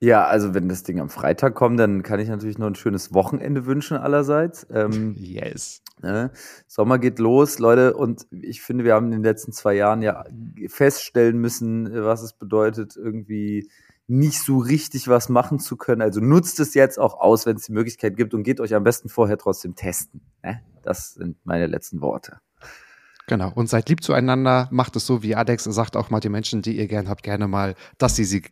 Ja, 0.00 0.26
also 0.26 0.54
wenn 0.54 0.68
das 0.68 0.82
Ding 0.82 0.98
am 0.98 1.08
Freitag 1.08 1.54
kommt, 1.54 1.78
dann 1.78 2.02
kann 2.02 2.18
ich 2.18 2.28
natürlich 2.28 2.58
noch 2.58 2.66
ein 2.66 2.74
schönes 2.74 3.14
Wochenende 3.14 3.64
wünschen 3.64 3.96
allerseits. 3.96 4.66
Ähm, 4.72 5.14
Yes. 5.20 5.82
Ne? 6.02 6.32
Sommer 6.66 6.98
geht 6.98 7.20
los, 7.20 7.60
Leute, 7.60 7.94
und 7.94 8.26
ich 8.32 8.60
finde, 8.60 8.82
wir 8.82 8.94
haben 8.94 9.06
in 9.06 9.12
den 9.12 9.22
letzten 9.22 9.52
zwei 9.52 9.74
Jahren 9.74 10.02
ja 10.02 10.24
feststellen 10.66 11.38
müssen, 11.38 11.88
was 11.92 12.22
es 12.22 12.32
bedeutet, 12.32 12.96
irgendwie 12.96 13.68
nicht 14.08 14.42
so 14.42 14.58
richtig 14.58 15.06
was 15.06 15.28
machen 15.28 15.60
zu 15.60 15.76
können. 15.76 16.00
Also 16.00 16.20
nutzt 16.20 16.58
es 16.60 16.74
jetzt 16.74 16.98
auch 16.98 17.20
aus, 17.20 17.44
wenn 17.46 17.56
es 17.56 17.66
die 17.66 17.72
Möglichkeit 17.72 18.16
gibt 18.16 18.34
und 18.34 18.42
geht 18.42 18.58
euch 18.58 18.74
am 18.74 18.82
besten 18.82 19.10
vorher 19.10 19.36
trotzdem 19.36 19.74
testen. 19.74 20.22
Ne? 20.42 20.62
Das 20.82 21.12
sind 21.12 21.36
meine 21.44 21.66
letzten 21.66 22.00
Worte. 22.00 22.40
Genau. 23.26 23.52
Und 23.54 23.68
seid 23.68 23.90
lieb 23.90 24.02
zueinander. 24.02 24.68
Macht 24.70 24.96
es 24.96 25.06
so, 25.06 25.22
wie 25.22 25.34
Alex 25.34 25.64
sagt 25.64 25.96
auch 25.96 26.08
mal 26.08 26.20
die 26.20 26.30
Menschen, 26.30 26.62
die 26.62 26.78
ihr 26.78 26.88
gern 26.88 27.10
habt, 27.10 27.22
gerne 27.22 27.46
mal, 27.46 27.74
dass 27.98 28.16
sie 28.16 28.24
sie, 28.24 28.42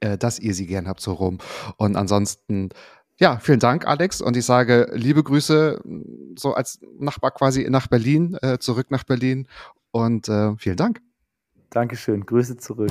äh, 0.00 0.18
dass 0.18 0.40
ihr 0.40 0.52
sie 0.52 0.66
gern 0.66 0.88
habt, 0.88 1.00
so 1.00 1.12
rum. 1.12 1.38
Und 1.76 1.94
ansonsten, 1.94 2.70
ja, 3.20 3.38
vielen 3.38 3.60
Dank, 3.60 3.86
Alex. 3.86 4.20
Und 4.20 4.36
ich 4.36 4.44
sage 4.44 4.90
liebe 4.92 5.22
Grüße, 5.22 5.80
so 6.36 6.54
als 6.54 6.80
Nachbar 6.98 7.30
quasi 7.30 7.70
nach 7.70 7.86
Berlin, 7.86 8.36
äh, 8.42 8.58
zurück 8.58 8.90
nach 8.90 9.04
Berlin. 9.04 9.46
Und 9.92 10.28
äh, 10.28 10.56
vielen 10.56 10.76
Dank. 10.76 11.00
Dankeschön. 11.70 12.26
Grüße 12.26 12.56
zurück. 12.56 12.90